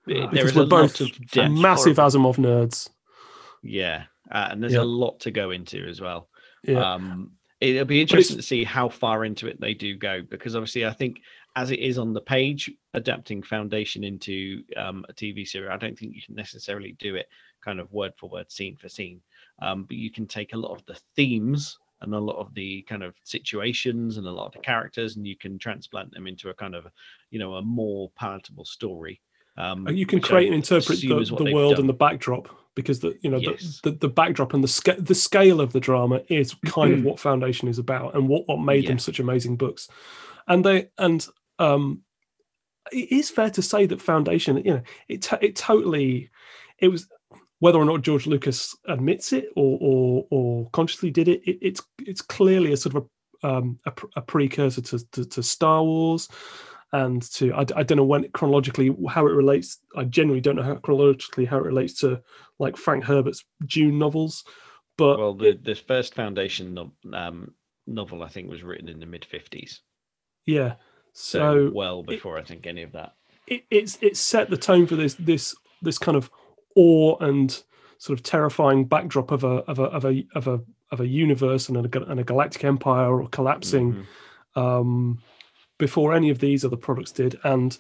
[0.06, 1.52] it- there because we're a both lot of depth.
[1.52, 1.96] massive.
[1.98, 2.88] Asimov nerds.
[3.62, 4.82] Yeah, uh, and there's Yeah.
[4.82, 6.28] a lot to go into as well.
[6.64, 6.94] Yeah.
[6.94, 7.32] Um,
[7.70, 10.92] it'll be interesting to see how far into it they do go because obviously I
[10.92, 11.20] think
[11.56, 15.96] as it is on the page, adapting Foundation into um, a TV series, I don't
[15.98, 17.26] think you can necessarily do it
[17.64, 19.20] kind of word for word, scene for scene.
[19.62, 22.82] Um, but you can take a lot of the themes and a lot of the
[22.82, 26.50] kind of situations and a lot of the characters, and you can transplant them into
[26.50, 26.86] a kind of,
[27.30, 29.20] you know, a more palatable story.
[29.56, 31.82] Um, And you can which I create and interpret the, the world done.
[31.82, 33.80] and the backdrop because the you know Yes.
[33.82, 37.04] the, the the backdrop and the scale the scale of the drama is kind of
[37.04, 39.88] what Foundation is about and what what made them such amazing books,
[40.48, 41.26] and they and
[41.58, 42.02] um,
[42.92, 46.30] it is fair to say that Foundation you know it to- it totally
[46.78, 47.08] it was
[47.60, 51.82] whether or not George Lucas admits it or or, or consciously did it, it it's
[52.00, 53.06] it's clearly a sort of a
[53.46, 56.28] um, a, pr- a precursor to, to to Star Wars
[57.02, 59.78] and to I, I don't know when chronologically how it relates.
[59.96, 62.22] I generally don't know how chronologically how it relates to
[62.58, 64.44] like Frank Herbert's Dune novels,
[64.96, 67.52] but well, the the first Foundation no- um,
[67.86, 69.80] novel I think was written in the mid fifties,
[70.46, 70.74] yeah.
[71.12, 71.38] so,
[71.68, 73.14] So well before I think any of that.
[73.46, 76.30] it, it's it's set the tone for this this this kind of
[76.76, 77.62] awe and
[77.98, 80.60] sort of terrifying backdrop of a of a of a of a
[80.90, 84.06] of a universe and a, and a galactic empire or collapsing
[84.56, 84.60] Mhm.
[84.62, 85.18] um,
[85.78, 87.38] before any of these other products did.
[87.44, 87.76] And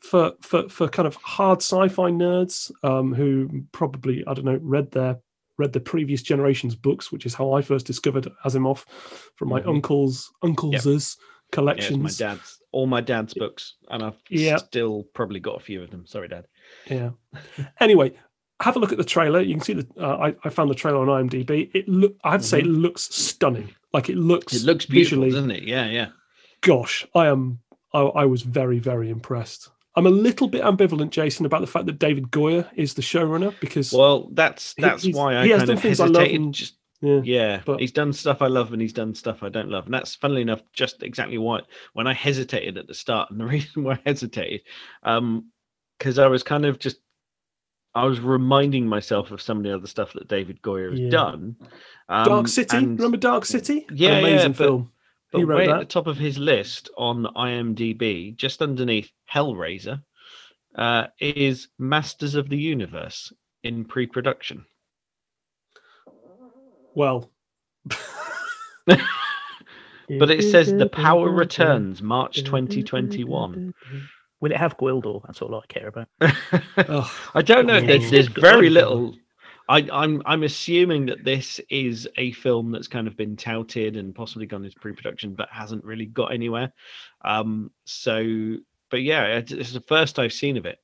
[0.00, 4.90] for for for kind of hard sci-fi nerds um, who probably I don't know read
[4.90, 5.18] their
[5.56, 8.84] read the previous generation's books, which is how I first discovered Asimov
[9.36, 9.68] from my Mhm.
[9.68, 11.16] uncle's uncle's Yeah, it's
[11.52, 11.98] collections.
[12.02, 14.56] my dad's all my dad's books, and I've Yeah.
[14.56, 16.06] still probably got a few of them.
[16.06, 16.46] Sorry, Dad.
[16.90, 17.10] Yeah.
[17.78, 18.14] Anyway,
[18.60, 19.40] have a look at the trailer.
[19.40, 21.70] You can see that uh, I, I found the trailer on IMDb.
[21.72, 23.68] It look I have to say it looks stunning.
[23.92, 24.64] Like it looks Mm-hmm.
[24.64, 25.30] It looks beautiful, visually.
[25.30, 25.62] doesn't it?
[25.68, 26.08] Yeah, yeah.
[26.64, 27.60] Gosh, I am.
[27.92, 29.68] I, I was very very impressed.
[29.96, 33.54] I'm a little bit ambivalent, Jason, about the fact that David Goyer is the showrunner
[33.60, 36.14] because Well, that's that's he's- why I he has kind done of things I love
[36.16, 36.40] hesitated.
[36.40, 39.50] and- Just yeah, yeah, but- he's done stuff I love and he's done stuff I
[39.50, 41.60] don't love, and that's funnily enough just exactly why
[41.92, 44.62] when I hesitated at the start, and the reason why I hesitated,
[45.04, 45.50] um,
[45.98, 46.96] because I was kind of just
[47.94, 51.10] I was reminding myself of some of the other stuff that David Goyer has Yeah.
[51.10, 51.54] done.
[52.08, 52.76] Um, Dark City.
[52.76, 53.86] and- Remember Dark City?
[53.88, 54.90] An Yeah, yeah, amazing but- film.
[55.34, 60.02] But way at the top of his list on IMDb, just underneath Hellraiser,
[60.74, 63.32] uh, is Masters of the Universe
[63.62, 64.64] in pre-production.
[66.94, 67.30] Well,
[70.08, 73.74] But it says The Power Returns, March 2021.
[74.40, 75.22] Will it have Gwildor?
[75.26, 76.08] That's all I care about.
[76.20, 77.80] ugh, I don't know.
[77.80, 79.16] There's, there's very little.
[79.68, 84.14] I, I'm I'm assuming that this is a film that's kind of been touted and
[84.14, 86.72] possibly gone into pre-production, but hasn't really got anywhere.
[87.24, 87.70] Um.
[87.84, 88.56] So,
[88.90, 90.78] but yeah, it- it's the first I've seen of it.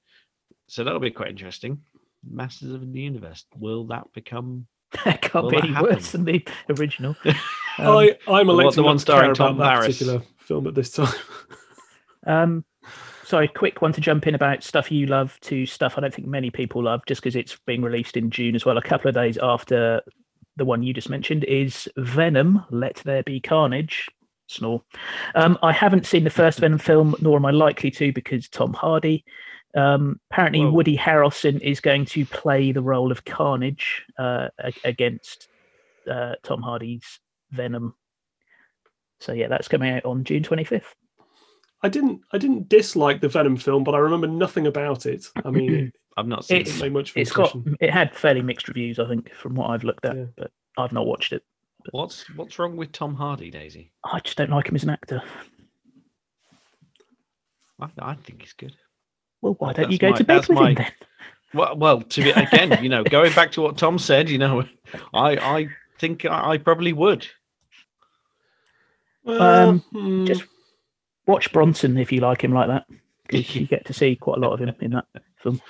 [0.67, 1.81] So that'll be quite interesting.
[2.29, 3.45] Masters of the Universe.
[3.57, 4.67] Will that become?
[5.05, 5.95] That can't be that any happen?
[5.95, 6.45] worse than the
[6.79, 7.15] original.
[7.25, 7.35] Um,
[7.79, 10.75] I I'm the one- electing the one not starring about Tom that particular film at
[10.75, 11.15] this time.
[12.27, 12.65] Um,
[13.31, 16.27] sorry, quick one to jump in about stuff you love to stuff I don't think
[16.27, 19.15] many people love, just because it's being released in June as well, a couple of
[19.15, 20.03] days after
[20.57, 24.09] the one you just mentioned, is Venom: Let There Be Carnage.
[24.49, 24.83] Snore.
[25.37, 28.73] Um, I haven't seen the first Venom film, nor am I likely to, because Tom
[28.73, 29.25] Hardy.
[29.77, 30.73] Um, apparently, Whoa.
[30.73, 34.49] Woody Harrelson is going to play the role of Carnage uh,
[34.83, 35.47] against
[36.11, 37.21] uh, Tom Hardy's
[37.53, 37.95] Venom.
[39.21, 40.97] So yeah, that's coming out on June twenty fifth.
[41.83, 45.27] I didn't I didn't dislike the Venom film, but I remember nothing about it.
[45.45, 46.59] I mean, I've not seen.
[46.59, 46.85] didn't It's- it.
[46.85, 49.85] make much of It's got it had fairly mixed reviews, I think, from what I've
[49.85, 50.25] looked at, Yeah.
[50.37, 51.43] but I've not watched it.
[51.93, 53.93] What's what's wrong with Tom Hardy, Daisy?
[54.05, 55.23] I just don't like him as an actor.
[57.81, 58.75] I, I think he's good.
[59.41, 60.93] Well, why don't you go my- to bed with my- him then?
[61.53, 64.65] Well, well, to be again, you know, going back to what Tom said, you know,
[65.15, 67.27] I I think I, I probably would.
[69.25, 70.45] Well, Um, hmm, just-
[71.31, 72.87] Watch Bronson if you like him like that,
[73.29, 75.61] 'cause you get to see quite a lot of him in that film.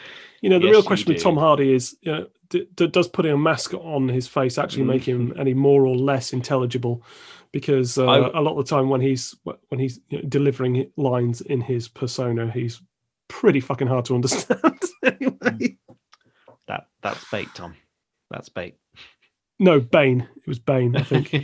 [0.40, 1.22] you know, the yes, real question with do.
[1.22, 4.84] Tom Hardy is, you know, d- d- does putting a mask on his face actually
[4.84, 7.02] make him any more or less intelligible?
[7.52, 10.90] Because uh, I- a lot of the time when he's when he's you know, delivering
[10.96, 12.80] lines in his persona, he's
[13.28, 14.80] pretty fucking hard to understand.
[15.04, 15.76] anyway,
[16.68, 17.74] That that's bait, Tom.
[18.30, 18.76] That's bait.
[19.58, 20.26] no, Bane.
[20.36, 21.34] It was Bane, I think.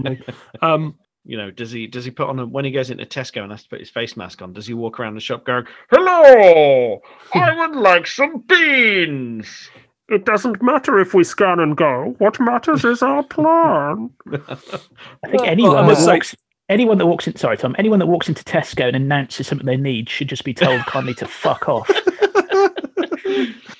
[0.62, 0.94] um,
[1.26, 3.50] you know, does he does he put on a when he goes into Tesco and
[3.50, 4.52] has to put his face mask on?
[4.52, 7.00] Does he walk around the shop going, "Hello,
[7.34, 7.58] I hmm.
[7.58, 9.70] would like some beans"?
[10.08, 12.14] it doesn't matter if we scan and go.
[12.18, 14.10] What matters is our plan.
[14.32, 16.36] I think anyone that walks,
[16.68, 19.76] anyone that walks in, sorry, Tom, anyone that walks into Tesco and announces something they
[19.76, 21.90] need should just be told kindly to fuck off.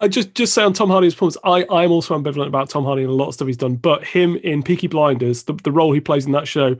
[0.00, 3.02] I just just say on Tom Hardy's performance, I I'm also ambivalent about Tom Hardy
[3.02, 5.92] and a lot of stuff he's done, but him in Peaky Blinders, the, the role
[5.92, 6.76] he plays in that show,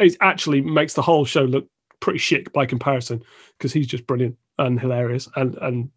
[0.00, 1.66] is actually makes the whole show look
[2.00, 3.22] pretty shit by comparison
[3.58, 5.90] because he's just brilliant and hilarious and and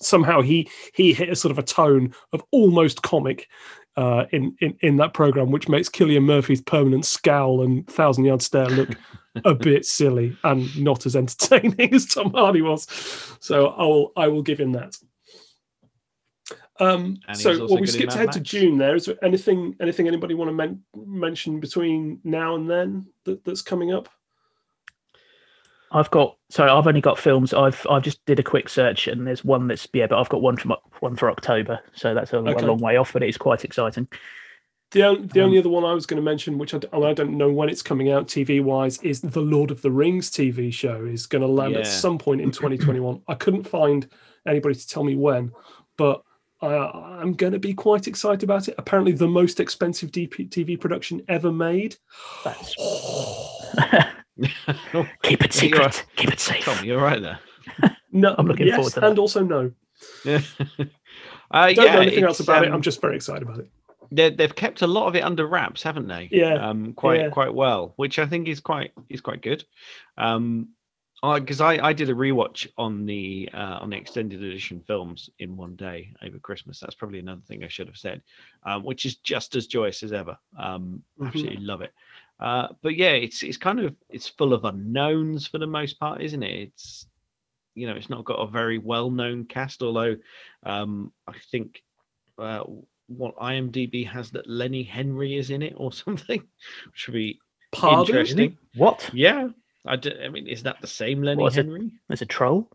[0.00, 3.48] somehow he he hit a sort of a tone of almost comic
[3.96, 8.42] uh, in, in in that program, which makes Cillian Murphy's permanent scowl and thousand yard
[8.42, 8.90] stare look
[9.44, 12.86] a bit silly and not as entertaining as Tom Hardy was.
[13.40, 14.96] So I will I will give him that.
[16.82, 18.78] Um, And he was so well, we skipped Mad ahead to June.
[18.78, 23.44] There is there anything anything anybody want to men- mention between now and then that,
[23.44, 24.08] that's coming up?
[25.94, 27.52] I've got sorry, I've only got films.
[27.52, 30.40] I've I've just did a quick search and there's one that's yeah, but I've got
[30.40, 33.64] one from one for October, so that's a, a long way off, but it's quite
[33.64, 34.08] exciting.
[34.92, 36.88] The, on- the Um, only other one I was going to mention, which I, d-
[36.92, 39.90] and I don't know when it's coming out TV wise, is the Lord of the
[39.90, 41.80] Rings TV show is going to land Yeah.
[41.80, 43.22] at some point in 2021.
[43.26, 44.06] I couldn't find
[44.46, 45.50] anybody to tell me when,
[45.96, 46.22] but
[46.62, 48.74] I, I'm going to be quite excited about it.
[48.78, 51.96] Apparently, the most expensive DP, TV production ever made.
[52.44, 52.74] That's
[55.22, 56.64] keep it You are- secret, keep it safe.
[56.64, 57.38] Tom, you're right there.
[58.10, 59.10] No, I'm looking yes, forward to that.
[59.10, 59.70] and also no.
[60.26, 60.38] uh,
[61.72, 62.68] Don't yeah, know anything else it's, about it.
[62.68, 63.68] um, I'm just very excited about it.
[64.10, 66.28] they they've kept a lot of it under wraps, haven't they?
[66.30, 67.28] Yeah, um, quite yeah.
[67.30, 69.64] quite well, which I think is quite is quite good.
[70.18, 70.70] Um,
[71.22, 75.56] because I, I did a rewatch on the uh, on the extended edition films in
[75.56, 76.80] one day over Christmas.
[76.80, 78.22] That's probably another thing I should have said,
[78.64, 80.36] um, which is just as joyous as ever.
[80.58, 81.28] Um, Mhm.
[81.28, 81.92] absolutely love it.
[82.40, 86.20] Uh, but yeah, it's it's kind of it's full of unknowns for the most part,
[86.22, 86.68] isn't it?
[86.68, 87.06] It's
[87.76, 90.16] you know it's not got a very well known cast, although
[90.64, 91.84] um, I think
[92.36, 92.64] uh,
[93.06, 96.42] what IMDb has that Lenny Henry is in it or something,
[96.90, 97.40] which would be
[97.70, 98.16] Pardon?
[98.16, 98.58] interesting.
[98.74, 99.08] What?
[99.14, 99.48] Yeah,
[99.86, 101.64] I, d- I mean, is that the same Lenny Was it?
[101.66, 101.92] Henry?
[102.08, 102.70] There's a troll.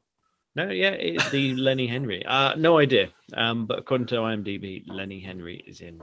[0.55, 2.25] No, yeah, it's the Lenny Henry.
[2.25, 3.09] Uh, no idea.
[3.33, 6.01] Um, but according to IMDb, Lenny Henry is in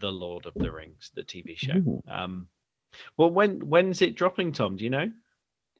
[0.00, 1.76] The Lord of the Rings, the TV show.
[1.76, 2.02] Ooh.
[2.08, 2.48] Um,
[3.16, 4.76] well, when when's it dropping, Tom?
[4.76, 5.10] Do you know?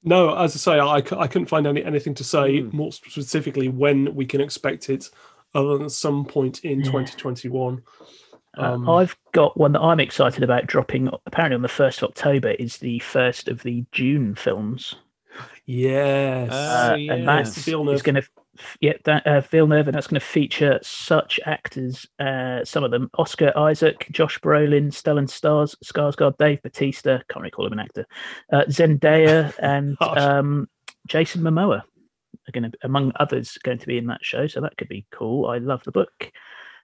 [0.04, 2.76] No, as I say, I, I couldn't find any, anything to say Hmm.
[2.76, 5.08] more specifically when we can expect it,
[5.54, 6.86] other than some point in Yeah.
[6.86, 7.82] 2021.
[8.58, 11.08] Uh, Um, I've got one that I'm excited about dropping.
[11.26, 14.94] Apparently on the first of October is the first of the Dune films,
[15.66, 16.50] Yes.
[16.52, 17.12] Uh, uh, yeah.
[17.14, 17.94] and that's Villeneuve.
[17.94, 18.22] is going to
[18.80, 22.06] yeah that, uh, Villeneuve, and that's going to feature such actors.
[22.18, 27.22] Uh, some of them: Oscar Isaac, Josh Brolin, Stellan Stars, Skarsgård, Dave Bautista.
[27.28, 28.06] Can't really call him an actor.
[28.52, 30.68] Uh, Zendaya and um,
[31.06, 34.46] Jason Momoa are going to, among others, going to be in that show.
[34.46, 35.46] So that could be cool.
[35.46, 36.32] I love the book.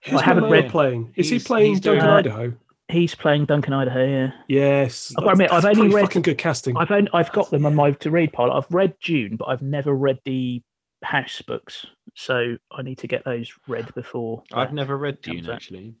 [0.05, 1.13] Who's I haven't Momoa read- playing.
[1.15, 2.53] Is he playing he's doing- Duncan Uh, Idaho?
[2.87, 4.03] He's playing Duncan Idaho.
[4.03, 4.31] Yeah.
[4.47, 5.13] Yes.
[5.15, 6.75] I've got to admit, I've only read- fucking good casting.
[6.75, 8.51] I've only, I've got them on my to read pile.
[8.51, 10.61] I've read Dune, but I've never read the
[11.03, 11.85] House books,
[12.15, 14.43] so I need to get those read before.
[14.51, 15.55] I've never read comes Dune out.
[15.55, 15.93] actually.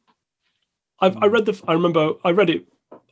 [0.99, 1.61] I've, I read the.
[1.69, 2.65] I remember I read it.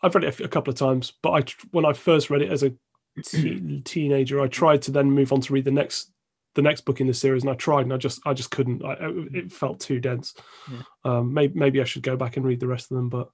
[0.04, 2.42] I've read it a f- a couple of times, but I when I first read
[2.42, 2.74] it as a
[3.86, 6.12] teenager, I tried to then move on to read the next
[6.58, 8.84] the next book in the series, and I tried, and I just I just couldn't.
[8.84, 10.34] I, it felt too dense.
[10.70, 10.82] Yeah.
[11.06, 13.30] Um, maybe maybe I should go back and read the rest of them, but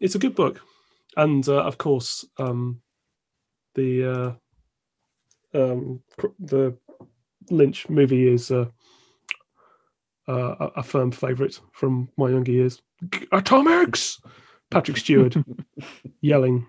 [0.00, 0.62] it's a good book,
[1.18, 2.80] and uh, of course um,
[3.74, 4.38] the
[5.54, 6.02] uh, um,
[6.40, 6.76] the
[7.50, 8.50] Lynch movie is.
[8.50, 8.66] Uh,
[10.28, 12.80] uh, a, firm favourite from my younger years.
[13.32, 14.20] Atomics!
[14.70, 15.34] Patrick Stewart
[16.20, 16.64] yelling,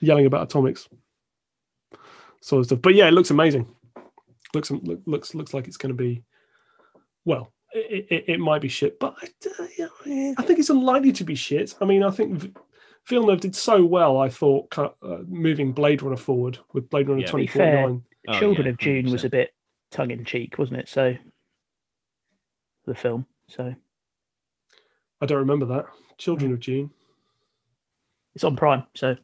[0.00, 0.88] yelling about atomics,
[2.40, 2.82] sort of stuff.
[2.82, 3.66] But yeah, it looks amazing.
[4.54, 6.24] Looks look, looks looks like it's going to be
[7.24, 7.52] well.
[7.72, 9.26] It, it, it might be shit, but I,
[9.84, 11.76] uh, I think it's unlikely to be shit.
[11.80, 12.52] I mean, I think
[13.06, 14.18] Villeneuve did so well.
[14.18, 14.88] I thought uh,
[15.28, 17.26] moving Blade Runner forward with Blade Runner Yeah.
[17.26, 18.02] To twenty be forty fair, nine.
[18.28, 19.54] Oh, Children yeah, of Dune was a bit
[19.92, 20.88] tongue in cheek, wasn't it?
[20.88, 21.14] So
[22.86, 23.24] the film.
[23.46, 23.72] So
[25.20, 25.86] I don't remember that.
[26.18, 26.90] Children of Dune.
[28.34, 28.84] it's on Prime.
[28.94, 29.16] So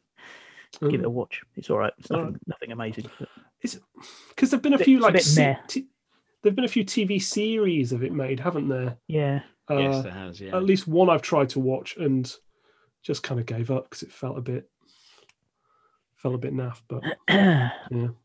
[0.81, 1.09] give it a Oh.
[1.11, 1.41] watch.
[1.55, 1.93] It's all right.
[1.97, 3.05] It's All nothing, nothing amazing.
[3.19, 3.29] but-
[4.29, 5.87] because there've been a Bit- few it's a like bit se- t-
[6.41, 8.97] there've been a few TV series of it made, haven't there?
[9.07, 9.41] Yeah.
[9.69, 10.39] Uh, yes, there has.
[10.39, 10.55] Yeah.
[10.55, 12.31] At least one I've tried to watch and
[13.01, 14.69] just kind of gave up because it felt a bit
[16.15, 16.81] felt a bit naff.
[16.87, 17.71] But yeah.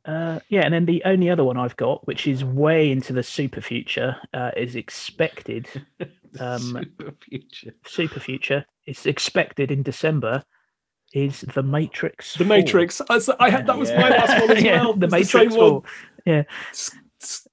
[0.05, 3.23] Uh, yeah, and then the only other one I've got, which is way into the
[3.23, 5.67] super future, uh, is expected.
[6.41, 7.75] um, Super future.
[7.87, 8.65] super future.
[8.87, 10.43] It's expected in December.
[11.13, 12.35] Is the Matrix?
[12.35, 12.57] The 4.
[12.57, 14.95] Matrix, I, I had that was my last one as Yeah, well.
[14.95, 15.71] the It's same Matrix one.
[15.71, 15.83] Four.
[16.25, 16.43] Yeah.
[16.73, 16.91] S-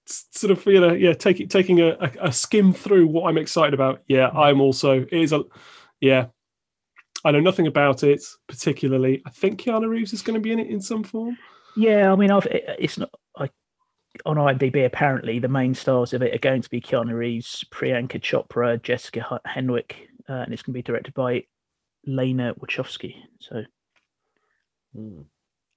[0.05, 3.73] Sort of, you know, yeah, taking taking a, a, a skim through what I'm excited
[3.75, 4.01] about.
[4.07, 5.43] Yeah, I'm also it is a
[5.99, 6.27] yeah.
[7.25, 9.21] I know nothing about it particularly.
[9.27, 11.37] I think Keanu Reeves is going to be in it in some form.
[11.75, 13.11] Yeah, I mean, I've it- it's not.
[13.37, 13.49] I
[14.25, 18.19] on IMDb apparently the main stars of it are going to be Keanu Reeves, Priyanka
[18.19, 19.91] Chopra, Jessica Henwick,
[20.27, 21.43] uh, and it's going to be directed by
[22.05, 23.15] Lana Wachowski.
[23.39, 23.63] So
[24.95, 25.21] Hmm.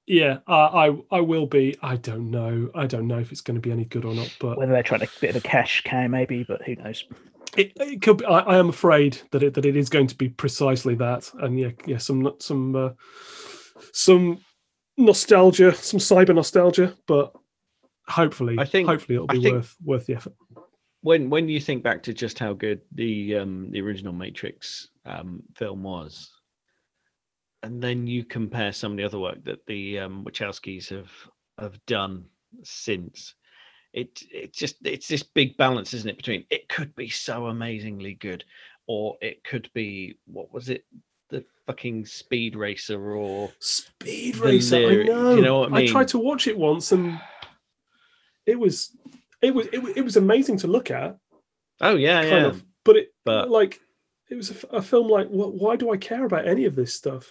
[0.07, 0.55] Yeah, I,
[0.89, 1.77] I I will be.
[1.83, 2.71] I don't know.
[2.75, 4.35] I don't know if it's going to be any good or not.
[4.41, 7.05] But whether they're trying to bit of a cash cow, maybe, but who knows?
[7.57, 8.19] it, it could.
[8.19, 11.31] Be, I, I am afraid that it that it is going to be precisely that,
[11.41, 12.91] and yeah, yeah, some some uh,
[13.93, 14.39] some
[14.97, 17.33] nostalgia, some cyber nostalgia, but
[18.09, 20.35] hopefully, I think- hopefully it'll be think- worth worth the effort.
[21.03, 25.43] When when you think back to just how good the um the original matrix um
[25.55, 26.31] film was
[27.63, 31.13] and then you compare some of the other work that the um wachowskis have
[31.59, 32.25] have done
[32.63, 33.35] since
[33.93, 38.15] it it just it's this big balance isn't it between it could be so amazingly
[38.15, 38.45] good
[38.87, 40.85] or it could be what was it
[41.33, 44.77] the fucking speed racer or Speed Racer.
[44.77, 45.35] I know.
[45.35, 45.89] you know what I mean?
[45.89, 47.19] I tried to watch it once, and
[48.45, 48.95] it was
[49.43, 51.17] it was it, was- it was amazing to look at,
[51.81, 52.65] oh yeah kind yeah of.
[52.85, 53.81] But it But- like
[54.31, 57.31] it was a film like wh- why do I care about any of this stuff?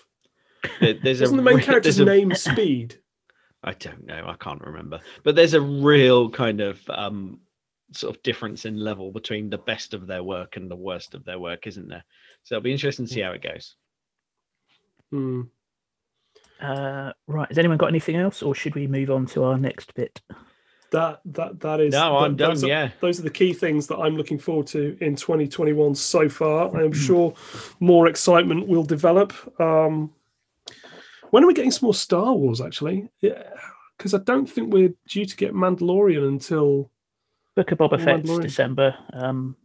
[0.79, 2.99] There- there's Isn't a the main re- character's a- name Speed?
[3.63, 4.25] I don't know.
[4.27, 4.99] I can't remember.
[5.23, 7.41] But there's a real kind of um,
[7.93, 11.23] sort of difference in level between the best of their work and the worst of
[11.25, 12.03] their work, isn't there?
[12.43, 13.75] So it'll be interesting to see how it goes.
[15.11, 15.41] Hmm.
[16.59, 17.47] Uh, right.
[17.49, 20.21] Has anyone got anything else, or should we move on to our next bit?
[20.91, 21.93] That that that is.
[21.93, 22.69] No, I'm that- those done.
[22.69, 22.89] are- Yeah.
[22.99, 26.75] those are the key things that I'm looking forward to in 2021 so far.
[26.77, 27.33] I am sure
[27.79, 29.33] more excitement will develop.
[29.59, 30.11] Um,
[31.29, 32.59] when are we getting some more Star Wars?
[32.59, 33.43] Actually, yeah,
[33.97, 36.89] because I don't think we're due to get Mandalorian until.
[37.55, 38.95] Book of Boba Fett's December.
[39.13, 39.55] Um,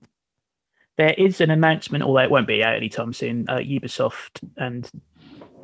[0.96, 3.46] there is an announcement, although it won't be out anytime soon.
[3.48, 4.88] Uh, Ubisoft and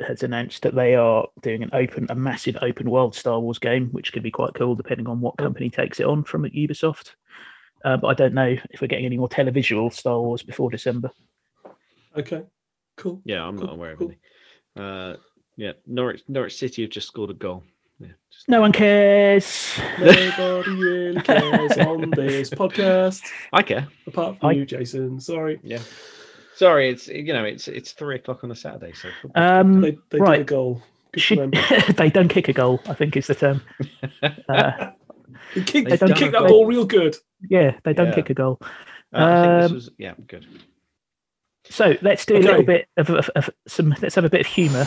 [0.06, 3.89] has announced that they are doing an open, a massive open world Star Wars game,
[3.90, 7.10] which could be quite cool depending on what company takes it on from Ubisoft.
[7.85, 11.10] Uh, but I don't know if we're getting any more televisual Star Wars before December.
[12.16, 12.43] Okay,
[12.97, 13.20] cool.
[13.24, 14.12] Yeah, I'm Cool, not aware of cool.
[14.77, 14.85] any.
[14.85, 15.16] Uh,
[15.56, 17.62] yeah, Norwich Norwich City have just scored a goal.
[17.98, 19.78] Yeah, just- No one cares.
[19.98, 23.89] Nobody really cares on this podcast, I care.
[24.06, 25.20] apart from I- you, Jason.
[25.20, 25.81] Sorry, Yeah.
[26.55, 29.09] Sorry, it's you know it's it's three o'clock on a Saturday, so.
[29.35, 30.47] Um, they they did a right.
[30.47, 30.83] goal.
[31.12, 31.53] Good Should,
[31.97, 33.62] they don't kick a goal, I think is the term.
[34.49, 34.93] Uh,
[35.55, 36.49] They kicked, They've they done kicked a that goal.
[36.49, 37.16] ball real good.
[37.51, 38.15] yeah, they don't Yeah.
[38.15, 38.59] kick a goal.
[39.12, 40.47] Uh, I think this um, was yeah good.
[41.65, 43.95] So let's do a little bit of, of, of some.
[44.01, 44.87] Let's have a bit of humour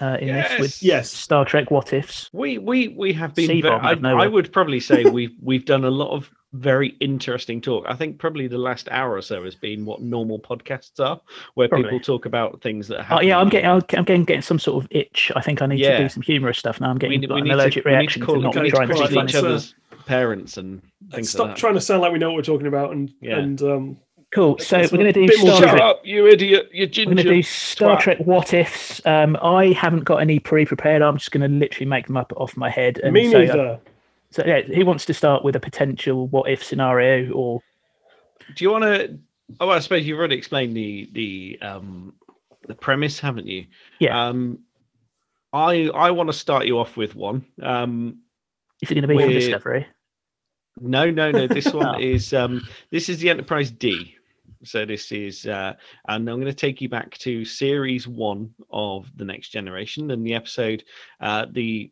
[0.00, 1.10] uh, in this with Yes.
[1.10, 2.30] Star Trek What Ifs.
[2.32, 3.46] We we we have been.
[3.48, 3.92] Sea Very, I.
[3.92, 7.84] I would probably say we've we've done a lot of very interesting talk.
[7.88, 11.20] I think probably the last hour or so has been what normal podcasts are,
[11.54, 11.84] where Probably.
[11.84, 13.28] people talk about things that Oh happen.
[13.28, 13.70] yeah, I'm getting.
[13.70, 15.30] I'm getting getting some sort of itch.
[15.36, 16.90] I think I need to do some humorous stuff now.
[16.90, 18.62] I'm getting need- like, we an allergic to, we need reaction to to, not we
[18.62, 19.74] need trying to call be Right, each other's
[20.06, 21.60] parents and Let's things stop like that.
[21.60, 23.38] trying to sound like we know what we're talking about and Yeah.
[23.38, 23.96] and um,
[24.32, 24.58] Cool.
[24.58, 25.82] So we're going to do Star Shut Trek.
[25.82, 26.68] up, you idiot!
[26.72, 27.10] You ginger.
[27.10, 28.00] We're going to do Star twat.
[28.00, 29.04] Trek What Ifs.
[29.04, 31.02] Um, I haven't got any pre-prepared.
[31.02, 32.98] I'm just going to literally make them up off my head.
[33.02, 33.80] And me so, neither.
[34.30, 37.60] so yeah, who wants to start with a potential what if scenario or
[38.54, 39.18] Do you want to?
[39.58, 42.14] Oh, I suppose you've already explained the the um
[42.68, 43.66] the premise, haven't you?
[43.98, 44.28] Yeah.
[44.28, 44.60] Um,
[45.52, 47.44] I I want to start you off with one.
[47.60, 48.18] Um,
[48.80, 49.88] is it going to be We're- Discovery?
[50.80, 51.48] No, no, no.
[51.48, 51.98] This one Oh.
[51.98, 52.62] is um
[52.92, 54.14] this is the Enterprise D.
[54.64, 55.74] So this is uh
[56.06, 60.24] and I'm going to take you back to series 1 of the next generation and
[60.26, 60.84] the episode
[61.20, 61.90] uh the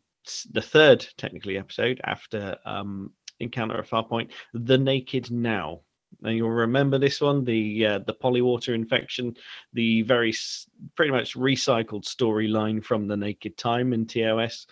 [0.51, 5.79] the third technically episode after um Encounter at Farpoint, The Naked Now.
[6.21, 9.35] Now you'll remember this one, the uh, the polywater infection,
[9.73, 10.33] the very
[10.95, 14.67] pretty much recycled storyline from The Naked Time in TOS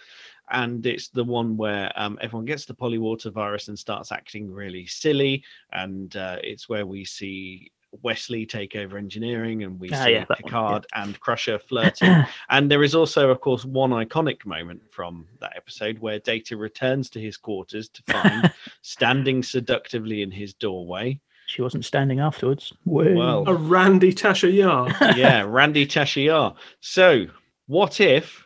[0.49, 4.85] and it's the one where um, everyone gets the polywater virus and starts acting really
[4.85, 5.43] silly
[5.73, 7.71] and uh, it's where we see
[8.03, 10.45] wesley take over engineering and we Ah, see yeah, that one, yeah.
[10.45, 15.53] picard and crusher flirting and there is also of course one iconic moment from that
[15.55, 18.51] episode where data returns to his quarters to find
[18.81, 21.19] standing seductively in his doorway
[21.49, 22.73] she wasn't standing afterwards.
[22.83, 24.89] Well, A Randy Tasha Yar.
[25.15, 27.25] yeah randy Tasha Yar so
[27.67, 28.43] what if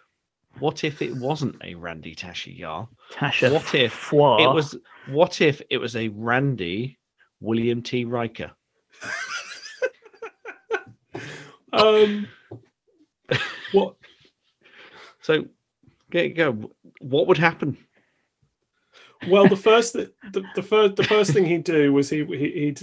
[0.59, 3.51] what if it wasn't a randy Tasha Yar Tasha.
[3.51, 4.43] What if Foix.
[4.43, 4.77] it was
[5.09, 6.99] what if it was a Randy
[7.39, 8.05] William T.
[8.05, 8.51] Riker?
[11.73, 12.27] Um,
[13.71, 13.95] what?
[15.21, 15.45] So
[16.09, 16.71] go, go.
[16.99, 17.77] What would happen?
[19.27, 20.11] Well, the first the,
[20.55, 22.81] the first the first thing he'd do was he he- he'd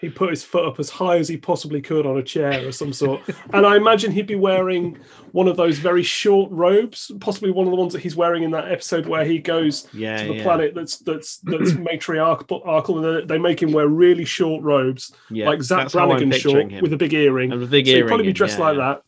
[0.00, 2.74] he put his foot up as high as he possibly could on a chair of
[2.74, 3.20] some sort,
[3.52, 4.98] and I imagine he'd be wearing
[5.32, 8.50] one of those very short robes, possibly one of the ones that he's wearing in
[8.52, 13.28] that episode where he goes Yeah, to the yeah, planet that's that's that's matriarchal, and
[13.28, 15.46] they make him wear really short robes, yeah.
[15.46, 16.82] like Zach that's how I'm Brannigan short him.
[16.82, 17.52] with a big earring.
[17.52, 18.84] and a big So he'd probably be dressed yeah, like yeah.
[18.94, 19.02] that.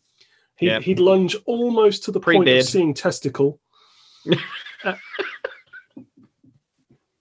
[0.56, 0.82] He'd, Yep.
[0.82, 2.60] he'd lunge almost to the point Pre-beard.
[2.60, 3.59] of seeing testicle,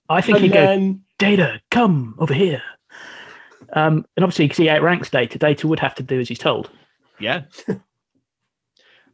[0.09, 2.61] I think and he'd go, Data, come over here.
[3.73, 6.69] Um, and obviously, because he outranks Data, Data would have to do as he's told.
[7.19, 7.43] Yeah.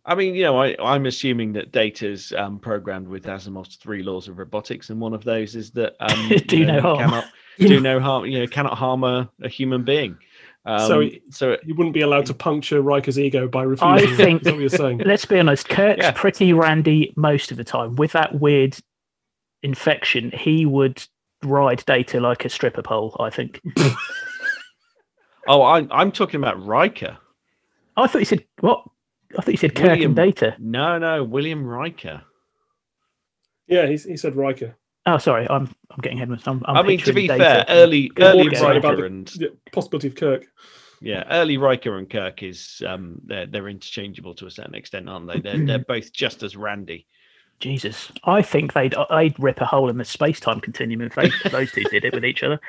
[0.05, 4.29] I mean, you know, I, I'm assuming that Data's um, programmed with Asimov's three laws
[4.29, 6.97] of robotics, and one of those is that um, Do you no harm.
[6.99, 7.25] Cannot
[7.59, 8.25] do no harm.
[8.25, 10.17] You know, cannot harm a, a human being.
[10.65, 14.09] Um, So so, he- You wouldn't be allowed to puncture Riker's ego by refusing.
[14.11, 14.99] I think- what you're saying?
[15.05, 16.11] Let's be honest, Kirk's Yeah.
[16.11, 17.95] pretty randy most of the time.
[17.97, 18.77] With that weird
[19.61, 21.03] infection, he would
[21.43, 23.59] ride Data like a stripper pole, I think.
[25.47, 27.17] Oh, I'm I'm talking about Riker.
[27.95, 28.83] I thought you said, what?
[29.37, 30.55] I thought you said Kirk William- and Data.
[30.59, 32.21] No, no, William Riker.
[33.67, 34.75] Yeah, he, he said Riker.
[35.05, 36.61] Oh, sorry, I'm I'm getting ahead of myself.
[36.65, 39.57] I'm I mean, to be Data fair, early early walk, sorry, about the- and The
[39.71, 40.45] possibility of Kirk.
[41.01, 45.27] yeah, early Riker and Kirk is um they're they're interchangeable to a certain extent, aren't
[45.27, 45.39] they?
[45.39, 47.07] They're they're both just as randy.
[47.59, 51.31] Jesus, I think they'd I'd rip a hole in the space time continuum if they,
[51.49, 52.59] those two did it with each other.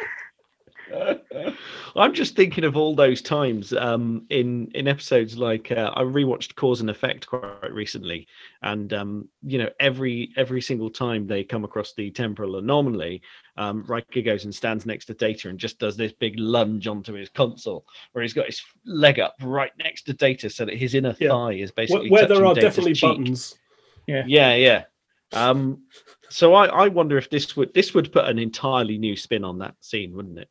[1.97, 6.55] I'm just thinking of all those times um, in in episodes like uh, I rewatched
[6.55, 8.27] Cause and Effect quite recently,
[8.63, 13.23] and um, you know every every single time they come across the temporal anomaly,
[13.57, 17.13] um, Riker goes and stands next to Data and just does this big lunge onto
[17.15, 20.95] his console, where he's got his leg up right next to Data, so that his
[20.95, 21.31] inner Yeah.
[21.31, 23.19] thigh is basically where there touching are Data's definitely cheek.
[23.19, 23.59] buttons.
[24.07, 24.85] Yeah, yeah.
[25.33, 25.83] Um,
[26.31, 29.59] so I, I wonder if this would this would put an entirely new spin on
[29.59, 30.49] that scene, wouldn't it?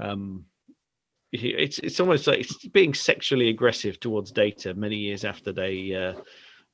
[0.00, 0.44] Um,
[1.32, 6.20] it's it's almost like it's being sexually aggressive towards Data many years after they uh,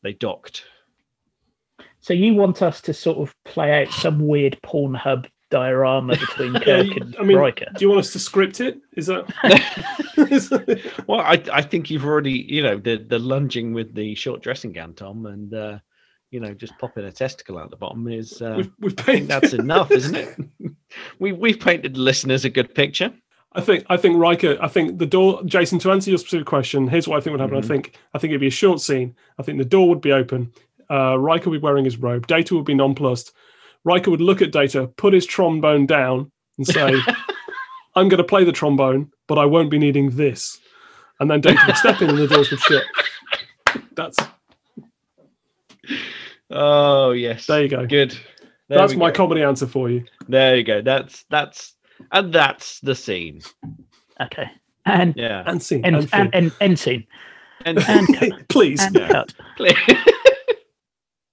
[0.03, 0.65] they docked.
[2.01, 6.61] So you want us to sort of play out some weird Pornhub diorama between Yeah,
[6.62, 7.66] Kirk you- and I mean, Riker?
[7.77, 8.78] do you want us to script it?
[8.97, 9.24] Is that?
[10.16, 14.15] is that- Well, I I think you've already you know the the lunging with the
[14.15, 15.78] short dressing gown, Tom, and uh,
[16.37, 19.29] you know just popping a testicle out the bottom is uh, we've, we've painted.
[19.29, 20.37] that's enough, isn't it?
[21.19, 23.11] we we've painted listeners a good picture.
[23.55, 24.59] I think I think Riker.
[24.61, 25.43] I think the door.
[25.47, 27.57] Jason, to answer your specific question, here's what I think would happen.
[27.59, 27.65] Mhm.
[27.65, 29.17] I think I think it'd be a short scene.
[29.39, 30.53] I think the door would be open.
[30.91, 32.27] Uh, Riker would be wearing his robe.
[32.27, 33.33] Data would be nonplussed.
[33.85, 36.93] Riker would look at Data, put his trombone down, and say,
[37.97, 40.61] "I'm going to play the trombone, but I won't be needing this."
[41.19, 42.85] And then Data would step in, and the doors would shut.
[43.95, 44.19] That's
[46.51, 47.86] Oh yes, there you go.
[47.86, 48.16] good.
[48.68, 49.16] There That's my go.
[49.16, 50.05] comedy answer for you.
[50.28, 50.82] There you go.
[50.82, 51.74] That's that's
[52.12, 53.43] and that's the scene.
[54.20, 54.51] Okay.
[54.85, 55.43] And Yeah.
[55.47, 55.85] And scene.
[55.85, 57.06] and And, and, and, end scene.
[57.64, 58.81] And And, Please.
[58.81, 59.10] and Yeah.
[59.10, 59.35] cut.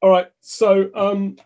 [0.02, 0.28] All right.
[0.42, 1.38] So, um,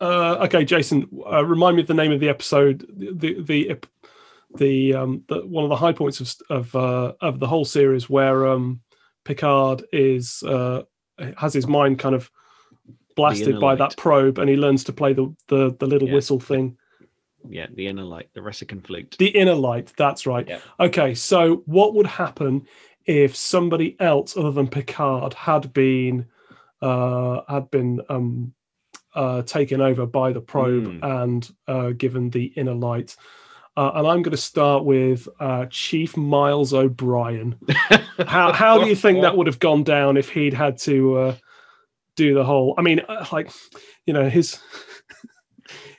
[0.00, 2.86] uh, okay, Jason, uh, remind me of the name of the episode.
[2.96, 3.78] The the the,
[4.56, 8.10] the um the, one of the high points of of uh, of the whole series
[8.10, 8.80] where um
[9.24, 10.82] Picard is uh
[11.36, 12.30] has his mind kind of
[13.16, 13.78] blasted by light.
[13.78, 16.14] that probe, and he learns to play the the, the little Yeah.
[16.14, 16.76] whistle thing.
[17.48, 19.16] yeah, the inner light, the Ressikan flute.
[19.18, 19.92] The inner light.
[19.96, 20.46] That's right.
[20.48, 20.58] Yeah.
[20.78, 21.14] Okay.
[21.14, 22.66] So, what would happen
[23.06, 26.26] if somebody else other than Picard had been
[26.82, 28.52] uh, had been um,
[29.14, 31.04] uh, taken over by the probe Hmm.
[31.04, 33.16] and uh, given the inner light?
[33.76, 37.54] Uh, and I'm going to start with uh, Chief Miles O'Brien.
[38.26, 41.34] How how do you think that would have gone down if he'd had to uh,
[42.20, 42.74] do the whole?
[42.78, 43.50] I mean, uh, like
[44.06, 44.58] you know his.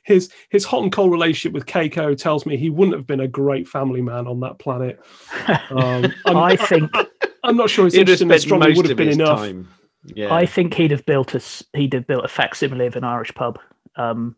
[0.03, 3.27] His his hot and cold relationship with Keiko tells me he wouldn't have been a
[3.27, 4.99] great family man on that planet.
[5.69, 6.91] Um, I'm, think
[7.43, 9.37] I'm not sure his He'd have interest in astronomy would have been enough.
[9.39, 9.69] time.
[10.05, 10.33] Yeah.
[10.33, 13.33] I think he'd have built a s- he'd have built a facsimile of an Irish
[13.35, 13.59] pub.
[13.95, 14.35] Um,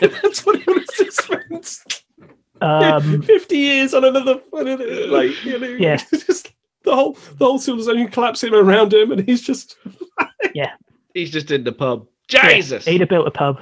[0.00, 2.02] That's what he would have spent
[2.60, 5.96] um, fifty years on another, another like you know, Yeah.
[6.10, 6.52] just
[6.84, 9.76] the whole the whole civilization collapsing around him, and he's just
[10.54, 10.72] yeah,
[11.14, 12.06] He's just in the pub.
[12.32, 12.84] yeah, Jesus.
[12.84, 13.58] he'd have built a pub.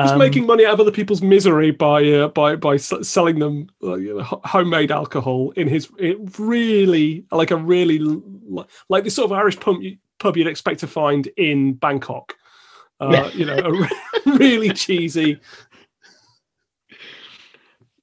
[0.00, 3.40] He's Um, making money out of other people's misery by uh, by by s- selling
[3.40, 9.02] them uh, you know, homemade alcohol in his it really like a really l- like
[9.02, 12.36] the sort of Irish pub you, pub you'd expect to find in Bangkok.
[13.00, 13.88] Uh, You know, a re-
[14.38, 15.40] really cheesy.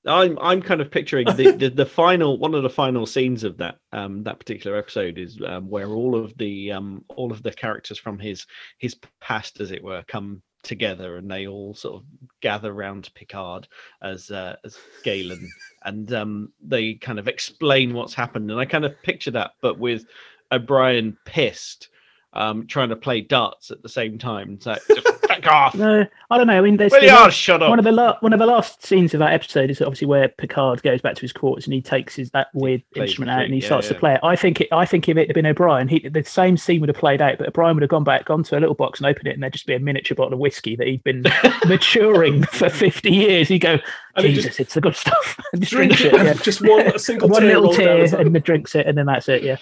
[0.07, 3.57] I'm I'm kind of picturing the, the, the final one of the final scenes of
[3.57, 7.51] that um that particular episode is um, where all of the um all of the
[7.51, 8.45] characters from his
[8.77, 12.07] his past as it were come together and they all sort of
[12.41, 13.67] gather around Picard
[14.01, 15.47] as uh, as Galen.
[15.83, 18.49] And um they kind of explain what's happened.
[18.51, 20.05] And I kind of picture that but with
[20.51, 21.89] O'Brien pissed
[22.33, 24.59] um, trying to play darts at the same time.
[24.61, 25.73] So just back off.
[25.75, 26.57] No, I don't know.
[26.57, 27.69] I mean, there's Really the are, last- shut up.
[27.69, 30.27] one of the la- one of the last scenes of that episode is obviously where
[30.29, 33.53] Picard goes back to his quarters and he takes his that weird instrument out and
[33.53, 34.19] he thing, yeah, starts to play it.
[34.23, 36.89] I think it, I think if it had been O'Brien, he, the same scene would
[36.89, 39.07] have played out, but O'Brien would have gone back, gone to a little box and
[39.07, 41.23] opened it, and there'd just be a miniature bottle of whiskey that he'd been
[41.67, 43.47] maturing for fifty years.
[43.47, 43.77] He'd go,
[44.15, 45.39] And he Jesus, it's the good stuff.
[45.53, 46.25] and just Drink drinks it.
[46.25, 46.33] Yeah.
[46.35, 47.77] just one a single One tear little rolls
[48.11, 49.43] tear and then drinks it, and then that's it.
[49.43, 49.57] Yeah.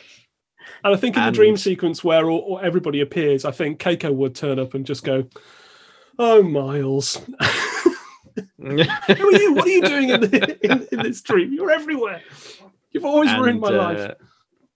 [0.85, 4.13] And I think in the dream sequence where all, all- everybody appears, I think Keiko
[4.13, 5.25] would turn up and just go,
[6.19, 7.15] "Oh, Miles,
[8.59, 9.53] who are you?
[9.55, 11.51] What are you doing in, the, in, in this dream?
[11.53, 12.21] You're everywhere.
[12.91, 14.13] You've always ruined my And, life." uh,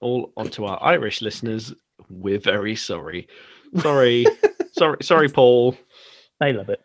[0.01, 1.73] all onto our Irish listeners,
[2.09, 3.27] we're very sorry.
[3.81, 4.25] Sorry,
[4.71, 5.77] sorry, sorry, Paul.
[6.39, 6.81] They love it.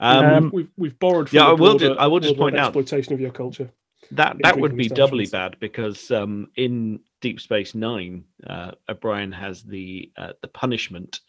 [0.00, 1.28] Um, Um, we've we've borrowed.
[1.28, 3.20] From yeah, the I will broader- ju- I will just broader point out- exploitation of
[3.20, 3.70] your culture.
[4.12, 9.62] That that would be doubly bad because um, in Deep Space Nine, uh, O'Brien has
[9.62, 11.20] the uh, the punishment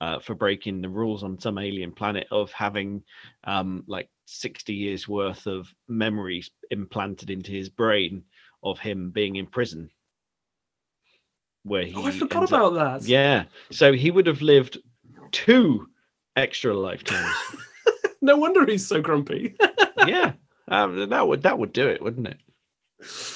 [0.00, 3.02] uh, for breaking the rules on some alien planet of having
[3.44, 8.22] um, like sixty years worth of memories implanted into his brain
[8.62, 9.90] of him being in prison.
[11.62, 13.08] Where he Oh, I forgot ends up- about that.
[13.08, 14.78] yeah, so he would have lived
[15.32, 15.88] two
[16.36, 17.34] extra lifetimes.
[18.22, 19.56] No wonder he's so grumpy.
[20.06, 20.32] yeah,
[20.70, 22.38] um, that would that would do it, wouldn't it?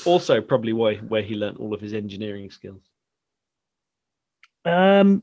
[0.07, 2.83] Also, probably why where he learnt all of his engineering skills.
[4.65, 5.23] Um,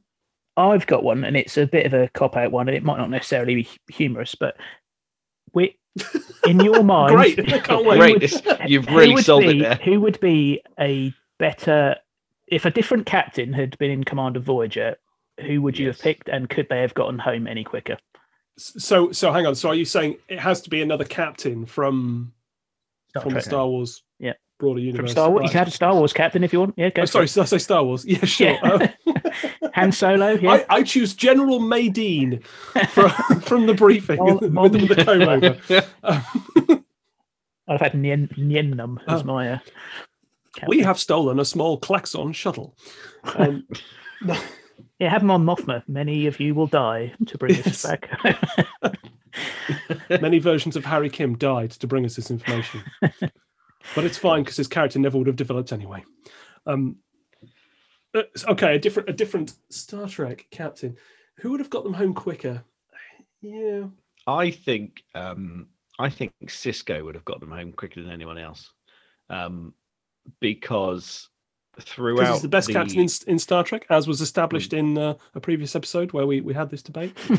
[0.58, 2.98] I've got one, and it's a bit of a cop out one, and it might
[2.98, 4.58] not necessarily be humorous, but
[5.54, 5.78] we,
[6.46, 7.40] in your mind, Great.
[7.54, 7.98] I can't who wait.
[8.00, 9.76] Great, would- this- you've really would sold it be- there.
[9.76, 11.96] Who would be a better
[12.48, 14.96] if a different captain had been in command of Voyager?
[15.46, 15.96] Who would you Yes.
[15.98, 17.98] have picked, and could they have gotten home any quicker?
[18.58, 19.56] So so hang on.
[19.56, 22.34] So are you saying it has to be another captain from
[23.10, 23.44] Star from Trek.
[23.44, 24.04] Star Wars?
[24.20, 24.34] Yeah.
[24.60, 25.12] Broader From universe.
[25.12, 25.52] Star Wars, you Right.
[25.52, 26.76] can have a Star Wars captain if you want.
[26.78, 27.02] Yeah, go.
[27.02, 28.06] Oh, sorry, did I say Star Wars?
[28.06, 28.52] Yeah, sure.
[28.52, 28.88] Yeah.
[29.08, 30.34] Uh, Han Solo.
[30.42, 32.44] Yeah, I, I choose General Madine
[32.90, 33.10] from,
[33.42, 35.84] from the briefing with, the- with the comb over.
[36.04, 36.86] Um,
[37.68, 39.26] I've had Nien, Niennum as Oh.
[39.26, 39.54] my.
[39.54, 39.60] Uh,
[40.68, 42.76] we have stolen a small Klaxon shuttle.
[43.24, 43.66] Um,
[45.02, 45.82] Yeah, have him on Mothma.
[45.88, 47.84] Many of you will die to bring Yes.
[47.84, 49.02] us back.
[50.22, 54.58] many versions of Harry Kim died to bring us this information, but it's fine because
[54.58, 56.04] his character never would have developed anyway.
[56.68, 56.98] Um,
[58.14, 60.96] uh, okay, a different a different Star Trek captain.
[61.40, 62.64] Who would have got them home quicker?
[63.42, 63.86] Yeah,
[64.28, 68.72] I think um, I think Sisko would have got them home quicker than anyone else,
[69.32, 69.74] um,
[70.40, 71.31] because because
[71.80, 75.40] throughout he's the best captain in, in Star Trek, as was established in uh, a
[75.40, 77.18] previous episode where we, we had this debate.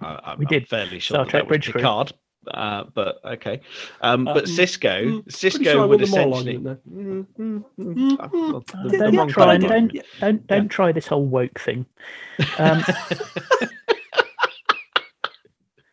[0.00, 0.68] I, I'm, We I'm did.
[0.68, 1.80] fairly sure Star that Trek that Bridge Crew.
[1.80, 2.12] Picard,
[2.48, 3.60] uh, but okay.
[4.00, 6.56] Um, Uh, but mm, Sisko, mm, Sisko sure I would won the essentially.
[6.56, 7.94] argument Mm, mm, mm.
[7.94, 8.52] Mm, mm.
[8.52, 11.86] got the- the don't try kind and don't don't don't try this whole woke thing.
[12.58, 12.84] Um,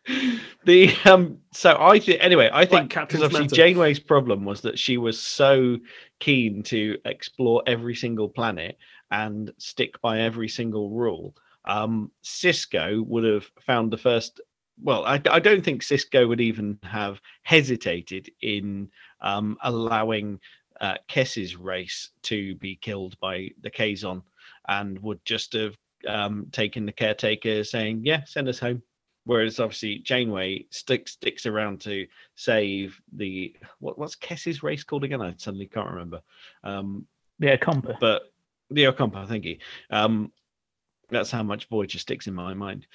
[0.64, 3.54] the um so i think anyway i think because obviously matter.
[3.54, 5.76] janeway's problem was that she was so
[6.20, 8.76] keen to explore every single planet
[9.10, 11.34] and stick by every single rule
[11.66, 14.40] um sisko would have found the first
[14.82, 18.88] well i, I don't think sisko would even have hesitated in
[19.20, 20.40] um allowing
[20.80, 24.22] uh kes's race to be killed by the kazon
[24.68, 25.76] and would just have
[26.08, 28.82] um taken the caretaker saying yeah send us home
[29.24, 35.22] Whereas obviously Janeway sticks sticks around to save the what what's Kes's race called again?
[35.22, 36.20] I suddenly can't remember.
[36.62, 37.06] Um,
[37.38, 37.98] yeah, Compa.
[37.98, 38.22] but
[38.70, 39.58] the Ocampa, thank you.
[39.90, 40.32] Um,
[41.10, 42.86] that's how much Voyager sticks in my mind.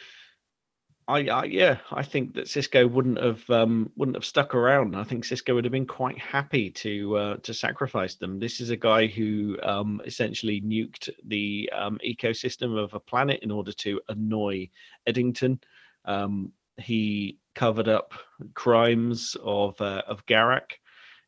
[1.08, 4.96] I, I yeah, I think that Sisko wouldn't have um, wouldn't have stuck around.
[4.96, 8.40] I think Sisko would have been quite happy to uh, to sacrifice them.
[8.40, 13.50] This is a guy who um, essentially nuked the um, ecosystem of a planet in
[13.50, 14.70] order to annoy
[15.08, 15.60] Eddington.
[16.10, 18.14] Um, he covered up
[18.56, 20.72] crimes of uh, of Garak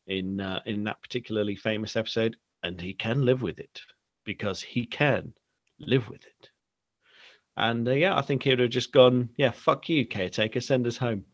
[0.08, 3.80] in uh, in that particularly famous episode, and he can live with it
[4.24, 5.34] because he can
[5.78, 6.50] live with it.
[7.56, 10.86] And uh, yeah, I think he would have just gone, yeah, fuck you, caretaker, send
[10.86, 11.24] us home.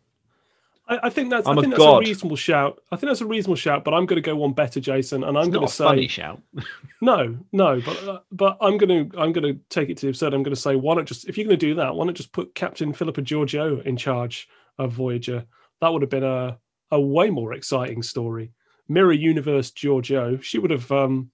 [0.88, 2.02] I, I think that's I'm I a think that's god.
[2.02, 2.80] a reasonable shout.
[2.90, 5.36] I think that's a reasonable shout, but I'm going to go one better, Jason, and
[5.36, 6.40] I'm going to say funny shout.
[7.00, 10.10] no, no, but uh, but I'm going to I'm going to take it to the
[10.10, 10.34] absurd.
[10.34, 12.14] I'm going to say why not just if you're going to do that, why not
[12.14, 14.48] just put Captain Philippa Georgiou in charge
[14.78, 15.44] of Voyager?
[15.80, 16.58] That would have been a
[16.90, 18.52] a way more exciting story.
[18.88, 21.30] Mirror Universe Georgiou, she would have um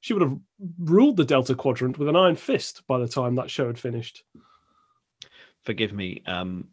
[0.00, 0.36] she would have
[0.78, 4.24] ruled the Delta Quadrant with an iron fist by the time that show had finished.
[5.64, 6.68] Forgive me, um,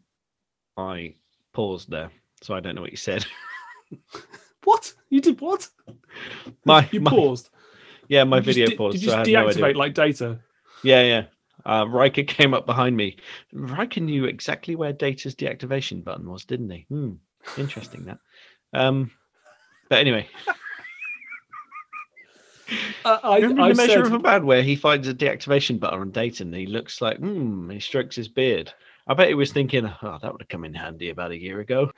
[0.76, 1.14] I
[1.56, 2.10] paused there,
[2.42, 3.24] so I don't know what you said.
[4.66, 5.40] What you did?
[5.40, 5.68] What
[6.64, 7.50] My, you my paused?
[8.08, 8.94] yeah, my Did video de- paused.
[8.94, 9.78] Did you so had no idea.
[9.78, 10.40] like data?
[10.82, 11.24] Yeah, yeah.
[11.64, 13.16] Uh, Riker came up behind me.
[13.52, 16.84] Riker knew exactly where Data's deactivation button was, didn't he?
[16.88, 17.12] Hmm.
[17.56, 18.18] Interesting that.
[18.72, 19.12] Um,
[19.88, 20.26] but anyway,
[23.04, 25.78] I, I, remember I the measure said, of a man where he finds a deactivation
[25.78, 28.72] button on Data and he looks like, hmm, he strokes his beard.
[29.06, 31.60] I bet he was thinking, oh, that would have come in handy about a year
[31.60, 31.90] ago.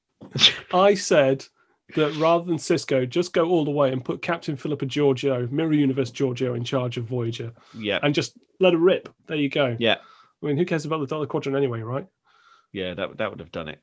[0.72, 1.44] I said
[1.94, 5.74] that rather than Sisko, just go all the way and put Captain Philippa Georgiou, Mirror
[5.74, 9.08] Universe Georgiou, in charge of Voyager, yeah, and just let her rip.
[9.26, 9.76] There you go.
[9.78, 9.96] yeah,
[10.42, 12.06] I mean, who cares about the Delta Quadrant anyway, right?
[12.72, 12.94] yeah.
[12.94, 13.80] That that would have done it.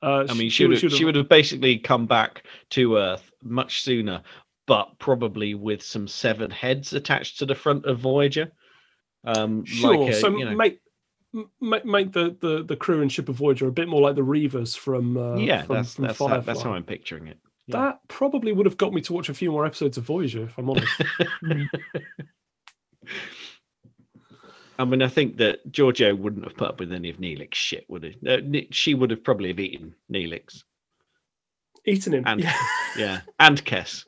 [0.00, 3.82] Uh, I mean, she would have, she would have basically come back to Earth much
[3.82, 4.22] sooner,
[4.66, 8.52] but probably with some severed heads attached to the front of Voyager.
[9.24, 9.96] Um, Sure.
[9.96, 10.80] like a, so you know, make
[11.60, 14.22] make make the, the the crew and ship of Voyager a bit more like the
[14.22, 17.38] Reavers from uh, yeah, from, that's from that's how, that's how I'm picturing it.
[17.66, 17.76] yeah.
[17.78, 20.56] That probably would have got me to watch a few more episodes of Voyager, if
[20.58, 20.92] I'm honest.
[21.44, 21.68] Mm.
[24.78, 27.84] I mean, I think that Georgiou wouldn't have put up with any of Neelix's shit,
[27.88, 28.16] would he?
[28.26, 30.62] Uh, Ne- she would have probably have eaten Neelix.
[31.84, 32.24] Eaten him.
[32.26, 32.56] And- yeah.
[32.96, 34.04] Yeah, and Kes.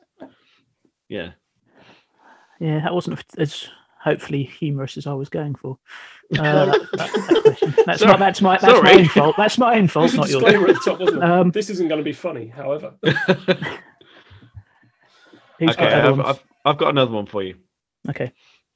[1.09, 1.31] Yeah.
[2.59, 3.67] Yeah, that wasn't as
[4.03, 5.77] hopefully humorous as I was going for.
[6.39, 7.83] Uh, that- that- that.
[7.85, 8.11] That's Sorry.
[8.13, 9.35] my that's my that's my own fault.
[9.37, 10.43] That's my own fault, not yours.
[10.45, 11.21] at the top.
[11.21, 12.93] Um, this isn't going to be funny, however.
[15.61, 16.19] Okay, I've.
[16.19, 17.55] I've, I've got another one for you.
[18.09, 18.31] Okay.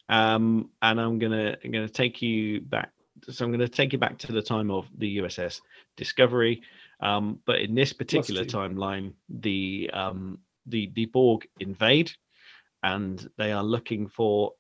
[0.10, 2.92] um, and I'm gonna I'm gonna take you back.
[3.30, 5.62] So I'm gonna take you back to the time of the USS
[5.98, 6.62] Discovery,
[7.00, 12.12] um, but in this particular timeline, the um, the the Borg invade,
[12.84, 14.52] and they are looking for,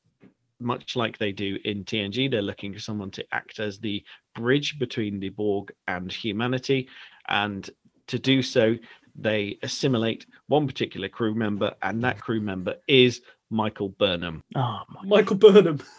[0.65, 4.77] much like they do in TNG, they're looking for someone to act as the bridge
[4.79, 6.89] between the Borg and humanity,
[7.29, 7.69] and
[8.07, 8.75] to do so,
[9.15, 14.43] they assimilate one particular crew member, and that crew member is Michael Burnham.
[14.55, 15.79] Oh my Michael Burnham.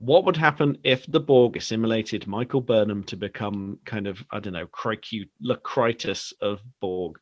[0.00, 4.52] What would happen if the Borg assimilated Michael Burnham to become kind of, I don't
[4.52, 7.18] know, Cricu- Locritus of Borg?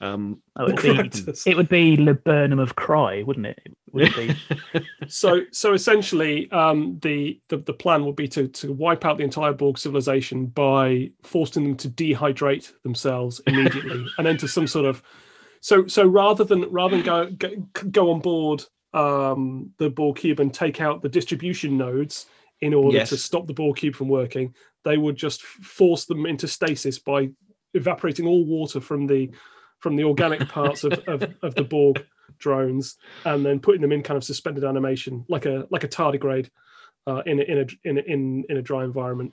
[0.00, 1.46] Um, Oh, it'd be, Critus.
[1.46, 3.60] it would be Le Burnham of Cry, wouldn't it?
[3.64, 4.34] It would be.
[5.08, 9.24] So, so essentially, um, the, the the plan would be to to wipe out the
[9.24, 15.02] entire Borg civilization by forcing them to dehydrate themselves immediately and enter some sort of.
[15.62, 17.48] So, so rather than rather than go go,
[17.90, 18.64] go on board
[18.94, 22.26] um, the Borg cube and take out the distribution nodes
[22.60, 24.54] in order to stop the Borg cube from working,
[24.84, 27.30] they would just force them into stasis by
[27.74, 29.30] evaporating all water from the
[29.80, 32.04] from the organic parts of, of, of the Borg
[32.38, 36.48] drones and then putting them in kind of suspended animation like a like a tardigrade
[37.06, 39.32] uh, in a, in a in a, in in a dry environment.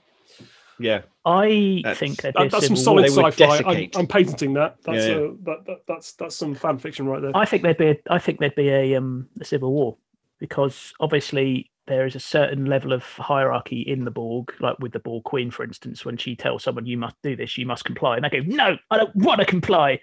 [0.78, 3.62] yeah, I That's- think there'd That, that's some solid They sci-fi.
[3.66, 3.88] I'm.
[3.94, 4.76] I'm patenting that.
[4.84, 5.16] That's Yeah, yeah.
[5.16, 7.32] uh that, that that's that's some fan fiction right there.
[7.34, 9.96] I think there'd be a, I think there'd be a um a civil war
[10.38, 14.98] because obviously there is a certain level of hierarchy in the Borg, like with the
[14.98, 18.16] Borg Queen, for instance, when she tells someone you must do this, you must comply,
[18.16, 19.98] and they go, No, I don't want to comply.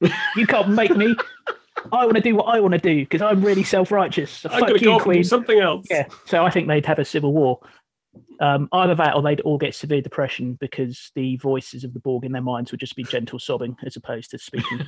[0.00, 1.14] You can't make me.
[1.92, 4.30] I want to do what I want to do because I'm really self-righteous.
[4.30, 5.24] So I'm fuck you, go off and do Queen.
[5.24, 5.86] something else.
[5.90, 7.60] Yeah, so I think they'd have a civil war.
[8.40, 12.24] Um, either that, or they'd all get severe depression because the voices of the Borg
[12.24, 14.80] in their minds would just be gentle sobbing as opposed to speaking.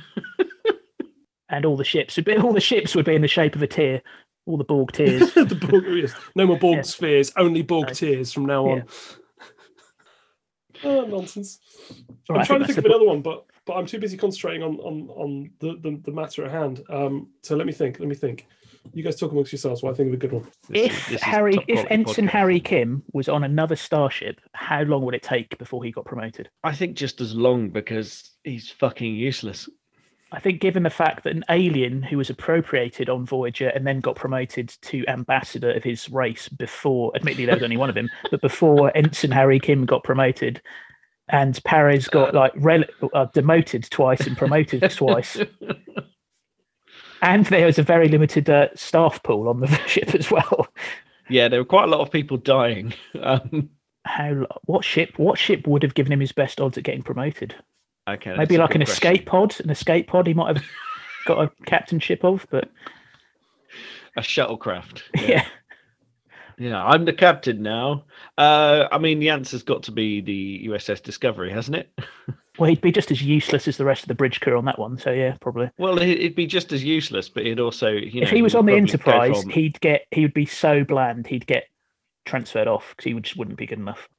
[1.49, 3.63] and all the ships would be all the ships would be in the shape of
[3.63, 4.01] a tear,
[4.45, 5.33] all the Borg tears.
[5.35, 6.13] the Borg, yes.
[6.35, 6.81] No more Borg Yeah.
[6.83, 7.93] spheres, only Borg No.
[7.93, 8.83] tears from now on.
[10.83, 11.59] oh, nonsense.
[12.29, 14.77] All I'm trying to think of another one, but but I'm too busy concentrating on
[14.79, 16.81] on on the, the, the matter at hand.
[16.89, 17.99] Um, so let me think.
[17.99, 18.47] Let me think.
[18.93, 20.47] You guys talk amongst yourselves while I think of a good one.
[20.69, 22.29] This is- if this is Harry, if Ensign podcast.
[22.29, 26.49] Harry Kim was on another starship, how long would it take before he got promoted?
[26.63, 29.69] I think just as long because he's fucking useless.
[30.31, 33.99] I think, given the fact that an alien who was appropriated on Voyager and then
[33.99, 38.07] got promoted to ambassador of his race before, admittedly there was only one of him,
[38.29, 40.61] but before Ensign Harry Kim got promoted,
[41.29, 42.83] and Paris got like rel-
[43.13, 45.37] uh, demoted twice and promoted twice,
[47.21, 50.67] and there was a very limited uh, staff pool on the ship as well.
[51.29, 52.93] yeah, there were quite a lot of people dying.
[53.21, 53.69] Um,
[54.05, 54.47] How?
[54.63, 55.13] What ship?
[55.17, 57.53] What ship would have given him his best odds at getting promoted?
[58.07, 58.93] okay, Maybe like an question.
[59.11, 59.59] escape pod.
[59.59, 60.25] An escape pod.
[60.25, 60.65] He might have
[61.25, 62.69] got a captainship of, but
[64.17, 65.01] a shuttlecraft.
[65.15, 65.21] yeah.
[65.27, 65.45] Yeah,
[66.61, 68.03] I'm the captain now.
[68.37, 71.89] Uh, I mean, the answer's got to be the USS Discovery, hasn't it?
[72.57, 74.77] Well, he'd be just as useless as the rest of the bridge crew on that
[74.77, 74.97] one.
[74.97, 75.69] So yeah, probably.
[75.77, 78.53] Well, it- it'd be just as useless, but he'd also, you know, if he was
[78.53, 81.67] on the Enterprise, from- he'd get he would be so bland, he'd get
[82.25, 84.09] transferred off because he just wouldn't be good enough.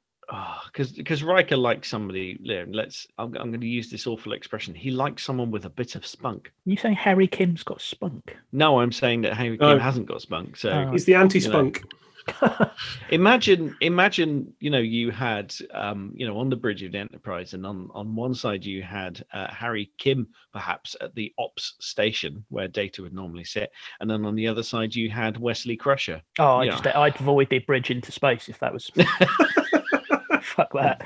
[0.65, 2.39] because because Riker likes somebody.
[2.71, 3.05] Let's.
[3.19, 4.73] I'm, I'm going to use this awful expression.
[4.73, 6.51] He likes someone with a bit of spunk.
[6.65, 8.35] You saying Harry Kim's got spunk?
[8.51, 9.73] No, I'm saying that Harry No.
[9.73, 10.57] Kim hasn't got spunk.
[10.57, 10.91] So Oh.
[10.91, 11.83] He's the anti-spunk.
[13.09, 17.53] imagine, imagine, you know, you had, um, you know, on the bridge of the Enterprise,
[17.53, 22.43] and on on one side you had uh, Harry Kim, perhaps at the ops station
[22.49, 26.21] where Data would normally sit, and then on the other side you had Wesley Crusher.
[26.39, 28.91] Oh, I just, I'd avoid the bridge into space if that was.
[30.41, 31.05] Fuck that.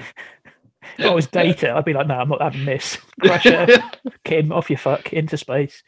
[0.98, 2.98] If I was data, I'd be like, no, I'm not having this.
[3.20, 3.68] Crusher,
[4.24, 5.84] Kim, off your fuck, into space.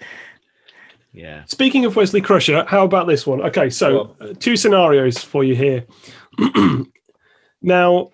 [1.17, 1.45] Yeah.
[1.45, 3.41] Speaking of Wesley Crusher, how about this one?
[3.41, 5.83] Okay, so Go uh, two scenarios for you here.
[7.63, 8.11] now,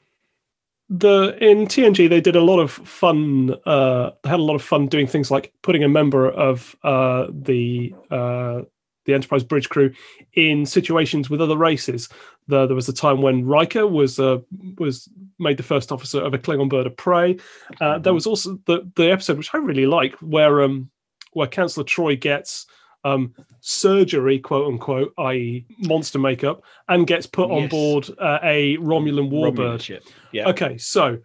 [0.89, 3.55] the in TNG they did a lot of fun.
[3.65, 7.27] Uh, they had a lot of fun doing things like putting a member of uh,
[7.29, 8.61] the uh,
[9.03, 9.91] the Enterprise bridge crew
[10.35, 12.07] in situations with other races.
[12.47, 14.37] The, there was a time when Riker was uh,
[14.77, 15.09] was
[15.39, 17.37] made the first officer of a Klingon bird of prey.
[17.81, 20.89] Uh, there was also the the episode which I really like where um
[21.33, 22.65] where Counsellor Troi gets
[23.03, 29.29] um, surgery, quote unquote, i.e., monster makeup, and gets put on board uh, a Romulan
[29.29, 29.81] Romulan warbird.
[29.81, 30.03] ship.
[30.31, 30.47] Yeah.
[30.49, 31.17] Okay, so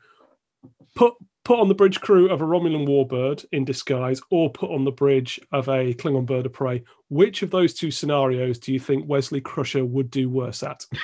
[0.97, 1.15] put
[1.45, 4.93] put on the bridge crew of a Romulan warbird in disguise, or put on the
[4.93, 6.83] bridge of a Klingon bird of prey.
[7.09, 10.85] Which of those two scenarios do you think Wesley Crusher would do worse at?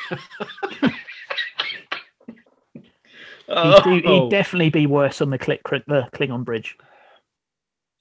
[3.47, 4.23] He'd, do, Oh.
[4.25, 6.77] he'd definitely be worse on the, click, the Klingon bridge.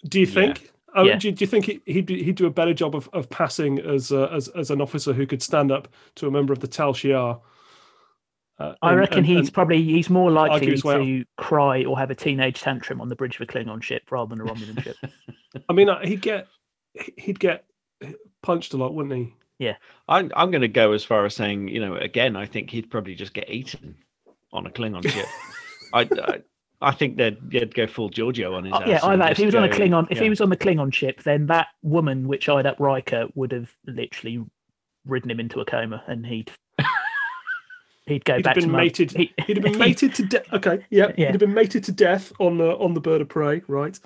[0.07, 0.71] Do you Yeah.
[0.93, 1.05] Think?
[1.05, 1.17] Oh, Yeah.
[1.17, 4.11] do, do you think he- he'd he'd do a better job of, of passing as,
[4.11, 6.93] uh, as as an officer who could stand up to a member of the Tal
[6.93, 7.39] Shiar?
[8.59, 11.83] Uh, I and- reckon and- he's and- probably he's more likely argue his to cry
[11.85, 14.49] or have a teenage tantrum on the bridge of a Klingon ship rather than a
[14.51, 14.95] Romulan ship.
[15.69, 16.47] I mean, uh, he'd get
[17.17, 17.65] he'd get
[18.43, 19.33] punched a lot, wouldn't he?
[19.59, 19.75] Yeah,
[20.07, 22.89] I'm I'm going to go as far as saying, you know, again, I think he'd
[22.91, 23.95] probably just get eaten
[24.51, 25.25] on a Klingon ship.
[25.93, 26.41] I, I
[26.83, 28.87] I think they'd, they'd go full Georgiou on his Oh, ass.
[28.87, 30.23] yeah, and either if he just was on a Klingon, if yeah.
[30.23, 33.71] he was on the Klingon ship, then that woman which eyed up Riker would have
[33.87, 34.43] literally
[35.05, 36.51] ridden him into a coma, and he'd
[38.05, 39.11] he'd go He'd back have to been mum- mated.
[39.11, 40.45] he- He'd have been mated to death.
[40.53, 41.27] Okay, yeah, Yeah.
[41.27, 43.99] he'd have been mated to death on the on the bird of prey, right?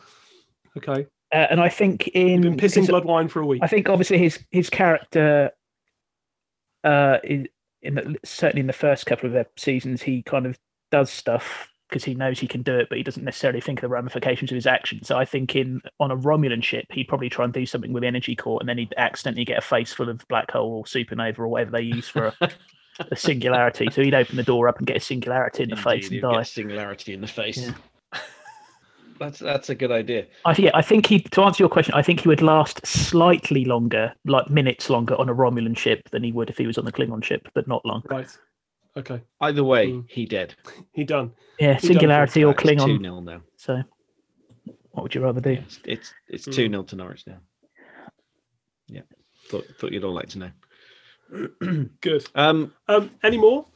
[0.78, 3.62] Okay, uh, and I think he'd in been pissing 'cause blood wine for a week.
[3.64, 5.52] I think obviously his his character,
[6.84, 7.48] uh, in,
[7.82, 10.58] in the, certainly in the first couple of ep- seasons, he kind of
[10.92, 13.82] does stuff because he knows he can do it, but he doesn't necessarily think of
[13.82, 15.08] the ramifications of his actions.
[15.08, 18.02] So I think in on a Romulan ship, he'd probably try and do something with
[18.02, 20.84] the energy core, and then he'd accidentally get a face full of black hole or
[20.84, 22.52] supernova or whatever they use for a,
[23.12, 23.88] a singularity.
[23.92, 26.22] So he'd open the door up and get a singularity in the face and he'd
[26.22, 26.44] get die.
[26.44, 27.58] singularity in the face.
[27.58, 27.74] Yeah.
[29.20, 30.28] That's that's a good idea.
[30.46, 33.66] I yeah, I think he to answer your question, I think he would last slightly
[33.66, 36.86] longer, like minutes longer, on a Romulan ship than he would if he was on
[36.86, 38.04] the Klingon ship, but not long.
[38.12, 38.28] Right.
[38.98, 39.22] Okay.
[39.42, 40.10] Either way, Mm.
[40.10, 40.56] he dead.
[40.94, 41.32] He done.
[41.60, 42.86] Yeah, done for singularity or Klingon.
[42.86, 43.02] two Klingon.
[43.04, 43.42] 0 now.
[43.56, 43.84] So,
[44.92, 45.52] what would you rather do?
[45.52, 46.54] It's it's, it's Mm.
[46.54, 47.40] two 0 to Norwich now.
[48.88, 49.02] Yeah,
[49.50, 50.52] thought thought you'd all like to know.
[52.02, 52.26] Good.
[52.36, 53.68] um, Um, any more?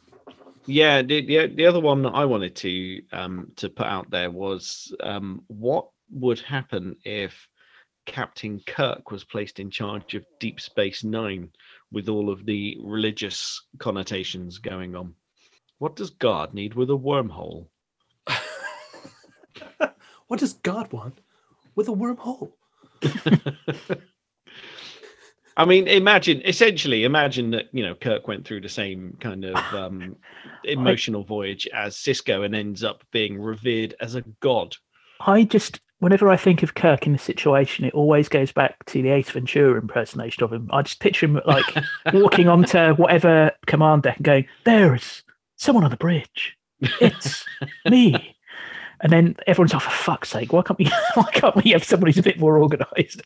[0.66, 4.32] yeah, the, the the other one that I wanted to um to put out there
[4.32, 7.48] was um what would happen if
[8.06, 11.52] Captain Kirk was placed in charge of Deep Space Nine
[11.92, 15.14] with all of the religious connotations going on.
[15.80, 17.68] What does God need with a wormhole?
[20.28, 21.20] what does God want
[21.76, 22.54] with a wormhole?
[25.58, 29.56] I mean, imagine essentially imagine that you know Kirk went through the same kind of
[29.74, 30.16] um,
[30.64, 34.76] emotional voyage as Sisko and ends up being revered as a god.
[35.20, 39.02] I just, whenever I think of Kirk in this situation, it always goes back to
[39.02, 40.70] the Ace Ventura impersonation of him.
[40.74, 41.64] I just picture him like
[42.14, 45.24] walking onto whatever command deck and going, "There's
[45.56, 46.58] someone on the bridge.
[47.00, 47.46] It's
[47.90, 48.36] me."
[49.04, 50.86] And then everyone's like, "For fuck's sake, why can't we?
[51.16, 53.22] Why can't we have someone who's a bit more organised?"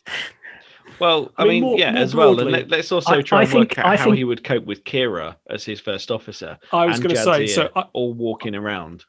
[0.99, 2.30] Well, I, I mean, mean, more- yeah, more as well.
[2.39, 4.23] And broadly- let, us also try I and work think- out I how think- he
[4.23, 6.57] would cope with Kira as his first officer.
[6.72, 7.47] I was going to say.
[7.47, 9.03] So I, all walking around.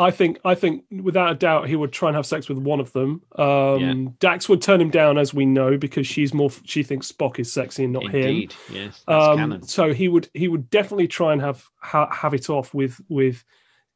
[0.00, 2.80] I think I think without a doubt he would try and have sex with one
[2.80, 3.20] of them.
[3.36, 6.50] Um, Dax would turn him down, as we know, because she's more.
[6.64, 8.14] She thinks Spock is sexy and not him.
[8.14, 12.32] Indeed, yes, that's Um, so he would he would definitely try and have ha, have
[12.32, 13.44] it off with with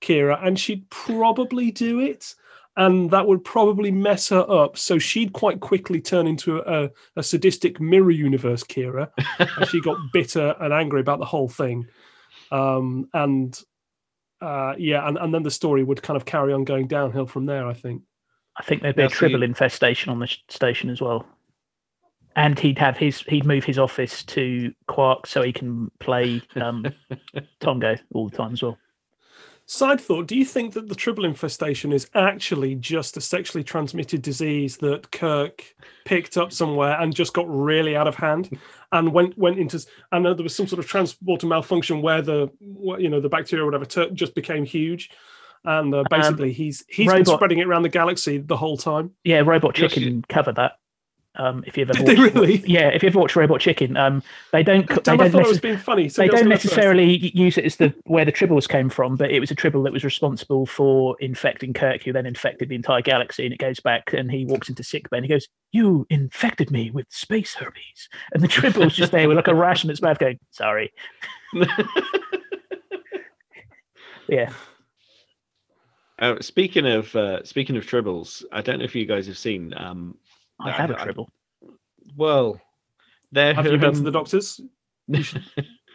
[0.02, 2.34] Kira, and she'd probably do it,
[2.76, 4.76] and that would probably mess her up.
[4.76, 9.08] So she'd quite quickly turn into a, a sadistic mirror universe Kira,
[9.38, 11.86] and she got bitter and angry about the whole thing.
[12.52, 13.58] Um, and
[14.44, 17.46] uh, yeah, and, and then the story would kind of carry on going downhill from
[17.46, 17.66] there.
[17.66, 18.02] I think.
[18.58, 21.26] I think there'd be Now, a so tribble you- infestation on the station as well.
[22.36, 26.84] And he'd have his he'd move his office to Quark so he can play um,
[27.60, 28.76] Tongo all the time as well.
[29.66, 34.20] Side thought: Do you think that the Tribble infestation is actually just a sexually transmitted
[34.20, 35.64] disease that Kirk
[36.04, 38.58] picked up somewhere and just got really out of hand,
[38.92, 39.84] and went went into?
[40.12, 43.62] I know there was some sort of transporter malfunction where the you know the bacteria
[43.62, 45.10] or whatever ter- just became huge,
[45.64, 48.76] and uh, basically um, he's he's robot, been spreading it around the galaxy the whole
[48.76, 49.12] time.
[49.24, 50.78] Yeah, Robot Chicken covered that.
[51.36, 52.56] Um, if you ever Did watched, they really?
[52.66, 54.86] yeah, if you ever watch Robot Chicken, um, they don't.
[55.02, 56.08] Damn, they don't necess- being funny.
[56.08, 59.50] they don't necessarily use it as the where the tribbles came from, but it was
[59.50, 63.44] a tribble that was responsible for infecting Kirk, who then infected the entire galaxy.
[63.44, 66.70] And it goes back, and he walks into sick bay, and he goes, "You infected
[66.70, 70.02] me with space herpes," and the tribble's just there with like a rash in its
[70.02, 70.92] mouth, going, "Sorry."
[74.28, 74.52] yeah.
[76.20, 79.74] Uh, speaking of uh, speaking of tribbles, I don't know if you guys have seen
[79.76, 80.16] um,
[80.60, 81.30] I have had a tribble.
[82.16, 82.60] Well,
[83.32, 84.60] there have you been to the doctors?
[85.08, 85.44] You, should,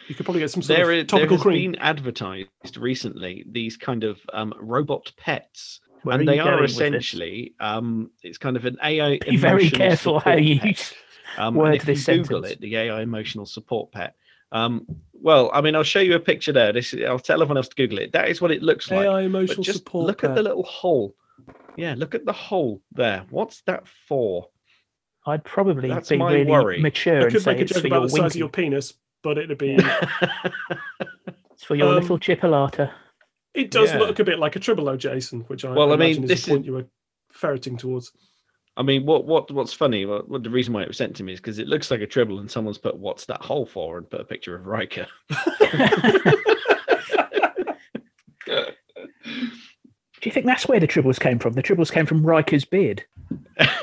[0.07, 1.71] you could probably get some sort there of topical there has cream.
[1.73, 7.53] been advertised recently these kind of um, robot pets, Where and are they are essentially
[7.59, 9.19] um, it's kind of an AI.
[9.19, 10.93] Be very careful how you use
[11.37, 12.51] um, word if you this Google sentence.
[12.51, 14.15] it, the AI emotional support pet.
[14.51, 16.73] Um, well, I mean, I'll show you a picture there.
[16.73, 18.11] This I'll tell everyone else to Google it.
[18.13, 19.05] That is what it looks like.
[19.05, 20.07] AI emotional But just support.
[20.07, 20.35] look at pet.
[20.35, 21.15] the little hole.
[21.79, 23.25] Yeah, look at the hole there.
[23.29, 24.49] What's that for?
[25.25, 26.81] I'd probably That's be my really worry.
[26.81, 28.23] mature I and could say make a it's joke for about your the size of
[28.23, 28.39] winky.
[28.39, 28.93] your penis,
[29.23, 29.77] but it'd be.
[31.51, 32.89] It's for your Um, little chipolata.
[33.53, 33.99] It does Yeah.
[33.99, 36.45] look a bit like a tribble, Jason, which I Well, I mean, imagine is this
[36.45, 36.85] the point you were
[37.33, 38.13] ferreting towards.
[38.77, 40.05] I mean, what what what's funny?
[40.05, 41.99] Well, what the reason why it was sent to me is because it looks like
[41.99, 45.05] a tribble, and someone's put "What's that hole for?" and put a picture of Riker.
[50.21, 51.53] Do you think that's where the tribbles came from?
[51.53, 53.03] The tribbles came from Riker's beard.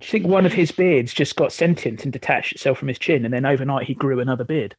[0.00, 2.98] Do you think one of his beards just got sentient and detached itself from his
[2.98, 4.76] chin, and then overnight he grew another beard?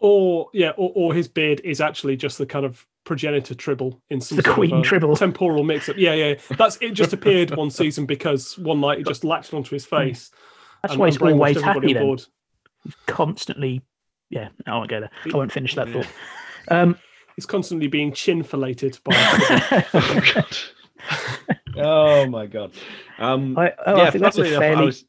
[0.00, 4.20] Or yeah, or, or his beard is actually just the kind of progenitor tribble in
[4.20, 5.16] some The queen tribble.
[5.16, 5.96] temporal mix-up.
[5.96, 6.90] Yeah, yeah, that's it.
[6.92, 10.30] Just appeared one season because one night it just latched onto his face.
[10.82, 12.02] That's why he's always happy then.
[12.02, 12.24] board.
[13.06, 13.82] Constantly,
[14.30, 14.48] yeah.
[14.66, 15.10] I won't go there.
[15.32, 16.02] I won't finish that Yeah.
[16.02, 16.06] thought.
[16.70, 16.98] Um,
[17.38, 19.14] He's constantly being chin filleted by.
[19.94, 20.56] oh god.
[21.76, 22.72] oh my god.
[23.16, 25.04] Um, I, oh, yeah, I think that's a enough, fairly was-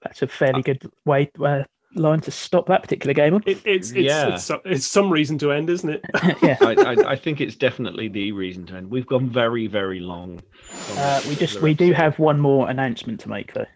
[0.00, 1.64] that's a fairly good way uh,
[1.96, 3.42] line to stop that particular game on.
[3.46, 4.34] it, it's it's, Yeah.
[4.34, 6.04] it's it's some reason to end, isn't it?
[6.40, 6.56] yeah.
[6.60, 8.88] I, I, I think it's definitely the reason to end.
[8.88, 10.40] We've gone very, very long.
[10.92, 13.66] Uh, we just particular we do have one more announcement to make though.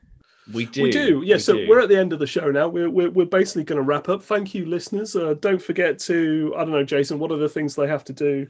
[0.52, 0.82] We do.
[0.84, 1.34] We do, yeah.
[1.34, 1.68] we so do.
[1.68, 2.68] we're at the end of the show now.
[2.68, 4.22] We're we're, we're basically going to wrap up.
[4.22, 5.16] Thank you, listeners.
[5.16, 7.18] Uh, don't forget to I don't know, Jason.
[7.18, 8.46] What are the things they have to do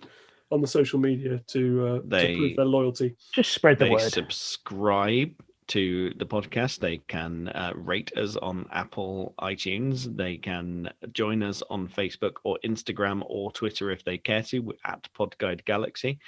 [0.50, 3.16] on the social media to uh, They- to prove their loyalty?
[3.34, 4.12] Just spread the they word.
[4.12, 5.32] subscribe
[5.68, 6.78] to the podcast.
[6.78, 10.16] They can uh, rate us on Apple iTunes.
[10.16, 15.08] They can join us on Facebook or Instagram or Twitter if they care to at
[15.18, 16.18] Podguide Galaxy,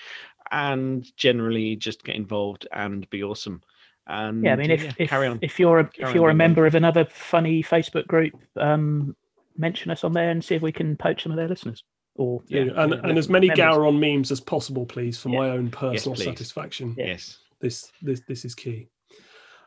[0.51, 3.62] and generally just get involved and be awesome.
[4.09, 5.39] And yeah, I mean, if yeah, if, carry on.
[5.43, 9.15] if you're a, Carry if you're a being member of another funny Facebook group, um,
[9.57, 11.85] mention us on there and see if we can poach some of their listeners.
[12.15, 13.65] Or Yeah, Yeah, and yeah, and as many members.
[13.65, 15.39] Gowron memes as possible, please, for Yeah.
[15.39, 16.25] my own personal please.
[16.25, 16.95] satisfaction.
[16.97, 17.39] Yes.
[17.61, 18.89] This this this is key.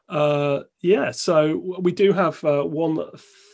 [0.10, 3.00] Uh, yeah, so we do have uh, one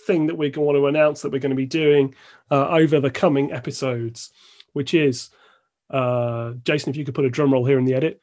[0.08, 2.16] thing that we want to announce that we're going to be doing
[2.50, 4.32] uh, over the coming episodes,
[4.74, 5.30] which is
[5.92, 6.90] uh, Jason.
[6.90, 8.22] If you could put a drum roll here in the edit.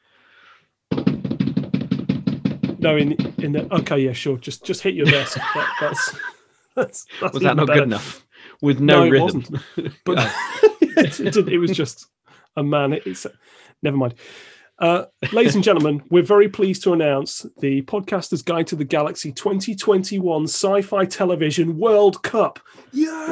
[2.79, 4.37] No, in in the okay, yeah, sure.
[4.37, 5.37] Just just hit your desk.
[5.37, 6.15] That, that's
[6.75, 7.79] that's, that's Was that not better.
[7.81, 8.25] good enough?
[8.61, 9.23] With no, it rhythm.
[9.25, 9.93] wasn't.
[10.05, 10.17] But
[10.81, 12.07] it, it, it was just
[12.55, 12.93] a man.
[12.93, 13.25] It's
[13.83, 14.15] never mind.
[14.77, 19.31] Uh, ladies and gentlemen, we're very pleased to announce the Podcasters Guide to the Galaxy
[19.31, 22.59] 2021 Sci-Fi Television World Cup.
[22.91, 23.29] Yes!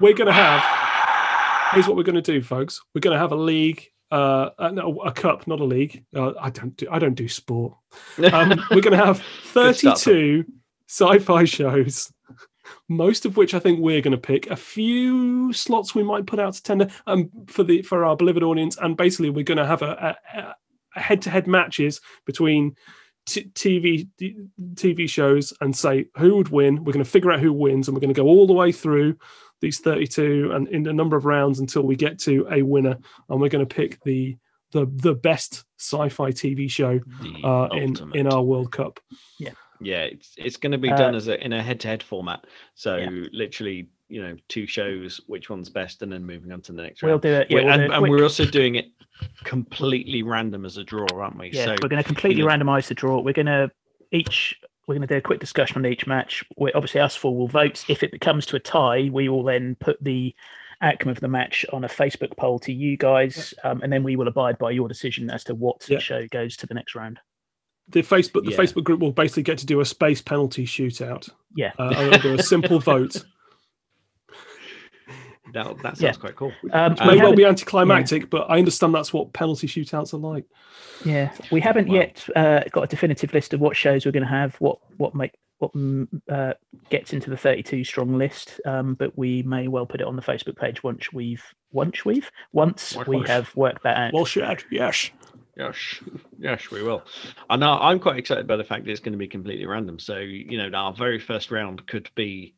[0.00, 0.62] We're going to have.
[1.72, 2.80] Here's what we're going to do, folks.
[2.94, 3.88] We're going to have a league.
[4.12, 6.04] Uh, no, a cup, not a league.
[6.14, 6.86] Uh, I don't do.
[6.90, 7.74] I don't do sport.
[8.32, 10.44] Um, we're going to have 32
[10.88, 12.12] sci-fi shows,
[12.88, 14.50] most of which I think we're going to pick.
[14.50, 18.42] A few slots we might put out to tender um, for the for our beloved
[18.42, 20.54] audience, and basically we're going to have a, a,
[20.94, 22.76] a head-to-head matches between
[23.26, 24.08] t- TV
[24.74, 26.84] TV shows and say who would win.
[26.84, 28.72] We're going to figure out who wins, and we're going to go all the way
[28.72, 29.16] through
[29.62, 32.98] these 32 and in a number of rounds until we get to a winner,
[33.30, 34.36] and we're going to pick the
[34.72, 37.00] the the best sci-fi TV show
[37.44, 39.00] uh, in in our World Cup.
[39.38, 42.44] yeah Yeah, it's it's going to be Uh, done as a in a head-to-head format
[42.74, 43.10] so Yeah.
[43.32, 47.02] literally you know two shows which one's best and then moving on to the next
[47.02, 47.46] we'll round do it.
[47.50, 48.86] Yeah, We're- we'll do and, and we're also doing it
[49.44, 52.88] completely random as a draw aren't we yeah, so we're going to completely know- randomize
[52.88, 53.20] the draw.
[53.20, 53.70] We're going to
[54.10, 56.44] each we're going to do a quick discussion on each match.
[56.56, 57.84] we obviously, us four will vote.
[57.88, 60.34] If it comes to a tie, we will then put the
[60.80, 64.16] outcome of the match on a Facebook poll to you guys, um, and then we
[64.16, 65.98] will abide by your decision as to what Yeah.
[66.00, 67.20] show goes to the next round.
[67.88, 68.56] The Facebook the Yeah.
[68.56, 71.28] Facebook group will basically get to do a space penalty shootout.
[71.54, 71.72] Yeah.
[71.78, 73.24] Uh, do a simple vote.
[75.52, 76.12] That, that sounds Yeah.
[76.12, 76.52] quite cool.
[76.72, 80.18] Um, It may well haven't- be anticlimactic, but I understand that's what penalty shootouts are
[80.18, 80.44] like.
[81.04, 81.94] Yeah, we haven't Wow.
[81.94, 85.14] yet uh, got a definitive list of what shows we're going to have, what what
[85.14, 86.54] make what mm, uh,
[86.90, 88.60] gets into the 32 strong list.
[88.66, 92.30] Um, but we may well put it on the Facebook page once we've once we've
[92.52, 94.12] once Once we we've- worked that out.
[94.12, 95.10] Well shared, yes.
[95.56, 96.00] Yes,
[96.38, 97.02] yes, we will.
[97.50, 99.98] And now I'm quite excited by the fact that it's going to be completely random.
[99.98, 102.54] So you know, our very first round could be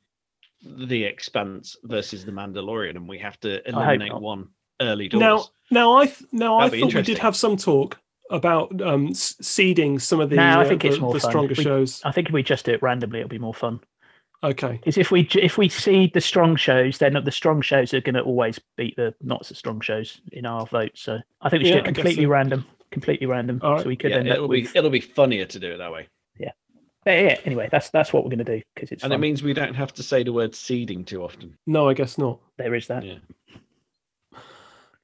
[0.65, 4.49] the Expanse versus the Mandalorian, and we have to eliminate one
[4.81, 5.21] early doors.
[5.21, 7.99] Now, now I th- now I That'd be thought we did have some talk
[8.31, 11.31] about um, s- seeding some of the, No, I uh, think it's more the fun.
[11.31, 12.01] stronger We- shows.
[12.05, 13.81] I think if we just do it randomly, it'll be more fun.
[14.43, 18.03] Okay, Because if we if we seed the strong shows, then the strong shows are
[18.03, 20.91] going to always beat the not so strong shows in our vote.
[20.95, 22.29] So I think we should Yeah, do it completely so.
[22.29, 23.61] random, completely random.
[23.63, 23.83] All right.
[23.83, 24.71] So we could yeah, end up it'll with.
[24.71, 26.09] be it'll be funnier to do it that way,
[27.05, 29.19] But yeah, anyway, that's that's what we're going to do because it's and fun.
[29.19, 31.57] it means we don't have to say the word seeding too often.
[31.67, 32.41] no, I guess not.
[32.57, 33.05] there is that.
[33.05, 33.19] Yeah.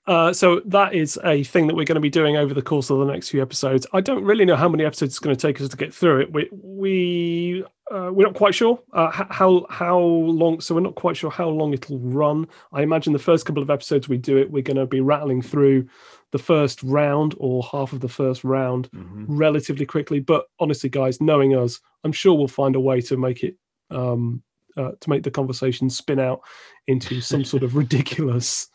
[0.06, 2.90] Uh, so that is a thing that we're going to be doing over the course
[2.90, 3.86] of the next few episodes.
[3.92, 6.22] I don't really know how many episodes it's going to take us to get through
[6.22, 6.32] it.
[6.32, 10.60] We we uh, we're not quite sure uh, how how long.
[10.60, 12.48] So we're not quite sure how long it'll run.
[12.72, 15.42] I imagine the first couple of episodes we do it, we're going to be rattling
[15.42, 15.86] through
[16.32, 19.24] the first round or half of the first round Mhm.
[19.28, 20.20] relatively quickly.
[20.20, 23.56] But honestly, guys, knowing us, I'm sure we'll find a way to make it
[23.90, 24.42] um,
[24.76, 26.40] uh, to make the conversation spin out
[26.86, 28.68] into some sort of ridiculous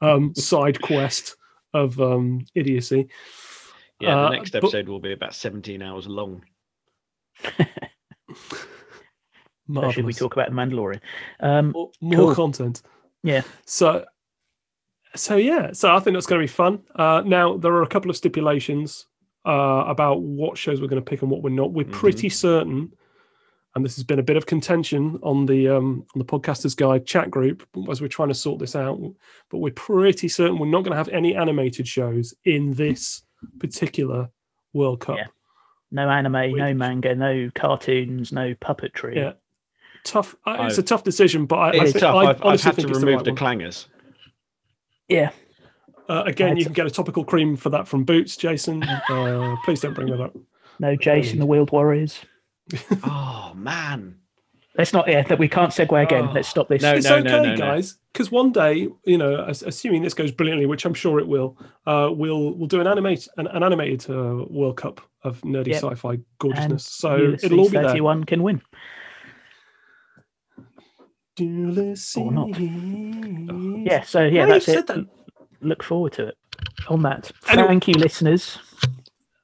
[0.00, 1.36] um, side quest
[1.74, 3.08] of um, idiocy.
[4.00, 6.42] Yeah, Uh, the next but- episode will be about 17 hours long.
[9.68, 11.00] Especially if we talk about the Mandalorian.
[11.40, 12.34] Um, more, more Cool.
[12.34, 12.82] content.
[13.22, 13.42] Yeah.
[13.66, 14.04] So,
[15.16, 15.72] so yeah.
[15.72, 16.80] So I think that's going to be fun.
[16.94, 19.06] Uh, now there are a couple of stipulations
[19.46, 21.72] uh, about what shows we're going to pick and what we're not.
[21.72, 21.92] We're Mhm.
[21.92, 22.92] pretty certain,
[23.74, 27.06] and this has been a bit of contention on the um, on the podcasters guide
[27.06, 29.00] chat group as we're trying to sort this out.
[29.50, 33.22] But we're pretty certain we're not going to have any animated shows in this
[33.58, 34.28] particular
[34.72, 35.16] World Cup.
[35.16, 35.26] Yeah.
[35.90, 39.16] no anime, no manga, no cartoons, no puppetry.
[39.16, 39.32] Yeah.
[40.04, 40.34] Tough.
[40.46, 42.14] Uh, it's a tough decision, but I, I think, tough.
[42.14, 43.72] I I've, I've honestly had to think it's remove the the, right one.
[45.10, 45.32] Clangers.
[46.08, 46.14] Yeah.
[46.14, 48.82] Uh, again, you can get a topical cream for that from Boots, Jason.
[48.82, 50.36] Uh, please don't bring that up.
[50.80, 52.18] No Jason the Wheeled Warriors.
[53.04, 54.16] oh man.
[54.78, 55.08] Let's not.
[55.08, 56.28] Yeah, that we can't segue again.
[56.28, 56.32] Oh.
[56.32, 56.80] Let's stop this.
[56.82, 57.56] No, it's no, okay, no, no.
[57.56, 61.58] guys, because one day, you know, assuming this goes brilliantly, which I'm sure it will,
[61.86, 65.82] uh, we'll we'll do an animate an, an animated uh, World Cup of nerdy Yep.
[65.82, 66.86] sci-fi And gorgeousness.
[66.86, 67.88] So Ulysses it'll all be there.
[67.88, 68.62] 31 can win.
[71.38, 72.16] Ulysses.
[72.16, 72.48] Or not.
[72.48, 72.54] Oh.
[73.86, 74.02] Yeah.
[74.02, 74.86] So yeah, Why you that's it.
[74.88, 75.06] that?
[75.60, 76.36] Look forward to it.
[76.88, 78.58] On that, Anyway- thank you, listeners.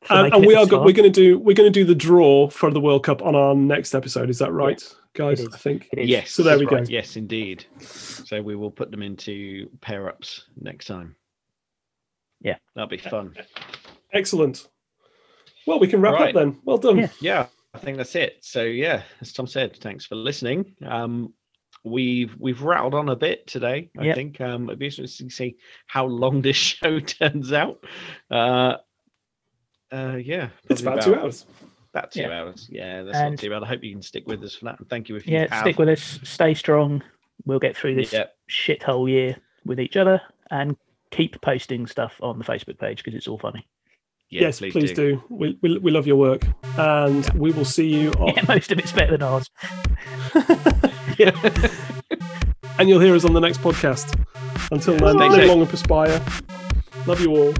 [0.08, 2.48] Um, and we are go- we're going to do we're going to do the draw
[2.48, 4.30] for the World Cup on our next episode.
[4.30, 4.80] Is that right,
[5.14, 5.44] guys?
[5.44, 5.88] I think.
[5.92, 6.30] Yes.
[6.30, 6.84] So there we right.
[6.84, 6.90] go.
[6.90, 7.64] Yes, indeed.
[7.80, 11.16] So we will put them into pair ups next time.
[12.40, 12.56] Yeah.
[12.76, 13.34] That'll be fun.
[14.12, 14.68] Excellent.
[15.66, 16.28] Well, we can wrap Right.
[16.28, 16.60] up then.
[16.64, 16.98] Well done.
[16.98, 17.08] Yeah.
[17.20, 18.36] Yeah, I think that's it.
[18.42, 20.76] So yeah, as Tom said, thanks for listening.
[20.86, 21.34] Um,
[21.86, 23.90] we've we've rattled on a bit today.
[23.98, 24.14] I Yep.
[24.16, 25.56] think um, it'd be interesting to see
[25.86, 27.82] how long this show turns out.
[28.30, 28.74] Uh,
[29.92, 31.46] uh, yeah, It's probably about two hours.
[31.94, 32.40] About two Yeah.
[32.40, 32.68] hours.
[32.70, 33.62] Yeah, that's And- not too bad.
[33.62, 34.80] I hope you can stick with us for that.
[34.80, 35.60] And thank you if you Yeah, have.
[35.62, 36.18] stick with us.
[36.24, 37.02] Stay strong.
[37.46, 38.24] We'll get through this Yeah.
[38.50, 40.76] shithole year with each other, and
[41.12, 43.66] keep posting stuff on the Facebook page because it's all funny.
[44.28, 45.22] Yeah, yes, please, do.
[45.30, 46.42] We, we we love your work,
[46.76, 48.10] and we will see you.
[48.18, 49.48] On, Yeah, most of it's better than ours.
[51.18, 51.32] Yeah.
[52.78, 54.18] and you'll hear us on the next podcast.
[54.70, 56.22] Until then, live long and perspire.
[57.06, 57.54] Love you all.